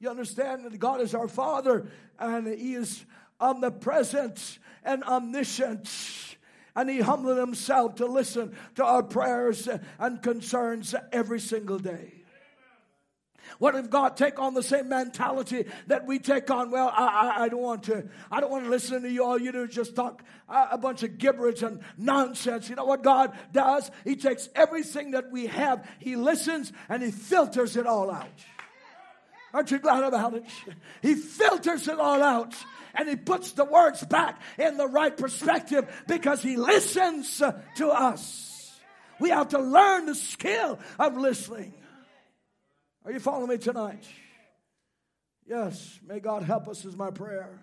You 0.00 0.08
understand 0.08 0.64
that 0.64 0.78
God 0.78 1.02
is 1.02 1.14
our 1.14 1.28
Father 1.28 1.88
and 2.18 2.46
He 2.46 2.72
is 2.72 3.04
omnipresent 3.38 4.58
and 4.82 5.04
omniscient 5.04 5.90
and 6.74 6.88
he 6.88 7.00
humbled 7.00 7.38
himself 7.38 7.96
to 7.96 8.06
listen 8.06 8.56
to 8.76 8.84
our 8.84 9.02
prayers 9.02 9.68
and 9.98 10.22
concerns 10.22 10.94
every 11.12 11.40
single 11.40 11.78
day. 11.78 12.22
What 13.58 13.74
if 13.74 13.90
God 13.90 14.16
take 14.16 14.38
on 14.38 14.54
the 14.54 14.62
same 14.62 14.88
mentality 14.88 15.66
that 15.86 16.06
we 16.06 16.18
take 16.18 16.50
on? 16.50 16.70
Well, 16.70 16.92
I, 16.94 17.04
I, 17.04 17.42
I, 17.44 17.48
don't 17.48 17.60
want 17.60 17.84
to. 17.84 18.08
I 18.30 18.40
don't 18.40 18.50
want 18.50 18.64
to 18.64 18.70
listen 18.70 19.02
to 19.02 19.10
you. 19.10 19.24
All 19.24 19.38
you 19.38 19.52
do 19.52 19.64
is 19.64 19.74
just 19.74 19.94
talk 19.94 20.22
a 20.48 20.78
bunch 20.78 21.02
of 21.02 21.18
gibberish 21.18 21.62
and 21.62 21.80
nonsense. 21.98 22.68
You 22.68 22.76
know 22.76 22.84
what 22.84 23.02
God 23.02 23.36
does? 23.52 23.90
He 24.04 24.16
takes 24.16 24.48
everything 24.54 25.12
that 25.12 25.30
we 25.30 25.46
have. 25.46 25.86
He 25.98 26.16
listens 26.16 26.72
and 26.88 27.02
he 27.02 27.10
filters 27.10 27.76
it 27.76 27.86
all 27.86 28.10
out. 28.10 28.28
Aren't 29.52 29.70
you 29.70 29.78
glad 29.78 30.02
about 30.02 30.34
it? 30.34 30.44
He 31.02 31.14
filters 31.14 31.86
it 31.88 31.98
all 31.98 32.22
out 32.22 32.54
and 32.94 33.08
he 33.08 33.16
puts 33.16 33.52
the 33.52 33.64
words 33.64 34.04
back 34.04 34.40
in 34.58 34.76
the 34.76 34.86
right 34.86 35.16
perspective 35.16 35.90
because 36.06 36.42
he 36.42 36.56
listens 36.56 37.42
to 37.76 37.88
us. 37.88 38.80
We 39.20 39.30
have 39.30 39.48
to 39.48 39.58
learn 39.58 40.06
the 40.06 40.14
skill 40.14 40.78
of 40.98 41.16
listening. 41.16 41.74
Are 43.04 43.12
you 43.12 43.20
following 43.20 43.48
me 43.48 43.58
tonight? 43.58 44.04
Yes, 45.46 46.00
may 46.06 46.20
God 46.20 46.42
help 46.42 46.68
us, 46.68 46.84
is 46.84 46.96
my 46.96 47.10
prayer. 47.10 47.60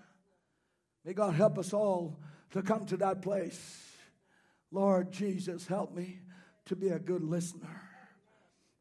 May 1.05 1.13
God 1.13 1.33
help 1.33 1.57
us 1.57 1.73
all 1.73 2.19
to 2.51 2.61
come 2.61 2.85
to 2.87 2.97
that 2.97 3.21
place. 3.21 3.85
Lord 4.71 5.11
Jesus, 5.11 5.65
help 5.65 5.93
me 5.93 6.19
to 6.65 6.75
be 6.75 6.89
a 6.89 6.99
good 6.99 7.23
listener. 7.23 7.81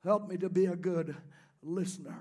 Help 0.04 0.28
me 0.28 0.36
to 0.38 0.48
be 0.48 0.66
a 0.66 0.76
good 0.76 1.16
listener. 1.62 2.18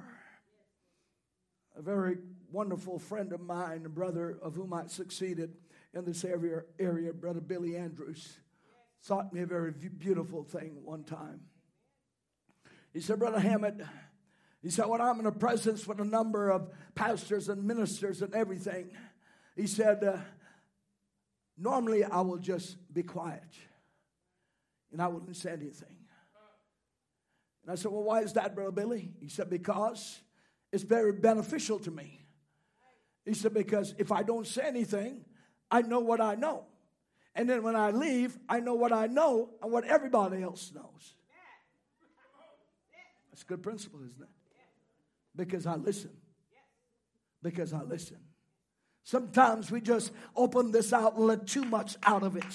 A 1.76 1.82
very 1.82 2.18
wonderful 2.52 3.00
friend 3.00 3.34
of 3.34 3.42
mine, 3.42 3.84
a 3.86 3.90
brother 3.90 4.38
of 4.42 4.56
whom 4.56 4.74
I 4.74 4.88
succeeded 4.88 5.56
in 5.94 6.06
this 6.06 6.24
area, 6.24 6.62
area 6.80 7.14
Brother 7.14 7.42
Billy 7.42 7.76
Andrews, 7.76 8.38
taught 9.08 9.34
me 9.34 9.42
a 9.42 9.46
very 9.46 9.72
beautiful 9.72 10.44
thing 10.44 10.78
one 10.84 11.04
time. 11.04 11.42
He 12.94 13.02
said, 13.02 13.20
Brother 13.20 13.40
Hammett, 13.40 13.82
he 14.62 14.70
said, 14.70 14.88
when 14.88 15.02
I'm 15.02 15.20
in 15.20 15.26
the 15.26 15.32
presence 15.32 15.86
with 15.88 16.00
a 16.00 16.06
number 16.06 16.50
of 16.50 16.70
pastors 16.96 17.48
and 17.50 17.64
ministers 17.64 18.22
and 18.22 18.34
everything, 18.34 18.90
he 19.56 19.68
said, 19.68 20.04
uh, 20.04 20.18
normally 21.58 22.04
I 22.04 22.22
will 22.22 22.38
just 22.38 22.78
be 22.94 23.04
quiet 23.04 23.44
and 24.92 25.02
I 25.02 25.08
wouldn't 25.08 25.36
say 25.36 25.52
anything. 25.52 25.96
And 27.64 27.72
I 27.72 27.76
said, 27.76 27.92
well, 27.92 28.04
why 28.04 28.22
is 28.22 28.34
that, 28.34 28.56
Brother 28.56 28.72
Billy? 28.72 29.12
He 29.22 29.30
said, 29.30 29.50
because 29.50 30.22
it's 30.72 30.84
very 30.84 31.12
beneficial 31.12 31.80
to 31.80 31.92
me. 31.92 32.22
He 33.28 33.34
said, 33.34 33.54
Because 33.54 33.94
if 33.98 34.12
I 34.12 34.24
don't 34.24 34.48
say 34.48 34.64
anything, 34.66 35.26
I 35.70 35.82
know 35.82 36.00
what 36.00 36.22
I 36.22 36.36
know. 36.36 36.64
And 37.36 37.48
then 37.48 37.62
when 37.62 37.76
I 37.76 37.92
leave, 37.92 38.38
I 38.50 38.62
know 38.62 38.74
what 38.74 38.94
I 38.94 39.08
know 39.08 39.50
and 39.62 39.72
what 39.72 39.84
everybody 39.86 40.42
else 40.42 40.72
knows. 40.74 41.14
That's 43.30 43.44
a 43.44 43.46
good 43.46 43.62
principle, 43.62 44.00
isn't 44.00 44.22
it? 44.22 44.30
Because 45.36 45.68
I 45.68 45.76
listen. 45.76 46.12
Because 47.44 47.74
I 47.74 47.84
listen. 47.84 48.18
Sometimes 49.04 49.70
we 49.70 49.82
just 49.82 50.12
open 50.36 50.72
this 50.72 50.92
out 50.92 51.16
and 51.16 51.28
let 51.28 51.46
too 51.46 51.64
much 51.64 51.96
out 52.04 52.24
of 52.24 52.36
it. 52.36 52.46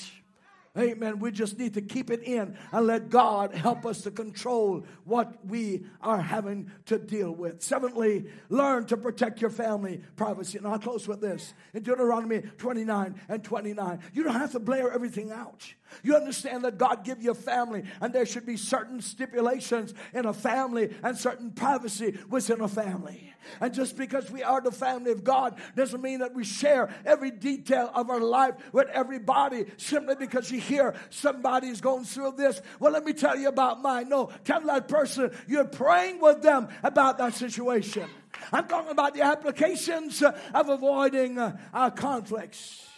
Amen. 0.76 1.18
We 1.18 1.32
just 1.32 1.58
need 1.58 1.74
to 1.74 1.82
keep 1.82 2.10
it 2.10 2.22
in 2.22 2.56
and 2.72 2.86
let 2.86 3.10
God 3.10 3.54
help 3.54 3.84
us 3.84 4.00
to 4.02 4.10
control 4.10 4.86
what 5.04 5.44
we 5.44 5.84
are 6.00 6.20
having 6.20 6.70
to 6.86 6.98
deal 6.98 7.30
with. 7.30 7.62
Seventhly, 7.62 8.24
learn 8.48 8.86
to 8.86 8.96
protect 8.96 9.42
your 9.42 9.50
family 9.50 10.00
privacy. 10.16 10.56
And 10.56 10.66
I'll 10.66 10.78
close 10.78 11.06
with 11.06 11.20
this. 11.20 11.52
In 11.74 11.82
Deuteronomy 11.82 12.40
29 12.56 13.20
and 13.28 13.44
29, 13.44 14.00
you 14.14 14.22
don't 14.22 14.32
have 14.32 14.52
to 14.52 14.60
blare 14.60 14.90
everything 14.90 15.30
out. 15.30 15.62
You 16.02 16.16
understand 16.16 16.64
that 16.64 16.78
God 16.78 17.04
give 17.04 17.22
you 17.22 17.30
a 17.30 17.34
family 17.34 17.84
and 18.00 18.12
there 18.12 18.26
should 18.26 18.46
be 18.46 18.56
certain 18.56 19.00
stipulations 19.00 19.94
in 20.14 20.26
a 20.26 20.32
family 20.32 20.94
and 21.02 21.16
certain 21.16 21.50
privacy 21.50 22.18
within 22.28 22.60
a 22.60 22.68
family. 22.68 23.32
And 23.60 23.72
just 23.74 23.96
because 23.96 24.30
we 24.30 24.42
are 24.42 24.60
the 24.60 24.70
family 24.70 25.12
of 25.12 25.24
God 25.24 25.58
doesn't 25.74 26.00
mean 26.00 26.20
that 26.20 26.34
we 26.34 26.44
share 26.44 26.88
every 27.04 27.30
detail 27.30 27.90
of 27.94 28.10
our 28.10 28.20
life 28.20 28.54
with 28.72 28.88
everybody 28.88 29.66
simply 29.76 30.14
because 30.14 30.50
you 30.50 30.60
hear 30.60 30.94
somebody's 31.10 31.80
going 31.80 32.04
through 32.04 32.34
this. 32.36 32.60
Well, 32.78 32.92
let 32.92 33.04
me 33.04 33.12
tell 33.12 33.36
you 33.36 33.48
about 33.48 33.82
mine. 33.82 34.08
No, 34.08 34.30
tell 34.44 34.60
that 34.62 34.88
person 34.88 35.30
you're 35.46 35.64
praying 35.64 36.20
with 36.20 36.42
them 36.42 36.68
about 36.82 37.18
that 37.18 37.34
situation. 37.34 38.08
I'm 38.52 38.66
talking 38.66 38.90
about 38.90 39.14
the 39.14 39.22
applications 39.22 40.22
of 40.22 40.68
avoiding 40.68 41.38
uh, 41.38 41.90
conflicts. 41.90 42.91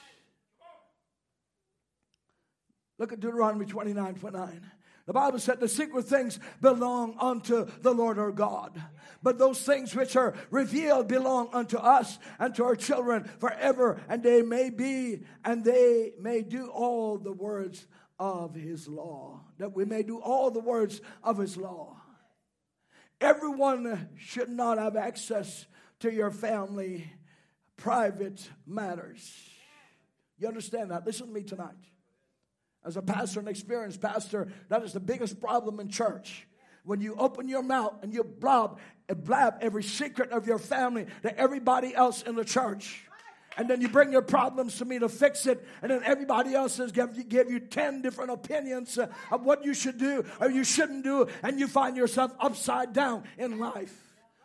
Look 3.05 3.13
at 3.13 3.21
Deuteronomy 3.21 3.67
29 3.67 4.15
29. 4.15 4.63
The 5.05 5.13
Bible 5.13 5.39
said 5.39 5.61
the 5.61 5.69
secret 5.69 6.07
things 6.07 6.41
belong 6.63 7.15
unto 7.21 7.67
the 7.83 7.93
Lord 7.93 8.19
our 8.19 8.33
God. 8.33 8.83
But 9.23 9.37
those 9.37 9.61
things 9.61 9.95
which 9.95 10.17
are 10.17 10.33
revealed 10.51 11.07
belong 11.07 11.51
unto 11.53 11.77
us 11.77 12.19
and 12.39 12.55
to 12.55 12.65
our 12.65 12.75
children 12.75 13.25
forever, 13.41 14.01
and 14.09 14.23
they 14.23 14.41
may 14.41 14.71
be, 14.71 15.25
and 15.45 15.63
they 15.63 16.13
may 16.19 16.41
do 16.41 16.69
all 16.69 17.19
the 17.19 17.35
words 17.35 17.87
of 18.19 18.55
his 18.55 18.89
law. 18.89 19.43
That 19.59 19.77
we 19.77 19.85
may 19.85 20.03
do 20.03 20.19
all 20.19 20.51
the 20.51 20.61
words 20.61 21.03
of 21.23 21.37
his 21.37 21.59
law. 21.59 22.01
Everyone 23.21 24.09
should 24.17 24.49
not 24.49 24.79
have 24.79 24.97
access 24.97 25.67
to 26.01 26.11
your 26.11 26.31
family 26.31 27.13
private 27.77 28.49
matters. 28.67 29.31
You 30.39 30.49
understand 30.49 30.91
that? 30.91 31.05
Listen 31.05 31.27
to 31.27 31.33
me 31.35 31.43
tonight. 31.43 31.77
As 32.85 32.97
a 32.97 33.03
pastor 33.03 33.41
and 33.41 33.49
experienced 33.49 34.01
pastor, 34.01 34.49
that 34.69 34.83
is 34.83 34.93
the 34.93 35.01
biggest 35.01 35.41
problem 35.41 35.81
in 35.81 35.89
church. 35.89 36.47
When 36.85 37.01
you 37.01 37.15
open 37.17 37.49
your 37.49 37.63
mouth 37.63 37.95
and 38.03 38.13
you 38.13 38.23
blab, 38.23 38.79
blab 39.09 39.57
every 39.63 39.83
secret 39.83 40.31
of 40.33 40.47
your 40.47 40.59
family 40.59 41.07
to 41.23 41.39
everybody 41.39 41.95
else 41.95 42.23
in 42.23 42.35
the 42.35 42.45
church. 42.45 43.07
And 43.57 43.71
then 43.71 43.81
you 43.81 43.89
bring 43.89 44.13
your 44.13 44.23
problems 44.23 44.79
to 44.79 44.85
me 44.85 44.99
to 44.99 45.09
fix 45.09 45.47
it, 45.47 45.65
and 45.81 45.91
then 45.91 46.03
everybody 46.05 46.55
else 46.55 46.77
has 46.79 46.91
give 46.91 47.17
you, 47.17 47.23
give 47.23 47.51
you 47.51 47.61
10 47.61 48.03
different 48.03 48.33
opinions 48.33 48.99
uh, 48.99 49.07
of 49.31 49.45
what 49.45 49.65
you 49.65 49.75
should 49.75 49.97
do 49.97 50.25
or 50.41 50.51
you 50.51 50.65
shouldn't 50.65 51.05
do, 51.05 51.29
and 51.43 51.61
you 51.61 51.69
find 51.69 51.97
yourself 51.97 52.33
upside 52.41 52.93
down 52.93 53.23
in 53.39 53.59
life. 53.59 53.97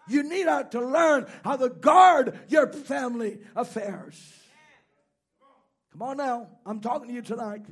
You 0.07 0.23
need 0.23 0.45
to 0.45 0.81
learn 0.81 1.27
how 1.43 1.57
to 1.57 1.69
guard 1.69 2.39
your 2.49 2.71
family 2.71 3.39
affairs. 3.55 4.33
Come 5.91 6.03
on 6.03 6.17
now, 6.17 6.47
I'm 6.65 6.79
talking 6.79 7.09
to 7.09 7.13
you 7.13 7.21
tonight. 7.21 7.65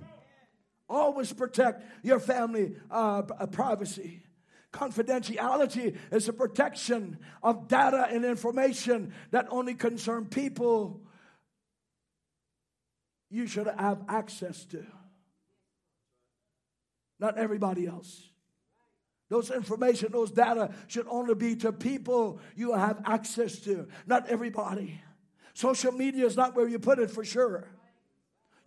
Always 0.90 1.34
protect 1.34 1.84
your 2.04 2.20
family 2.20 2.76
uh, 2.90 3.24
privacy. 3.52 4.24
Confidentiality 4.72 5.98
is 6.12 6.28
a 6.28 6.34
protection 6.34 7.18
of 7.42 7.68
data 7.68 8.08
and 8.10 8.24
information 8.24 9.14
that 9.32 9.48
only 9.50 9.74
concern 9.74 10.26
people 10.26 11.02
you 13.30 13.48
should 13.48 13.68
have 13.68 14.02
access 14.08 14.66
to. 14.66 14.86
Not 17.20 17.38
everybody 17.38 17.88
else. 17.88 18.30
Those 19.30 19.52
information, 19.52 20.12
those 20.12 20.32
data 20.32 20.74
should 20.88 21.08
only 21.10 21.36
be 21.36 21.56
to 21.58 21.74
people 21.74 22.40
you 22.56 22.74
have 22.74 23.02
access 23.06 23.60
to, 23.62 23.88
not 24.06 24.28
everybody. 24.30 25.02
Social 25.54 25.92
media 25.92 26.26
is 26.26 26.38
not 26.38 26.56
where 26.56 26.68
you 26.68 26.80
put 26.80 27.00
it 27.00 27.12
for 27.12 27.26
sure. 27.26 27.68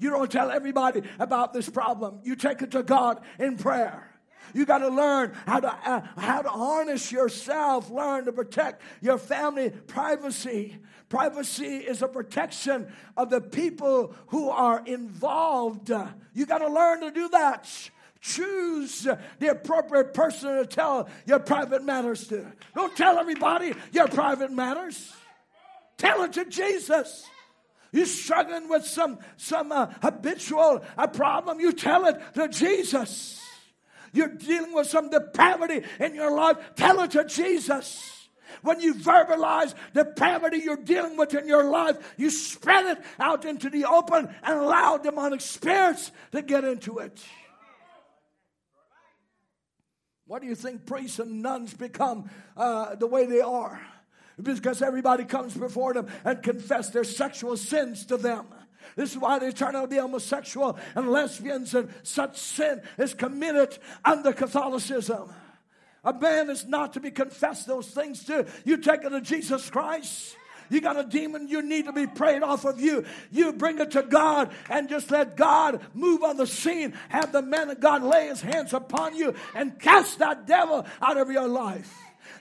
You 0.01 0.11
don't 0.11 0.33
tell 0.33 0.51
everybody 0.51 1.03
about 1.19 1.53
this 1.53 1.69
problem. 1.69 2.21
You 2.25 2.35
take 2.35 2.63
it 2.63 2.73
to 2.73 2.83
God 2.83 3.21
in 3.39 3.57
prayer. 3.57 4.11
You 4.55 4.67
got 4.67 4.79
to 4.79 4.89
learn 4.89 5.33
how 5.47 5.61
to 5.61 5.69
uh, 5.69 6.01
how 6.17 6.43
to 6.43 6.49
harness 6.49 7.13
yourself. 7.13 7.91
Learn 7.91 8.25
to 8.25 8.33
protect 8.33 8.83
your 9.01 9.19
family 9.19 9.71
privacy. 9.71 10.79
Privacy 11.09 11.77
is 11.77 12.03
a 12.03 12.09
protection 12.09 12.91
of 13.17 13.31
the 13.31 13.41
people 13.41 14.15
who 14.29 14.49
are 14.49 14.83
involved. 14.87 15.91
You 16.35 16.47
got 16.47 16.59
to 16.59 16.69
learn 16.69 17.01
to 17.03 17.11
do 17.11 17.29
that. 17.29 17.69
Choose 18.21 19.09
the 19.39 19.51
appropriate 19.51 20.15
person 20.15 20.57
to 20.57 20.67
tell 20.67 21.09
your 21.27 21.39
private 21.39 21.85
matters 21.85 22.27
to. 22.29 22.47
Don't 22.75 22.97
tell 22.97 23.19
everybody 23.19 23.75
your 23.93 24.09
private 24.09 24.53
matters. 24.53 25.13
Tell 25.97 26.23
it 26.23 26.33
to 26.35 26.45
Jesus. 26.45 27.27
You're 27.93 28.07
struggling 28.07 28.69
with 28.69 28.85
some 28.85 29.19
some 29.37 29.73
uh, 29.73 29.87
habitual 30.03 30.85
problem. 31.13 31.61
You 31.61 31.73
tell 31.73 32.07
it 32.07 32.21
to 32.35 32.49
Jesus. 32.49 33.41
You're 34.13 34.29
dealing 34.29 34.75
with 34.75 34.89
some 34.89 35.11
depravity 35.11 35.87
in 35.99 36.15
your 36.15 36.35
life, 36.35 36.57
tell 36.77 37.01
it 37.01 37.13
to 37.13 37.25
Jesus. 37.25 38.29
When 38.63 38.81
you 38.81 38.95
verbalize 38.95 39.75
depravity 39.95 40.59
you're 40.59 40.77
dealing 40.77 41.17
with 41.17 41.35
in 41.35 41.47
your 41.47 41.65
life, 41.65 41.97
you 42.17 42.31
spread 42.31 42.87
it 42.87 43.05
out 43.19 43.45
into 43.45 43.71
the 43.71 43.85
open 43.85 44.29
and 44.43 44.59
allow 44.59 44.99
demonic 44.99 45.41
spirits 45.41 46.11
to 46.33 46.43
get 46.43 46.65
into 46.65 46.99
it. 46.99 47.23
Why 50.27 50.39
do 50.39 50.47
you 50.47 50.55
think 50.55 50.87
priests 50.87 51.19
and 51.19 51.43
nuns 51.43 51.75
become 51.75 52.31
uh, 52.57 52.95
the 52.97 53.07
way 53.07 53.27
they 53.27 53.41
are? 53.41 53.81
Because 54.43 54.83
everybody 54.83 55.25
comes 55.25 55.55
before 55.55 55.95
them 55.95 56.09
and 56.25 56.43
confess 56.43 56.91
their 56.91 57.05
sexual 57.05 57.57
sins 57.57 58.07
to 58.07 58.17
them. 58.17 58.47
This 58.97 59.13
is 59.13 59.19
why 59.19 59.39
they 59.39 59.53
turn 59.53 59.77
out 59.77 59.83
to 59.83 59.89
be 59.89 59.97
homosexual 59.97 60.79
and 60.95 61.11
lesbians, 61.11 61.75
and 61.75 61.89
such 62.03 62.39
sin 62.39 62.83
is 62.99 63.15
committed 63.15 63.79
under 64.05 64.33
Catholicism. 64.33 65.33
A 66.05 66.13
man 66.13 66.51
is 66.51 66.67
not 66.67 66.95
to 66.95 67.01
be 67.01 67.11
confessed 67.11 67.67
those 67.67 67.87
things 67.89 68.25
to. 68.25 68.47
You 68.65 68.79
take 68.79 69.05
it 69.05 69.11
to 69.11 69.21
Jesus 69.21 69.69
Christ. 69.69 70.37
You 70.71 70.81
got 70.81 70.97
a 70.97 71.05
demon 71.05 71.49
you 71.49 71.63
need 71.63 71.87
to 71.87 71.93
be 71.93 72.07
prayed 72.07 72.43
off 72.43 72.65
of 72.65 72.81
you. 72.81 73.05
You 73.31 73.53
bring 73.53 73.81
it 73.81 73.91
to 73.93 74.03
God 74.03 74.51
and 74.71 74.89
just 74.89 75.11
let 75.11 75.37
God 75.37 75.81
move 75.95 76.23
on 76.23 76.37
the 76.37 76.47
scene. 76.47 76.95
Have 77.09 77.33
the 77.33 77.43
man 77.43 77.71
of 77.71 77.81
God 77.81 78.03
lay 78.03 78.29
his 78.29 78.41
hands 78.41 78.73
upon 78.73 79.17
you 79.17 79.35
and 79.55 79.79
cast 79.79 80.21
that 80.21 80.47
devil 80.47 80.87
out 81.03 81.17
of 81.17 81.31
your 81.31 81.49
life. 81.49 81.93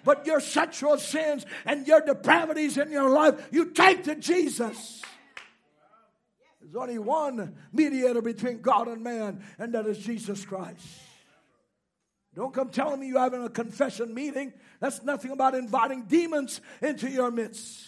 But 0.10 0.26
your 0.26 0.40
sexual 0.40 0.98
sins 0.98 1.46
and 1.66 1.86
your 1.86 2.02
depravities 2.02 2.80
in 2.80 2.90
your 2.90 3.12
life, 3.12 3.48
you 3.52 3.66
take 3.66 4.06
to 4.06 4.16
Jesus. 4.16 5.04
There's 6.60 6.76
only 6.76 6.98
one 6.98 7.56
mediator 7.72 8.20
between 8.24 8.62
God 8.62 8.88
and 8.88 9.04
man, 9.04 9.44
and 9.60 9.72
that 9.76 9.86
is 9.86 10.00
Jesus 10.00 10.44
Christ. 10.44 10.84
Don't 12.34 12.52
come 12.52 12.72
telling 12.72 13.02
me 13.02 13.10
you're 13.10 13.20
having 13.20 13.44
a 13.44 13.50
confession 13.50 14.16
meeting. 14.16 14.52
That's 14.80 15.04
nothing 15.04 15.30
about 15.30 15.54
inviting 15.54 16.06
demons 16.06 16.60
into 16.82 17.08
your 17.08 17.30
midst. 17.30 17.80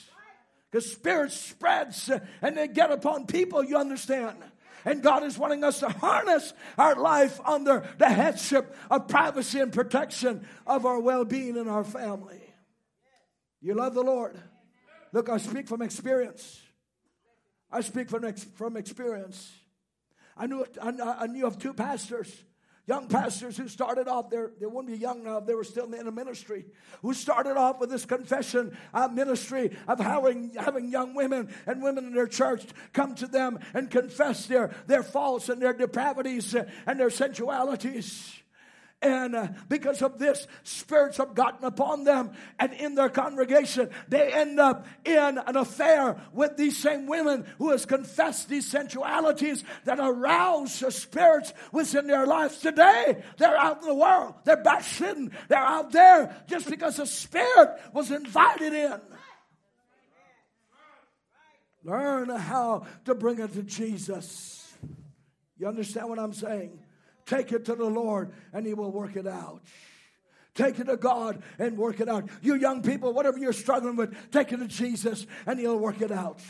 Because 0.70 0.92
spirit 0.92 1.32
spreads 1.32 2.12
and 2.44 2.56
they 2.56 2.68
get 2.68 2.92
upon 2.92 3.26
people, 3.26 3.64
you 3.64 3.78
understand. 3.78 4.38
And 4.86 5.04
God 5.04 5.24
is 5.24 5.38
wanting 5.38 5.64
us 5.64 5.80
to 5.80 5.90
harness 5.90 6.54
our 6.78 6.96
life 6.96 7.40
under 7.46 7.88
the 7.98 8.10
headship 8.10 8.76
of 8.90 9.08
privacy 9.08 9.60
and 9.60 9.72
protection 9.72 10.48
of 10.66 10.86
our 10.86 11.00
well 11.00 11.26
being 11.26 11.58
and 11.58 11.70
our 11.70 11.84
family. 11.84 12.42
You 13.62 13.76
love 13.76 13.94
the 13.94 14.04
Lord. 14.04 14.40
Look, 15.14 15.30
I 15.30 15.38
speak 15.38 15.68
from 15.68 15.82
experience. 15.82 16.62
I 17.72 17.82
speak 17.82 18.10
from, 18.10 18.26
ex- 18.26 18.44
from 18.56 18.76
experience. 18.76 19.52
I 20.36 20.48
knew, 20.48 20.66
I, 20.82 20.90
I 21.20 21.28
knew 21.28 21.46
of 21.46 21.60
two 21.60 21.74
pastors 21.74 22.44
young 22.92 23.08
pastors 23.08 23.56
who 23.56 23.70
started 23.70 24.10
off, 24.10 24.30
they're, 24.30 24.52
they 24.60 24.66
wouldn't 24.66 24.88
be 24.88 24.98
young 24.98 25.24
now, 25.24 25.40
they 25.40 25.56
were 25.56 25.64
still 25.64 25.86
in 25.94 26.08
a 26.08 26.12
ministry, 26.12 26.66
who 27.02 27.14
started 27.14 27.56
off 27.56 27.80
with 27.80 27.90
this 27.90 28.04
confession 28.04 28.78
uh, 28.94 29.08
ministry 29.08 29.72
of 29.88 29.98
having, 29.98 30.52
having 30.60 30.90
young 30.90 31.16
women 31.16 31.48
and 31.66 31.82
women 31.82 32.06
in 32.06 32.14
their 32.14 32.28
church 32.28 32.66
come 32.92 33.16
to 33.16 33.28
them 33.28 33.58
and 33.74 33.90
confess 33.90 34.46
their, 34.48 34.76
their 34.88 35.04
faults 35.04 35.48
and 35.48 35.62
their 35.62 35.72
depravities 35.72 36.54
and 36.86 37.00
their 37.00 37.10
sensualities. 37.10 38.41
And 39.02 39.36
uh, 39.36 39.48
because 39.68 40.04
of 40.04 40.20
this, 40.20 40.46
spirits 40.64 41.18
have 41.18 41.34
gotten 41.34 41.66
upon 41.66 42.04
them. 42.04 42.32
And 42.60 42.72
in 42.74 42.94
their 42.94 43.10
congregation, 43.10 43.90
they 44.08 44.32
end 44.32 44.60
up 44.60 44.86
in 45.04 45.40
an 45.40 45.56
affair 45.56 46.22
with 46.34 46.56
these 46.56 46.78
same 46.78 47.08
women 47.08 47.46
who 47.58 47.72
has 47.72 47.86
confessed 47.86 48.48
these 48.48 48.68
sensualities 48.70 49.64
that 49.86 50.00
arouse 50.00 50.80
the 50.80 50.92
spirits 50.92 51.52
within 51.72 52.06
their 52.06 52.28
lives. 52.28 52.60
Today, 52.60 53.24
they're 53.38 53.58
out 53.58 53.82
in 53.82 53.88
the 53.88 53.96
world. 53.96 54.36
They're 54.44 54.62
backslidden. 54.62 55.32
They're 55.48 55.58
out 55.58 55.92
there 55.92 56.36
just 56.48 56.70
because 56.70 57.00
a 57.00 57.08
spirit 57.08 57.80
was 57.94 58.12
invited 58.12 58.74
in. 58.74 59.02
Learn 61.84 62.30
how 62.30 62.86
to 63.06 63.16
bring 63.16 63.40
it 63.40 63.54
to 63.54 63.64
Jesus. 63.64 64.72
You 65.58 65.68
understand 65.68 66.08
what 66.10 66.20
I'm 66.20 66.34
saying? 66.34 66.80
Take 67.26 67.52
it 67.52 67.66
to 67.66 67.76
the 67.76 67.86
Lord 67.86 68.32
and 68.54 68.66
He 68.66 68.74
will 68.74 68.92
work 68.92 69.16
it 69.16 69.28
out. 69.28 69.62
Take 70.54 70.80
it 70.80 70.86
to 70.86 70.98
God 70.98 71.42
and 71.60 71.78
work 71.78 72.02
it 72.02 72.10
out. 72.10 72.28
You 72.42 72.56
young 72.56 72.82
people, 72.82 73.14
whatever 73.14 73.38
you're 73.38 73.54
struggling 73.54 73.96
with, 73.96 74.14
take 74.32 74.52
it 74.52 74.58
to 74.58 74.68
Jesus 74.68 75.26
and 75.46 75.60
He'll 75.60 75.80
work 75.80 76.02
it 76.02 76.12
out. 76.12 76.42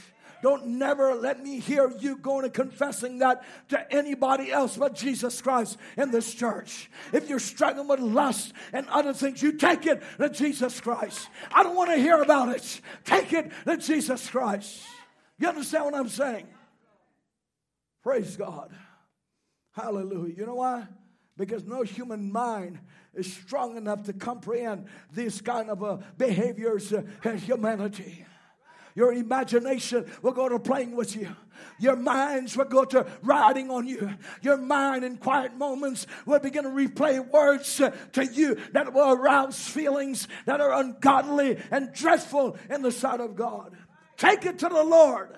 Don't 0.42 0.66
never 0.66 1.14
let 1.14 1.44
me 1.44 1.60
hear 1.60 1.92
you 2.00 2.18
going 2.18 2.46
and 2.46 2.54
confessing 2.54 3.20
that 3.20 3.44
to 3.70 3.94
anybody 3.94 4.52
else 4.52 4.76
but 4.76 4.96
Jesus 4.96 5.40
Christ 5.40 5.78
in 5.98 6.10
this 6.10 6.34
church. 6.34 6.90
If 7.14 7.30
you're 7.30 7.40
struggling 7.40 7.88
with 7.88 8.00
lust 8.00 8.54
and 8.74 8.88
other 8.88 9.14
things, 9.14 9.42
you 9.42 9.54
take 9.54 9.86
it 9.86 10.02
to 10.18 10.30
Jesus 10.30 10.82
Christ. 10.82 11.30
I 11.54 11.62
don't 11.62 11.76
want 11.76 11.92
to 11.92 11.98
hear 11.98 12.22
about 12.22 12.50
it. 12.50 12.82
Take 13.04 13.34
it 13.34 13.52
to 13.66 13.78
Jesus 13.78 14.28
Christ. 14.30 14.82
You 15.38 15.48
understand 15.48 15.86
what 15.86 15.96
I'm 15.96 16.10
saying? 16.10 16.48
Praise 18.04 18.36
God. 18.36 18.72
Hallelujah. 19.72 20.36
You 20.36 20.46
know 20.46 20.56
why? 20.56 20.88
Because 21.38 21.66
no 21.66 21.82
human 21.82 22.32
mind 22.32 22.80
is 23.14 23.32
strong 23.32 23.78
enough 23.78 24.04
to 24.04 24.14
comprehend 24.14 24.88
these 25.14 25.42
kind 25.42 25.70
of 25.70 25.84
uh, 25.84 25.98
behaviors 26.18 26.94
uh, 26.94 27.04
humanity. 27.32 28.26
Your 28.96 29.14
imagination 29.14 30.12
will 30.22 30.34
go 30.34 30.50
to 30.50 30.60
playing 30.60 30.96
with 30.96 31.16
you. 31.16 31.34
Your 31.80 31.96
minds 31.96 32.58
will 32.58 32.66
go 32.66 32.84
to 32.86 33.06
riding 33.22 33.70
on 33.70 33.88
you. 33.88 34.14
Your 34.42 34.58
mind 34.58 35.06
in 35.06 35.18
quiet 35.18 35.56
moments 35.56 36.08
will 36.26 36.40
begin 36.40 36.64
to 36.64 36.70
replay 36.70 37.26
words 37.32 37.80
uh, 37.80 37.92
to 38.14 38.26
you 38.26 38.58
that 38.74 38.94
will 38.94 39.14
arouse 39.14 39.68
feelings 39.68 40.28
that 40.46 40.60
are 40.60 40.74
ungodly 40.74 41.58
and 41.72 41.94
dreadful 41.94 42.58
in 42.70 42.82
the 42.82 42.92
sight 42.92 43.22
of 43.22 43.36
God. 43.36 43.76
Take 44.18 44.46
it 44.46 44.60
to 44.60 44.70
the 44.70 44.84
Lord. 44.84 45.38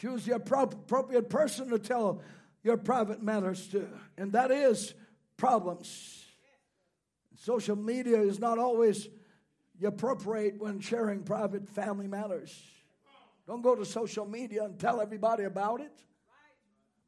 Choose 0.00 0.24
the 0.24 0.34
appropriate 0.34 1.28
person 1.28 1.68
to 1.68 1.78
tell 1.78 2.22
your 2.62 2.78
private 2.78 3.22
matters 3.22 3.68
to, 3.68 3.86
and 4.16 4.32
that 4.32 4.50
is 4.50 4.94
problems. 5.36 6.24
Social 7.36 7.76
media 7.76 8.18
is 8.18 8.38
not 8.38 8.58
always 8.58 9.08
appropriate 9.84 10.58
when 10.58 10.80
sharing 10.80 11.22
private 11.22 11.68
family 11.68 12.06
matters. 12.06 12.58
Don't 13.46 13.60
go 13.60 13.74
to 13.74 13.84
social 13.84 14.26
media 14.26 14.64
and 14.64 14.78
tell 14.78 15.02
everybody 15.02 15.44
about 15.44 15.82
it. 15.82 15.92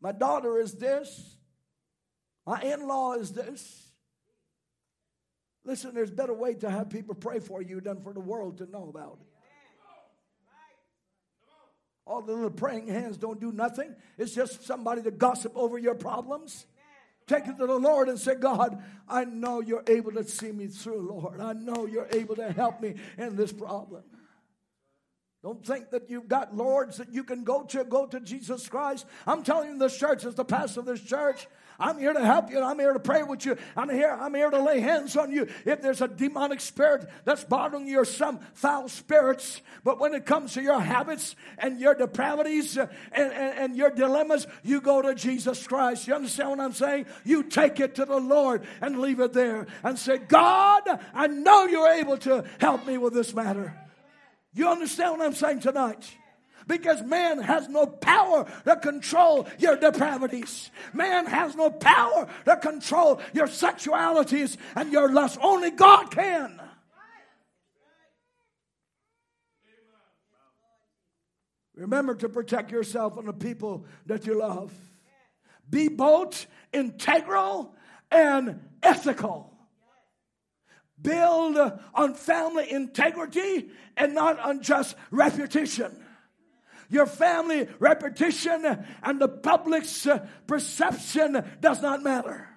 My 0.03 0.13
daughter 0.13 0.59
is 0.59 0.75
this. 0.75 1.37
My 2.47 2.61
in 2.61 2.87
law 2.87 3.15
is 3.15 3.33
this. 3.33 3.89
Listen, 5.65 5.95
there's 5.95 6.11
better 6.11 6.35
way 6.35 6.55
to 6.57 6.69
have 6.69 6.91
people 6.91 7.15
pray 7.15 7.39
for 7.39 7.63
you 7.63 7.81
than 7.81 8.03
for 8.03 8.13
the 8.13 8.21
world 8.21 8.59
to 8.59 8.71
know 8.71 8.89
about 8.91 9.19
it. 9.23 9.32
All 12.07 12.21
the 12.21 12.33
little 12.33 12.51
praying 12.51 12.89
hands 12.89 13.17
don't 13.17 13.41
do 13.41 13.53
nothing. 13.53 13.95
It's 14.19 14.35
just 14.35 14.65
somebody 14.65 15.03
to 15.03 15.11
gossip 15.11 15.53
over 15.57 15.79
your 15.79 15.95
problems. 15.95 16.67
Take 17.29 17.47
it 17.47 17.57
to 17.59 17.67
the 17.67 17.79
Lord 17.79 18.09
and 18.09 18.19
say, 18.19 18.35
God, 18.35 18.83
I 19.09 19.25
know 19.25 19.61
you're 19.61 19.85
able 19.87 20.13
to 20.13 20.25
see 20.25 20.51
me 20.51 20.67
through, 20.67 21.09
Lord. 21.09 21.41
I 21.41 21.53
know 21.53 21.87
you're 21.87 22.09
able 22.11 22.35
to 22.37 22.53
help 22.53 22.81
me 22.81 22.95
in 23.17 23.37
this 23.37 23.53
problem. 23.53 24.03
Don't 25.43 25.65
think 25.65 25.91
that 25.91 26.09
you've 26.09 26.29
got 26.29 26.55
lords 26.55 26.99
that 26.99 27.13
you 27.13 27.25
can 27.25 27.43
go 27.43 27.65
to. 27.65 27.85
Go 27.85 28.07
to 28.07 28.21
Jesus 28.21 28.69
Christ. 28.69 29.07
I'm 29.27 29.43
telling 29.43 29.71
you, 29.71 29.79
this 29.79 29.97
church, 29.97 30.25
as 30.25 30.35
the 30.37 30.45
pastor 30.45 30.81
of 30.81 30.87
this 30.87 31.01
church, 31.01 31.49
I'm 31.83 31.99
here 31.99 32.13
to 32.13 32.25
help 32.25 32.49
you. 32.51 32.63
I'm 32.63 32.79
here 32.79 32.93
to 32.93 33.01
pray 33.01 33.25
with 33.25 33.45
you. 33.45 33.57
I'm 33.77 33.91
here, 33.91 34.13
I'm 34.13 34.33
here 34.35 34.51
to 34.51 34.63
lay 34.63 34.79
hands 34.79 35.17
on 35.17 35.33
you. 35.33 35.49
If 35.67 35.83
there's 35.83 36.01
a 36.01 36.07
demonic 36.07 36.61
spirit 36.61 37.09
that's 37.25 37.43
bothering 37.43 37.89
you 37.89 37.99
or 37.99 38.05
some 38.05 38.39
foul 38.55 38.89
spirits, 38.89 39.61
but 39.83 39.99
when 39.99 40.15
it 40.15 40.25
comes 40.25 40.55
to 40.55 40.63
your 40.63 40.79
habits 40.79 41.35
and 41.59 41.81
your 41.81 41.97
depravities 41.97 42.79
uh, 42.79 42.87
and, 43.11 43.33
and, 43.33 43.59
and 43.59 43.77
your 43.77 43.91
dilemmas, 43.91 44.47
you 44.63 44.81
go 44.81 45.03
to 45.03 45.17
Jesus 45.17 45.67
Christ. 45.67 46.07
You 46.07 46.15
understand 46.15 46.51
what 46.51 46.61
I'm 46.61 46.73
saying? 46.73 47.07
You 47.25 47.43
take 47.43 47.81
it 47.81 47.97
to 47.97 48.05
the 48.05 48.21
Lord 48.21 48.65
and 48.81 49.01
leave 49.01 49.19
it 49.19 49.33
there 49.33 49.67
and 49.83 49.99
say, 49.99 50.19
God, 50.19 50.83
I 51.13 51.27
know 51.27 51.67
you're 51.67 51.95
able 51.95 52.19
to 52.19 52.45
help 52.61 52.87
me 52.87 52.97
with 52.97 53.13
this 53.13 53.35
matter. 53.35 53.77
You 54.55 54.69
understand 54.69 55.19
what 55.19 55.27
I'm 55.27 55.35
saying 55.35 55.61
tonight? 55.61 56.17
Because 56.67 57.03
man 57.03 57.39
has 57.39 57.69
no 57.69 57.87
power 57.87 58.47
to 58.65 58.77
control 58.77 59.47
your 59.59 59.77
depravities. 59.77 60.71
Man 60.93 61.27
has 61.27 61.55
no 61.57 61.71
power 61.71 62.29
to 62.45 62.57
control 62.57 63.21
your 63.33 63.47
sexualities 63.47 64.57
and 64.77 64.93
your 64.93 65.13
lust. 65.13 65.39
Only 65.41 65.71
God 65.71 66.11
can. 66.11 66.61
Remember 71.75 72.15
to 72.15 72.29
protect 72.29 72.71
yourself 72.71 73.17
and 73.17 73.27
the 73.27 73.33
people 73.33 73.87
that 74.07 74.27
you 74.27 74.39
love. 74.39 74.73
Be 75.69 75.89
both 75.89 76.47
integral 76.73 77.75
and 78.11 78.61
ethical. 78.83 79.51
Build 81.01 81.57
on 81.95 82.15
family 82.15 82.71
integrity 82.71 83.71
and 83.97 84.15
not 84.15 84.39
on 84.39 84.63
just 84.63 84.95
reputation 85.11 86.02
your 86.93 87.07
family 87.07 87.69
repetition 87.79 88.65
and 89.03 89.21
the 89.21 89.29
public's 89.29 90.07
uh, 90.07 90.27
perception 90.47 91.43
does 91.61 91.81
not 91.81 92.03
matter. 92.03 92.49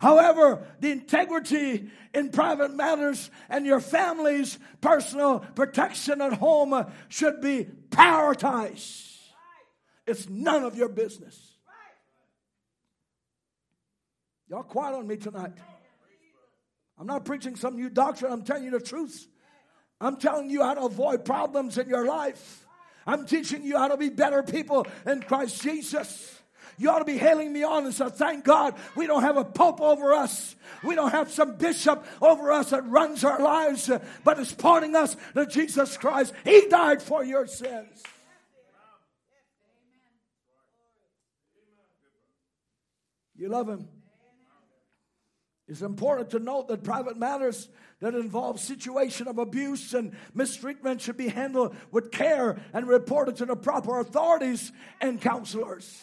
However, 0.00 0.66
the 0.80 0.90
integrity 0.90 1.90
in 2.14 2.30
private 2.30 2.74
matters 2.74 3.30
and 3.48 3.64
your 3.64 3.80
family's 3.80 4.58
personal 4.80 5.40
protection 5.40 6.20
at 6.20 6.34
home 6.34 6.86
should 7.08 7.40
be 7.40 7.66
prioritized. 7.90 9.14
It's 10.06 10.28
none 10.28 10.64
of 10.64 10.76
your 10.76 10.88
business. 10.88 11.54
Y'all 14.48 14.62
quiet 14.62 14.94
on 14.94 15.06
me 15.06 15.16
tonight. 15.16 15.52
I'm 16.98 17.06
not 17.06 17.24
preaching 17.24 17.56
some 17.56 17.76
new 17.76 17.90
doctrine, 17.90 18.32
I'm 18.32 18.42
telling 18.42 18.64
you 18.64 18.70
the 18.70 18.80
truth. 18.80 19.26
I'm 20.00 20.16
telling 20.16 20.50
you 20.50 20.62
how 20.62 20.74
to 20.74 20.82
avoid 20.82 21.24
problems 21.24 21.78
in 21.78 21.88
your 21.88 22.06
life. 22.06 22.65
I'm 23.06 23.26
teaching 23.26 23.62
you 23.62 23.78
how 23.78 23.88
to 23.88 23.96
be 23.96 24.08
better 24.08 24.42
people 24.42 24.86
in 25.06 25.22
Christ 25.22 25.62
Jesus. 25.62 26.32
You 26.78 26.90
ought 26.90 26.98
to 26.98 27.04
be 27.04 27.16
hailing 27.16 27.52
me 27.52 27.62
on 27.62 27.84
and 27.84 27.94
say, 27.94 28.08
Thank 28.10 28.44
God 28.44 28.74
we 28.94 29.06
don't 29.06 29.22
have 29.22 29.36
a 29.36 29.44
pope 29.44 29.80
over 29.80 30.12
us. 30.12 30.54
We 30.82 30.94
don't 30.94 31.12
have 31.12 31.30
some 31.30 31.56
bishop 31.56 32.04
over 32.20 32.52
us 32.52 32.70
that 32.70 32.86
runs 32.86 33.24
our 33.24 33.40
lives, 33.40 33.90
but 34.24 34.38
is 34.38 34.52
pointing 34.52 34.94
us 34.94 35.16
to 35.34 35.46
Jesus 35.46 35.96
Christ. 35.96 36.34
He 36.44 36.66
died 36.68 37.02
for 37.02 37.24
your 37.24 37.46
sins. 37.46 38.02
You 43.36 43.48
love 43.48 43.68
him. 43.68 43.88
It's 45.68 45.82
important 45.82 46.30
to 46.30 46.38
note 46.38 46.68
that 46.68 46.84
private 46.84 47.16
matters 47.16 47.68
that 48.00 48.14
involve 48.14 48.60
situation 48.60 49.26
of 49.26 49.38
abuse 49.38 49.94
and 49.94 50.12
mistreatment 50.32 51.00
should 51.00 51.16
be 51.16 51.28
handled 51.28 51.74
with 51.90 52.12
care 52.12 52.60
and 52.72 52.86
reported 52.86 53.36
to 53.36 53.46
the 53.46 53.56
proper 53.56 53.98
authorities 53.98 54.70
and 55.00 55.20
counselors. 55.20 56.00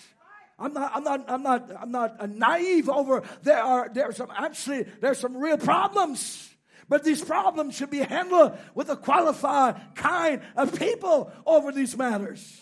I'm 0.60 0.73
not, 0.73 0.91
I'm 0.94 1.03
not, 1.03 1.26
I'm 1.27 1.44
not, 1.44 1.72
I'm 1.80 1.91
not 1.91 2.30
naive 2.30 2.90
over 2.90 3.23
there 3.41 3.61
are 3.61 3.90
there's 3.91 4.18
some 4.18 4.31
actually 4.35 4.84
there's 5.02 5.19
some 5.19 5.38
real 5.38 5.57
problems. 5.57 6.49
But 6.90 7.03
these 7.03 7.23
problems 7.23 7.76
should 7.76 7.90
be 7.90 7.99
handled 7.99 8.57
with 8.76 8.90
a 8.90 8.98
qualified 8.98 9.95
kind 9.95 10.41
of 10.56 10.77
people 10.77 11.31
over 11.45 11.72
these 11.72 11.98
matters. 11.98 12.61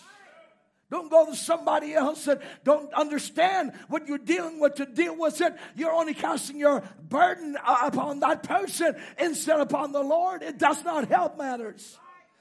Don't 0.92 1.10
go 1.10 1.24
to 1.24 1.34
somebody 1.34 1.94
else 1.94 2.26
that 2.26 2.42
don't 2.64 2.92
understand 2.92 3.72
what 3.88 4.06
you're 4.06 4.18
dealing 4.18 4.60
with 4.60 4.74
to 4.74 4.84
deal 4.84 5.16
with 5.18 5.40
it. 5.40 5.56
You're 5.74 5.90
only 5.90 6.12
casting 6.12 6.58
your 6.58 6.82
burden 7.08 7.56
upon 7.66 8.20
that 8.20 8.42
person 8.42 8.94
instead 9.18 9.58
upon 9.58 9.92
the 9.92 10.02
Lord. 10.02 10.42
It 10.42 10.58
does 10.58 10.84
not 10.84 11.08
help 11.08 11.38
matters. 11.38 11.98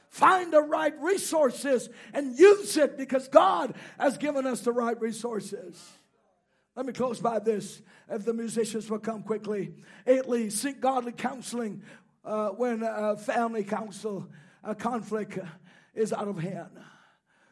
Find 0.09 0.51
the 0.51 0.61
right 0.61 0.93
resources 0.99 1.87
and 2.13 2.37
use 2.37 2.75
it 2.75 2.97
because 2.97 3.29
God 3.29 3.73
has 3.97 4.17
given 4.17 4.45
us 4.45 4.59
the 4.59 4.73
right 4.73 4.99
resources. 4.99 5.81
Let 6.75 6.85
me 6.85 6.91
close 6.91 7.21
by 7.21 7.39
this. 7.39 7.81
If 8.09 8.25
the 8.25 8.33
musicians 8.33 8.89
will 8.89 8.99
come 8.99 9.23
quickly. 9.23 9.75
Eighthly, 10.05 10.49
seek 10.49 10.81
godly 10.81 11.13
counseling 11.13 11.83
uh, 12.25 12.49
when 12.49 12.83
uh, 12.83 13.15
family 13.15 13.63
counsel 13.63 14.27
uh, 14.61 14.73
conflict 14.73 15.39
is 15.95 16.11
out 16.11 16.27
of 16.27 16.37
hand. 16.37 16.71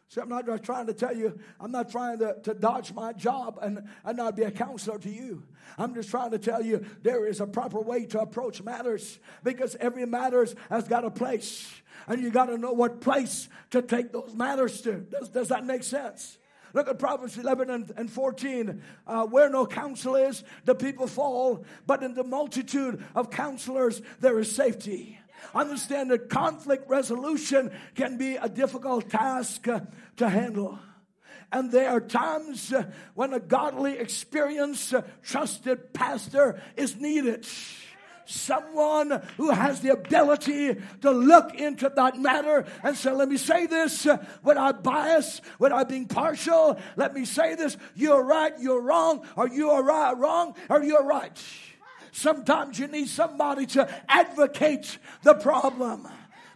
So 0.10 0.23
I'm 0.23 0.30
not 0.30 0.64
trying 0.64 0.88
to 0.88 0.94
tell 0.94 1.15
you, 1.15 1.38
I'm 1.60 1.72
not 1.72 1.91
trying 1.91 2.18
to, 2.18 2.36
to 2.41 2.56
dodge 2.56 2.91
my 2.94 3.14
job 3.14 3.60
and, 3.61 3.88
and 4.03 4.18
not 4.18 4.36
be 4.36 4.41
a 4.41 4.49
counselor 4.49 4.98
to 4.98 5.10
you. 5.10 5.44
I'm 5.77 5.94
just 5.94 6.10
trying 6.10 6.31
to 6.31 6.40
tell 6.40 6.64
you 6.64 6.84
there 7.03 7.27
is 7.27 7.40
a 7.41 7.45
proper 7.45 7.80
way 7.80 8.07
to 8.07 8.19
approach 8.19 8.64
matters 8.64 9.19
because 9.44 9.76
every 9.76 10.07
matters 10.07 10.56
has 10.72 10.88
got 10.88 11.06
a 11.06 11.11
place. 11.11 11.72
And 12.07 12.23
you 12.23 12.31
got 12.31 12.45
to 12.45 12.57
know 12.57 12.72
what 12.72 13.02
place 13.02 13.49
to 13.69 13.84
take 13.84 14.11
those 14.11 14.34
matters 14.34 14.81
to. 14.81 14.94
Does, 14.94 15.30
does 15.30 15.48
that 15.49 15.64
make 15.64 15.84
sense? 15.84 16.40
Look 16.73 16.88
at 16.88 16.98
Proverbs 16.98 17.38
11 17.38 17.69
and, 17.69 17.91
and 17.95 18.10
14. 18.10 18.81
Uh, 19.06 19.26
where 19.27 19.48
no 19.48 19.68
counsel 19.68 20.15
is, 20.15 20.44
the 20.65 20.73
people 20.73 21.06
fall, 21.06 21.64
but 21.86 22.02
in 22.02 22.15
the 22.15 22.23
multitude 22.23 23.03
of 23.14 23.30
counselors, 23.30 24.02
there 24.22 24.40
is 24.40 24.56
safety. 24.56 25.18
Understand 25.53 26.11
that 26.11 26.30
conflict 26.30 26.90
resolution 26.90 27.72
can 27.95 28.18
be 28.18 28.36
a 28.36 28.49
difficult 28.49 29.10
task 29.10 29.68
uh, 29.68 29.82
to 30.18 30.30
handle. 30.30 30.80
And 31.52 31.72
there 31.72 31.90
are 31.90 32.02
times 32.02 32.72
uh, 32.72 32.84
when 33.16 33.34
a 33.34 33.40
godly, 33.40 33.98
experienced, 33.98 34.94
uh, 34.94 35.02
trusted 35.24 35.94
pastor 35.94 36.61
is 36.78 36.95
needed 36.98 37.48
someone 38.30 39.22
who 39.38 39.49
has 39.49 39.82
the 39.82 39.91
ability 39.91 40.76
to 41.02 41.11
look 41.11 41.56
into 41.56 41.90
that 41.90 42.18
matter 42.18 42.66
and 42.84 42.95
say, 42.95 43.11
let 43.11 43.28
me 43.28 43.38
say 43.38 43.66
this 43.66 44.07
without 44.44 44.84
bias, 44.84 45.41
without 45.57 45.90
being 45.90 46.06
partial. 46.06 46.80
Let 46.95 47.14
me 47.14 47.26
say 47.26 47.56
this. 47.56 47.76
You're 47.95 48.24
right, 48.24 48.53
you're 48.60 48.82
wrong, 48.82 49.26
or 49.36 49.48
you 49.48 49.72
are 49.72 49.84
right, 49.84 50.16
wrong, 50.16 50.56
or 50.70 50.84
you're 50.84 51.03
right. 51.03 51.38
Sometimes 52.19 52.77
you 52.77 52.87
need 52.87 53.07
somebody 53.07 53.65
to 53.67 53.89
advocate 54.09 54.97
the 55.23 55.35
problem, 55.35 56.05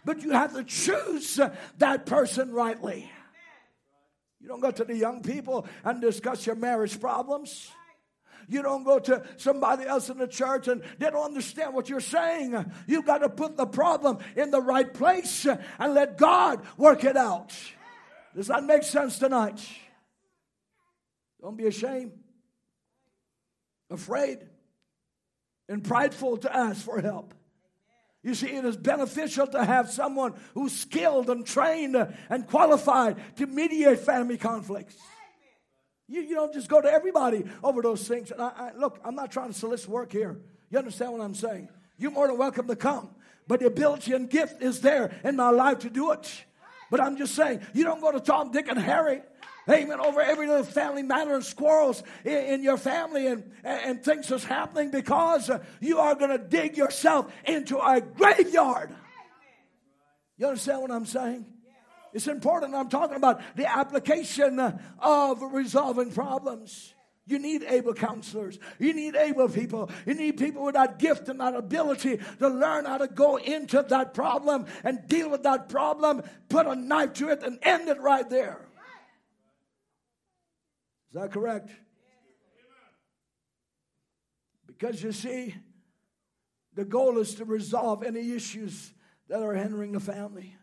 but 0.04 0.22
you 0.22 0.32
have 0.32 0.52
to 0.52 0.62
choose 0.62 1.40
that 1.78 2.04
person 2.04 2.52
rightly. 2.52 3.10
You 4.42 4.48
don't 4.48 4.60
go 4.60 4.70
to 4.70 4.84
the 4.84 4.94
young 4.94 5.22
people 5.22 5.66
and 5.82 6.02
discuss 6.02 6.44
your 6.44 6.54
marriage 6.54 7.00
problems. 7.00 7.70
You 8.46 8.60
don't 8.60 8.84
go 8.84 8.98
to 8.98 9.22
somebody 9.38 9.86
else 9.86 10.10
in 10.10 10.18
the 10.18 10.28
church 10.28 10.68
and 10.68 10.82
they 10.98 11.08
don't 11.08 11.24
understand 11.24 11.72
what 11.72 11.88
you're 11.88 12.00
saying. 12.00 12.70
You've 12.86 13.06
got 13.06 13.18
to 13.18 13.30
put 13.30 13.56
the 13.56 13.64
problem 13.64 14.18
in 14.36 14.50
the 14.50 14.60
right 14.60 14.92
place 14.92 15.46
and 15.46 15.94
let 15.94 16.18
God 16.18 16.60
work 16.76 17.04
it 17.04 17.16
out. 17.16 17.54
Does 18.36 18.48
that 18.48 18.64
make 18.64 18.82
sense 18.82 19.18
tonight? 19.18 19.66
Don't 21.40 21.56
be 21.56 21.68
ashamed, 21.68 22.12
afraid, 23.90 24.40
and 25.68 25.82
prideful 25.82 26.38
to 26.38 26.54
ask 26.54 26.84
for 26.84 27.00
help. 27.00 27.34
You 28.22 28.34
see, 28.34 28.48
it 28.48 28.64
is 28.64 28.76
beneficial 28.76 29.46
to 29.48 29.64
have 29.64 29.90
someone 29.90 30.34
who's 30.54 30.72
skilled 30.72 31.28
and 31.28 31.46
trained 31.46 31.94
and 32.30 32.46
qualified 32.46 33.16
to 33.36 33.46
mediate 33.46 34.00
family 34.00 34.38
conflicts. 34.38 34.96
You, 36.08 36.22
you 36.22 36.34
don't 36.34 36.52
just 36.52 36.68
go 36.68 36.80
to 36.80 36.90
everybody 36.90 37.44
over 37.62 37.82
those 37.82 38.06
things. 38.06 38.30
And 38.30 38.40
I, 38.40 38.48
I, 38.48 38.70
look, 38.76 38.98
I'm 39.04 39.14
not 39.14 39.30
trying 39.30 39.48
to 39.48 39.58
solicit 39.58 39.88
work 39.88 40.10
here. 40.10 40.38
You 40.70 40.78
understand 40.78 41.12
what 41.12 41.20
I'm 41.20 41.34
saying? 41.34 41.68
You're 41.98 42.10
more 42.10 42.26
than 42.26 42.38
welcome 42.38 42.66
to 42.66 42.76
come. 42.76 43.10
But 43.46 43.60
the 43.60 43.66
ability 43.66 44.12
and 44.12 44.28
gift 44.28 44.62
is 44.62 44.80
there 44.80 45.14
in 45.22 45.36
my 45.36 45.50
life 45.50 45.80
to 45.80 45.90
do 45.90 46.12
it. 46.12 46.44
But 46.90 47.00
I'm 47.00 47.16
just 47.16 47.34
saying, 47.34 47.60
you 47.74 47.84
don't 47.84 48.00
go 48.00 48.12
to 48.12 48.20
Tom, 48.20 48.52
Dick, 48.52 48.68
and 48.68 48.78
Harry. 48.78 49.22
Amen. 49.68 49.98
Over 50.00 50.20
every 50.20 50.46
little 50.46 50.64
family 50.64 51.02
matter 51.02 51.34
and 51.34 51.44
squirrels 51.44 52.02
in, 52.24 52.32
in 52.32 52.62
your 52.62 52.76
family 52.76 53.28
and, 53.28 53.50
and, 53.62 54.04
things 54.04 54.28
that's 54.28 54.44
happening 54.44 54.90
because 54.90 55.48
uh, 55.48 55.64
you 55.80 55.98
are 56.00 56.14
going 56.14 56.30
to 56.30 56.38
dig 56.38 56.76
yourself 56.76 57.32
into 57.46 57.78
a 57.78 58.00
graveyard. 58.00 58.94
You 60.36 60.48
understand 60.48 60.82
what 60.82 60.90
I'm 60.90 61.06
saying? 61.06 61.46
It's 62.12 62.28
important. 62.28 62.74
I'm 62.74 62.90
talking 62.90 63.16
about 63.16 63.40
the 63.56 63.66
application 63.66 64.60
uh, 64.60 64.78
of 64.98 65.40
resolving 65.40 66.12
problems. 66.12 66.92
You 67.26 67.38
need 67.38 67.64
able 67.64 67.94
counselors. 67.94 68.58
You 68.78 68.92
need 68.92 69.16
able 69.16 69.48
people. 69.48 69.90
You 70.04 70.14
need 70.14 70.36
people 70.36 70.62
with 70.64 70.74
that 70.74 70.98
gift 70.98 71.30
and 71.30 71.40
that 71.40 71.54
ability 71.54 72.20
to 72.38 72.48
learn 72.48 72.84
how 72.84 72.98
to 72.98 73.08
go 73.08 73.36
into 73.36 73.82
that 73.82 74.12
problem 74.12 74.66
and 74.84 75.08
deal 75.08 75.30
with 75.30 75.42
that 75.44 75.70
problem, 75.70 76.22
put 76.50 76.66
a 76.66 76.74
knife 76.74 77.14
to 77.14 77.30
it, 77.30 77.42
and 77.42 77.58
end 77.62 77.88
it 77.88 77.98
right 78.00 78.28
there. 78.28 78.63
Is 81.14 81.20
that 81.20 81.30
correct? 81.30 81.70
Because 84.66 85.00
you 85.00 85.12
see, 85.12 85.54
the 86.74 86.84
goal 86.84 87.18
is 87.18 87.36
to 87.36 87.44
resolve 87.44 88.02
any 88.02 88.32
issues 88.32 88.92
that 89.28 89.40
are 89.40 89.54
hindering 89.54 89.92
the 89.92 90.00
family. 90.00 90.56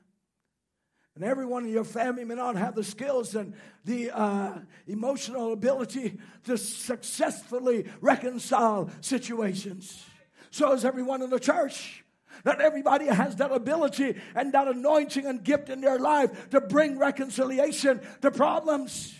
And 1.16 1.24
everyone 1.24 1.64
in 1.64 1.72
your 1.72 1.86
family 1.86 2.26
may 2.26 2.36
not 2.36 2.58
have 2.58 2.76
the 2.76 2.84
skills 2.84 3.34
and 3.34 3.54
the 3.86 4.12
uh, 4.12 4.60
emotional 4.88 5.54
ability 5.54 6.18
to 6.44 6.58
successfully 6.58 7.86
reconcile 8.02 8.90
situations. 9.00 10.04
So 10.50 10.74
is 10.74 10.84
everyone 10.84 11.22
in 11.22 11.30
the 11.30 11.40
church. 11.40 12.04
Not 12.44 12.60
everybody 12.60 13.06
has 13.06 13.38
that 13.38 13.54
ability 13.54 14.16
and 14.36 14.52
that 14.52 14.68
anointing 14.68 15.26
and 15.26 15.46
gift 15.46 15.70
in 15.70 15.80
their 15.80 15.98
life 15.98 16.50
to 16.50 16.60
bring 16.60 17.00
reconciliation 17.00 18.02
to 18.22 18.32
problems. 18.32 19.16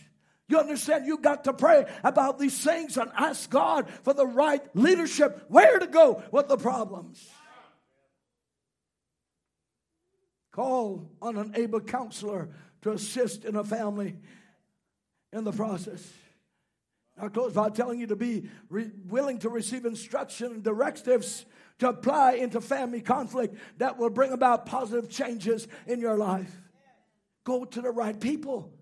You 0.52 0.60
understand? 0.60 1.06
You 1.06 1.18
got 1.18 1.46
to 1.46 1.54
pray 1.54 1.86
about 2.04 2.38
these 2.38 2.62
things 2.62 2.98
and 2.98 3.10
ask 3.16 3.50
God 3.50 3.90
for 4.04 4.14
the 4.14 4.28
right 4.28 4.62
leadership, 4.76 5.46
where 5.48 5.80
to 5.80 5.88
go 5.88 6.22
with 6.30 6.50
the 6.50 6.58
problems. 6.58 7.26
Call 10.52 11.10
on 11.22 11.38
an 11.38 11.54
able 11.56 11.80
counselor 11.80 12.50
to 12.82 12.92
assist 12.92 13.46
in 13.46 13.56
a 13.56 13.64
family 13.64 14.18
in 15.32 15.46
the 15.46 15.54
process. 15.54 16.06
I 17.18 17.30
close 17.30 17.54
by 17.54 17.70
telling 17.70 18.02
you 18.02 18.08
to 18.08 18.18
be 18.18 18.50
re- 18.68 18.92
willing 19.08 19.40
to 19.40 19.50
receive 19.50 19.86
instruction 19.86 20.48
and 20.48 20.64
directives 20.64 21.46
to 21.80 21.88
apply 21.88 22.34
into 22.34 22.60
family 22.60 23.00
conflict 23.00 23.56
that 23.78 23.98
will 23.98 24.10
bring 24.10 24.34
about 24.34 24.66
positive 24.66 25.10
changes 25.10 25.70
in 25.88 26.02
your 26.02 26.18
life. 26.18 26.54
Go 27.46 27.64
to 27.64 27.82
the 27.82 27.92
right 27.92 28.20
people. 28.20 28.74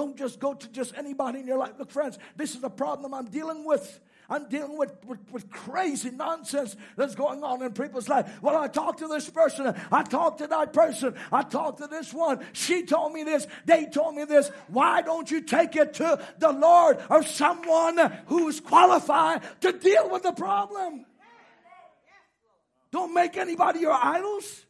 Don't 0.00 0.16
just 0.16 0.40
go 0.40 0.54
to 0.54 0.68
just 0.68 0.94
anybody 0.96 1.40
in 1.40 1.46
your 1.46 1.58
life. 1.58 1.72
Look, 1.78 1.90
friends, 1.90 2.18
this 2.34 2.54
is 2.54 2.64
a 2.64 2.70
problem 2.70 3.12
I'm 3.12 3.26
dealing 3.26 3.66
with. 3.66 4.00
I'm 4.30 4.48
dealing 4.48 4.78
with, 4.78 4.94
with, 5.04 5.18
with, 5.30 5.50
crazy 5.50 6.10
nonsense 6.10 6.74
that's 6.96 7.14
going 7.14 7.44
on 7.44 7.62
in 7.62 7.74
people's 7.74 8.08
life. 8.08 8.26
Well, 8.40 8.56
I 8.56 8.68
talked 8.68 9.00
to 9.00 9.08
this 9.08 9.28
person. 9.28 9.74
I 9.92 10.02
talked 10.02 10.38
to 10.38 10.46
that 10.46 10.72
person. 10.72 11.16
I 11.30 11.42
talked 11.42 11.82
to 11.82 11.86
this 11.86 12.14
one. 12.14 12.40
She 12.54 12.86
told 12.86 13.12
me 13.12 13.24
this. 13.24 13.46
They 13.66 13.84
told 13.92 14.14
me 14.14 14.24
this. 14.24 14.50
Why 14.68 15.02
don't 15.02 15.30
you 15.30 15.42
take 15.42 15.76
it 15.76 15.92
to 15.94 16.24
the 16.38 16.52
Lord 16.52 16.96
or 17.10 17.22
someone 17.22 17.98
who's 18.24 18.58
qualified 18.58 19.42
to 19.60 19.72
deal 19.72 20.08
with 20.08 20.22
the 20.22 20.32
problem? 20.32 21.04
Don't 22.90 23.12
make 23.12 23.36
anybody 23.36 23.80
your 23.80 23.98
idols. 24.02 24.64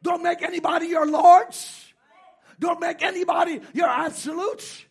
Don't 0.00 0.22
make 0.22 0.42
anybody 0.42 0.86
your 0.86 1.06
lords. 1.08 1.83
Don't 2.58 2.80
make 2.80 3.02
anybody 3.02 3.60
your 3.72 3.88
absolutes. 3.88 4.84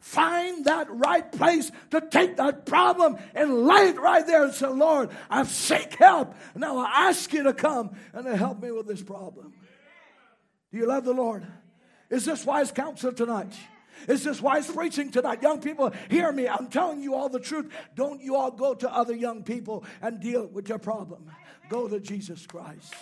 Find 0.00 0.64
that 0.64 0.86
right 0.90 1.30
place 1.30 1.70
to 1.90 2.00
take 2.00 2.38
that 2.38 2.64
problem 2.64 3.18
and 3.34 3.66
lay 3.66 3.90
it 3.90 4.00
right 4.00 4.26
there 4.26 4.44
and 4.44 4.54
say, 4.54 4.66
Lord, 4.66 5.10
I've 5.28 5.50
seek 5.50 5.94
help. 5.96 6.34
Now 6.54 6.78
I 6.78 7.08
ask 7.08 7.30
you 7.32 7.42
to 7.42 7.52
come 7.52 7.90
and 8.14 8.24
to 8.24 8.34
help 8.34 8.62
me 8.62 8.70
with 8.70 8.86
this 8.86 9.02
problem. 9.02 9.52
Do 10.72 10.78
you 10.78 10.86
love 10.86 11.04
the 11.04 11.12
Lord? 11.12 11.46
Is 12.08 12.24
this 12.24 12.46
wise 12.46 12.72
counsel 12.72 13.12
tonight? 13.12 13.52
Is 14.08 14.24
this 14.24 14.40
wise 14.40 14.70
preaching 14.70 15.10
tonight? 15.10 15.42
Young 15.42 15.60
people, 15.60 15.92
hear 16.08 16.32
me. 16.32 16.48
I'm 16.48 16.68
telling 16.68 17.02
you 17.02 17.14
all 17.14 17.28
the 17.28 17.40
truth. 17.40 17.70
Don't 17.94 18.22
you 18.22 18.36
all 18.36 18.50
go 18.50 18.74
to 18.74 18.90
other 18.90 19.14
young 19.14 19.42
people 19.42 19.84
and 20.00 20.18
deal 20.20 20.46
with 20.46 20.68
your 20.68 20.78
problem. 20.78 21.30
Go 21.68 21.88
to 21.88 22.00
Jesus 22.00 22.46
Christ. 22.46 22.94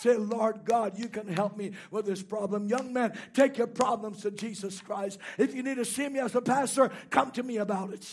Say, 0.00 0.16
Lord 0.16 0.64
God, 0.64 0.98
you 0.98 1.08
can 1.08 1.28
help 1.28 1.58
me 1.58 1.72
with 1.90 2.06
this 2.06 2.22
problem. 2.22 2.68
Young 2.68 2.90
man, 2.90 3.12
take 3.34 3.58
your 3.58 3.66
problems 3.66 4.22
to 4.22 4.30
Jesus 4.30 4.80
Christ. 4.80 5.18
If 5.36 5.54
you 5.54 5.62
need 5.62 5.76
to 5.76 5.84
see 5.84 6.08
me 6.08 6.20
as 6.20 6.34
a 6.34 6.40
pastor, 6.40 6.90
come 7.10 7.30
to 7.32 7.42
me 7.42 7.58
about 7.58 7.92
it. 7.92 8.10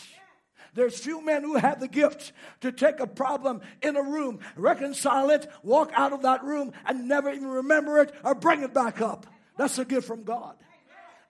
There's 0.73 0.99
few 0.99 1.23
men 1.23 1.43
who 1.43 1.55
have 1.55 1.79
the 1.79 1.87
gift 1.87 2.33
to 2.59 2.73
take 2.73 2.99
a 2.99 3.07
problem 3.07 3.61
in 3.81 3.95
a 3.95 4.03
room, 4.03 4.39
reconcile 4.57 5.29
it, 5.29 5.49
walk 5.63 5.93
out 5.95 6.11
of 6.11 6.23
that 6.23 6.43
room, 6.43 6.73
and 6.85 7.07
never 7.07 7.31
even 7.31 7.47
remember 7.47 7.99
it 7.99 8.13
or 8.21 8.35
bring 8.35 8.63
it 8.63 8.73
back 8.73 8.99
up. 8.99 9.25
That's 9.57 9.79
a 9.79 9.85
gift 9.85 10.07
from 10.07 10.23
God. 10.23 10.57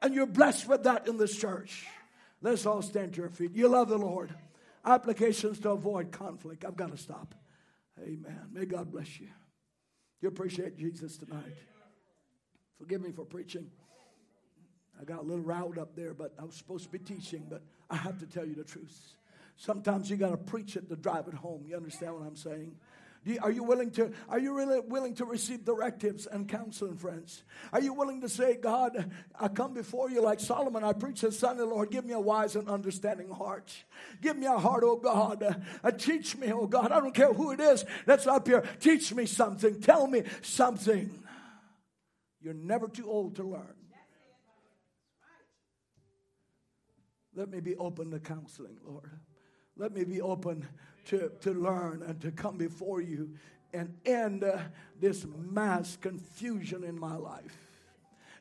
And 0.01 0.15
you're 0.15 0.25
blessed 0.25 0.67
with 0.67 0.85
that 0.85 1.07
in 1.07 1.17
this 1.17 1.37
church. 1.37 1.85
Let's 2.41 2.65
all 2.65 2.81
stand 2.81 3.13
to 3.13 3.21
your 3.21 3.29
feet. 3.29 3.51
You 3.53 3.67
love 3.67 3.89
the 3.89 3.97
Lord. 3.99 4.33
Applications 4.83 5.59
to 5.59 5.69
avoid 5.69 6.11
conflict. 6.11 6.65
I've 6.65 6.75
got 6.75 6.89
to 6.89 6.97
stop. 6.97 7.35
Amen. 8.01 8.41
May 8.51 8.65
God 8.65 8.91
bless 8.91 9.19
you. 9.19 9.27
You 10.21 10.29
appreciate 10.29 10.77
Jesus 10.77 11.17
tonight. 11.17 11.55
Forgive 12.77 13.01
me 13.01 13.11
for 13.11 13.25
preaching. 13.25 13.69
I 14.99 15.03
got 15.03 15.19
a 15.19 15.21
little 15.21 15.43
riled 15.43 15.77
up 15.77 15.95
there, 15.95 16.13
but 16.13 16.33
I 16.39 16.43
was 16.43 16.55
supposed 16.55 16.85
to 16.85 16.89
be 16.89 16.99
teaching, 16.99 17.45
but 17.49 17.61
I 17.89 17.97
have 17.97 18.19
to 18.19 18.25
tell 18.25 18.45
you 18.45 18.55
the 18.55 18.63
truth. 18.63 19.13
Sometimes 19.55 20.09
you 20.09 20.17
got 20.17 20.31
to 20.31 20.37
preach 20.37 20.75
it 20.75 20.89
to 20.89 20.95
drive 20.95 21.27
it 21.27 21.33
home. 21.33 21.65
You 21.67 21.75
understand 21.75 22.13
what 22.13 22.23
I'm 22.23 22.35
saying? 22.35 22.75
Are 23.41 23.51
you 23.51 23.63
willing 23.63 23.91
to 23.91 24.11
are 24.29 24.39
you 24.39 24.55
really 24.55 24.79
willing 24.79 25.15
to 25.15 25.25
receive 25.25 25.65
directives 25.65 26.27
and 26.27 26.47
counseling, 26.47 26.95
friends? 26.95 27.43
Are 27.73 27.81
you 27.81 27.93
willing 27.93 28.21
to 28.21 28.29
say, 28.29 28.55
God, 28.55 29.11
I 29.39 29.49
come 29.49 29.73
before 29.73 30.09
you 30.09 30.21
like 30.21 30.39
Solomon? 30.39 30.83
I 30.83 30.93
preach 30.93 31.21
the 31.21 31.31
Son 31.31 31.51
of 31.51 31.57
the 31.57 31.65
Lord. 31.65 31.91
Give 31.91 32.05
me 32.05 32.13
a 32.13 32.19
wise 32.19 32.55
and 32.55 32.69
understanding 32.69 33.29
heart. 33.29 33.73
Give 34.21 34.37
me 34.37 34.45
a 34.45 34.57
heart, 34.57 34.83
oh 34.85 34.95
God. 34.95 35.43
Uh, 35.83 35.91
teach 35.91 36.37
me, 36.37 36.51
oh 36.53 36.67
God. 36.67 36.91
I 36.91 36.99
don't 36.99 37.13
care 37.13 37.33
who 37.33 37.51
it 37.51 37.59
is 37.59 37.83
that's 38.05 38.27
up 38.27 38.47
here. 38.47 38.63
Teach 38.79 39.13
me 39.13 39.25
something. 39.25 39.81
Tell 39.81 40.07
me 40.07 40.23
something. 40.41 41.11
You're 42.41 42.53
never 42.53 42.87
too 42.87 43.09
old 43.09 43.35
to 43.37 43.43
learn. 43.43 43.75
Let 47.35 47.49
me 47.49 47.59
be 47.59 47.75
open 47.75 48.09
to 48.11 48.19
counseling, 48.19 48.77
Lord. 48.83 49.11
Let 49.75 49.93
me 49.93 50.03
be 50.03 50.21
open 50.21 50.67
to, 51.07 51.31
to 51.41 51.53
learn 51.53 52.03
and 52.03 52.21
to 52.21 52.31
come 52.31 52.57
before 52.57 53.01
you 53.01 53.31
and 53.73 53.95
end 54.05 54.43
uh, 54.43 54.59
this 54.99 55.25
mass 55.25 55.97
confusion 55.97 56.83
in 56.83 56.99
my 56.99 57.15
life. 57.15 57.57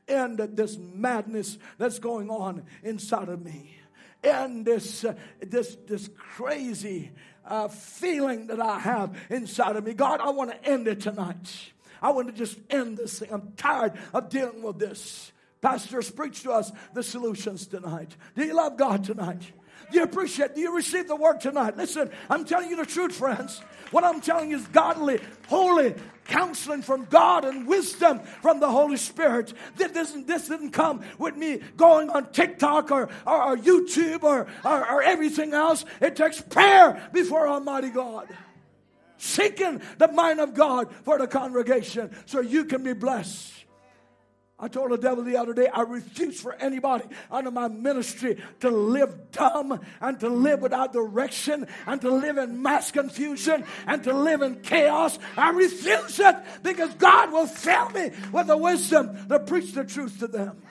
End 0.09 0.39
this 0.39 0.79
madness 0.79 1.59
that's 1.79 1.99
going 1.99 2.31
on 2.31 2.65
inside 2.83 3.29
of 3.29 3.45
me. 3.45 3.77
End 4.23 4.65
this, 4.65 5.05
uh, 5.05 5.15
this, 5.41 5.77
this 5.87 6.09
crazy 6.17 7.11
uh, 7.45 7.69
feeling 7.69 8.49
that 8.49 8.61
I 8.61 8.79
have 8.79 9.17
inside 9.31 9.77
of 9.77 9.85
me. 9.85 9.95
God, 9.95 10.21
I 10.21 10.31
want 10.31 10.51
to 10.51 10.69
end 10.69 10.89
it 10.89 11.01
tonight. 11.01 11.73
I 12.01 12.11
want 12.11 12.29
to 12.29 12.35
just 12.35 12.59
end 12.71 12.99
this 12.99 13.19
thing. 13.19 13.33
I'm 13.33 13.53
tired 13.57 13.95
of 14.13 14.29
dealing 14.29 14.63
with 14.63 14.79
this. 14.79 15.33
Pastors, 15.61 16.11
preach 16.11 16.43
to 16.43 16.53
us 16.53 16.71
the 16.95 17.03
solutions 17.03 17.67
tonight. 17.67 18.17
Do 18.37 18.45
you 18.45 18.55
love 18.55 18.77
God 18.77 19.05
tonight? 19.05 19.43
Do 19.91 19.99
you 19.99 20.05
appreciate? 20.05 20.55
Do 20.55 20.61
you 20.61 20.75
receive 20.75 21.09
the 21.09 21.17
word 21.17 21.41
tonight? 21.41 21.77
Listen, 21.77 22.11
I'm 22.29 22.45
telling 22.45 22.71
you 22.71 22.77
the 22.77 22.87
truth, 22.87 23.15
friends. 23.15 23.61
What 23.91 24.05
I'm 24.05 24.21
telling 24.21 24.51
you 24.51 24.57
is 24.57 24.67
godly, 24.69 25.21
holy 25.49 25.95
counseling 26.25 26.83
from 26.83 27.05
God 27.05 27.45
and 27.45 27.67
wisdom 27.67 28.21
from 28.43 28.59
the 28.59 28.69
Holy 28.69 28.97
Spirit. 28.97 29.53
This 29.77 29.93
didn't, 29.93 30.27
this 30.27 30.49
didn't 30.49 30.71
come 30.71 31.03
with 31.19 31.37
me 31.37 31.61
going 31.77 32.11
on 32.11 32.33
TikTok 32.33 32.91
or, 32.91 33.09
or, 33.27 33.43
or 33.43 33.57
YouTube 33.57 34.25
or, 34.25 34.49
or, 34.65 34.91
or 34.91 35.03
everything 35.03 35.55
else. 35.55 35.85
It 36.01 36.17
takes 36.17 36.41
prayer 36.41 37.09
before 37.13 37.47
Almighty 37.47 37.91
God 37.91 38.29
seeking 39.19 39.81
the 39.99 40.09
mind 40.09 40.41
of 40.41 40.55
God 40.55 40.93
for 41.05 41.19
the 41.19 41.27
congregation 41.27 42.15
so 42.27 42.41
you 42.41 42.65
can 42.65 42.83
be 42.83 42.93
blessed. 42.93 43.53
I 44.59 44.69
told 44.69 44.91
the 44.91 44.97
devil 44.97 45.23
the 45.23 45.37
other 45.37 45.53
day, 45.53 45.67
I 45.67 45.83
refuse 45.83 46.41
for 46.41 46.55
anybody 46.55 47.05
under 47.31 47.51
my 47.51 47.69
ministry 47.69 48.43
to 48.61 48.71
live 48.71 49.31
dumb 49.31 49.79
and 50.01 50.19
to 50.21 50.31
live 50.31 50.63
without 50.63 50.95
direction 50.95 51.67
and 51.87 52.01
to 52.01 52.11
live 52.11 52.39
in 52.39 52.63
mass 52.63 52.91
confusion 52.91 53.65
and 53.87 54.03
to 54.05 54.15
live 54.15 54.41
in 54.41 54.63
chaos. 54.63 55.19
I 55.37 55.51
refuse 55.51 56.19
it 56.21 56.37
because 56.63 56.95
God 56.95 57.33
will 57.33 57.47
fill 57.47 57.91
me 57.91 58.13
with 58.33 58.47
the 58.47 58.57
wisdom 58.57 59.29
to 59.29 59.41
preach 59.41 59.73
the 59.73 59.85
truth 59.85 60.21
to 60.21 60.27
them. 60.27 60.63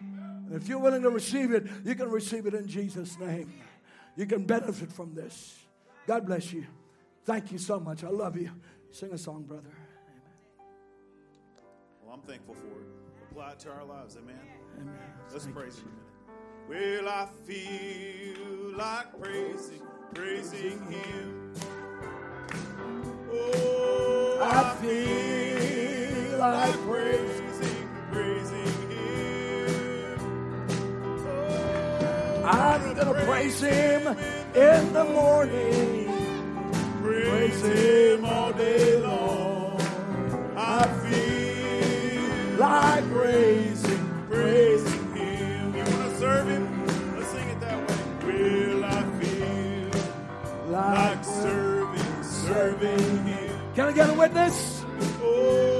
And 0.00 0.60
if 0.60 0.66
you're 0.66 0.80
willing 0.80 1.02
to 1.02 1.10
receive 1.10 1.52
it, 1.52 1.64
you 1.84 1.94
can 1.94 2.10
receive 2.10 2.46
it 2.46 2.54
in 2.54 2.66
Jesus' 2.66 3.16
name. 3.20 3.52
You 4.16 4.26
can 4.26 4.46
benefit 4.46 4.90
from 4.90 5.14
this. 5.14 5.56
God 6.08 6.26
bless 6.26 6.52
you. 6.52 6.66
Thank 7.24 7.52
you 7.52 7.58
so 7.58 7.78
much. 7.78 8.02
I 8.02 8.08
love 8.08 8.36
you. 8.36 8.50
Sing 8.90 9.12
a 9.12 9.18
song, 9.18 9.44
brother. 9.44 9.70
Well, 12.02 12.14
I'm 12.14 12.22
thankful 12.22 12.54
for 12.54 12.66
it. 12.80 13.07
Apply 13.38 13.52
it 13.52 13.58
to 13.60 13.70
our 13.70 13.84
lives. 13.84 14.16
Amen. 14.16 14.34
Amen. 14.80 14.94
Let's 15.30 15.44
Thank 15.44 15.54
praise. 15.54 15.78
Him 15.78 15.92
a 16.68 16.70
minute. 16.70 17.04
Well, 17.04 17.08
I 17.08 17.28
feel 17.46 18.76
like 18.76 19.22
praising, 19.22 19.82
praising 20.12 20.80
Him. 20.90 21.54
Oh, 23.30 24.40
I 24.42 24.74
feel 24.82 26.38
like 26.40 26.74
praising, 26.80 27.88
praising 28.10 28.90
Him. 28.90 30.18
Oh, 31.28 32.42
I'm 32.44 32.94
gonna 32.94 33.24
praise 33.24 33.60
him 33.60 34.08
in 34.56 34.92
the 34.92 35.04
morning. 35.04 36.10
praise 37.02 37.62
Him 37.62 38.24
all 38.24 38.52
day 38.52 39.00
long. 39.00 39.80
I 40.56 40.88
feel 41.04 41.27
Can 53.78 53.86
I 53.86 53.92
get 53.92 54.10
a 54.10 54.14
witness? 54.14 54.84
Oh, 55.22 55.77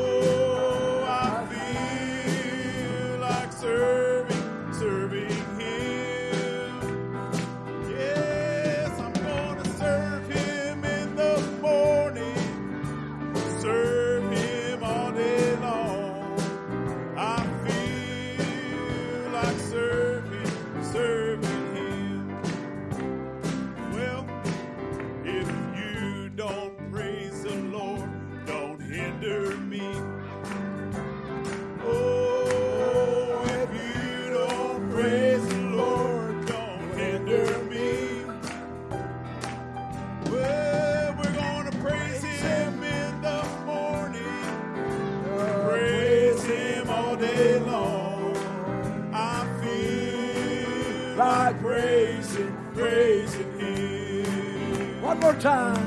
time. 55.38 55.77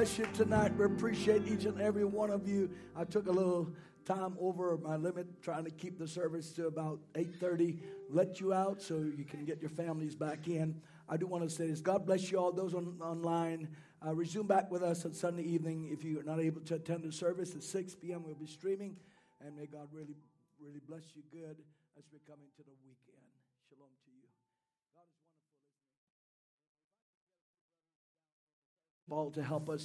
Bless 0.00 0.16
you 0.16 0.24
tonight. 0.32 0.74
We 0.78 0.86
appreciate 0.86 1.46
each 1.46 1.66
and 1.66 1.78
every 1.78 2.06
one 2.06 2.30
of 2.30 2.48
you. 2.48 2.70
I 2.96 3.04
took 3.04 3.26
a 3.26 3.30
little 3.30 3.70
time 4.06 4.34
over 4.40 4.78
my 4.78 4.96
limit 4.96 5.42
trying 5.42 5.64
to 5.66 5.70
keep 5.70 5.98
the 5.98 6.08
service 6.08 6.52
to 6.52 6.68
about 6.68 7.00
8.30 7.12 7.76
let 8.08 8.40
you 8.40 8.54
out 8.54 8.80
so 8.80 8.94
you 8.94 9.26
can 9.28 9.44
get 9.44 9.60
your 9.60 9.68
families 9.68 10.14
back 10.14 10.48
in. 10.48 10.80
I 11.06 11.18
do 11.18 11.26
want 11.26 11.44
to 11.44 11.50
say 11.50 11.66
this. 11.66 11.82
God 11.82 12.06
bless 12.06 12.30
you 12.30 12.38
all 12.38 12.50
those 12.50 12.72
on, 12.72 12.96
online. 13.02 13.68
Uh, 14.02 14.14
resume 14.14 14.46
back 14.46 14.70
with 14.70 14.82
us 14.82 15.04
on 15.04 15.12
sunday 15.12 15.42
evening 15.42 15.90
if 15.92 16.02
you're 16.02 16.22
not 16.22 16.40
able 16.40 16.62
to 16.62 16.76
attend 16.76 17.04
the 17.04 17.12
service 17.12 17.54
at 17.54 17.62
6 17.62 17.94
p.m 17.96 18.22
we'll 18.24 18.34
be 18.34 18.46
streaming. 18.46 18.96
And 19.44 19.54
may 19.54 19.66
god 19.66 19.88
really 19.92 20.16
really 20.58 20.80
bless 20.88 21.02
you 21.14 21.20
good 21.30 21.58
as 21.98 22.04
we 22.10 22.20
come 22.26 22.38
into 22.40 22.64
the 22.64 22.74
weekend. 22.82 23.28
Shalom 23.68 23.90
to 24.06 24.10
you. 24.10 24.24
God 24.96 25.04
is 25.12 25.20
wonderful? 25.28 25.60
Paul 29.10 29.30
to 29.32 29.42
help 29.42 29.68
us 29.68 29.78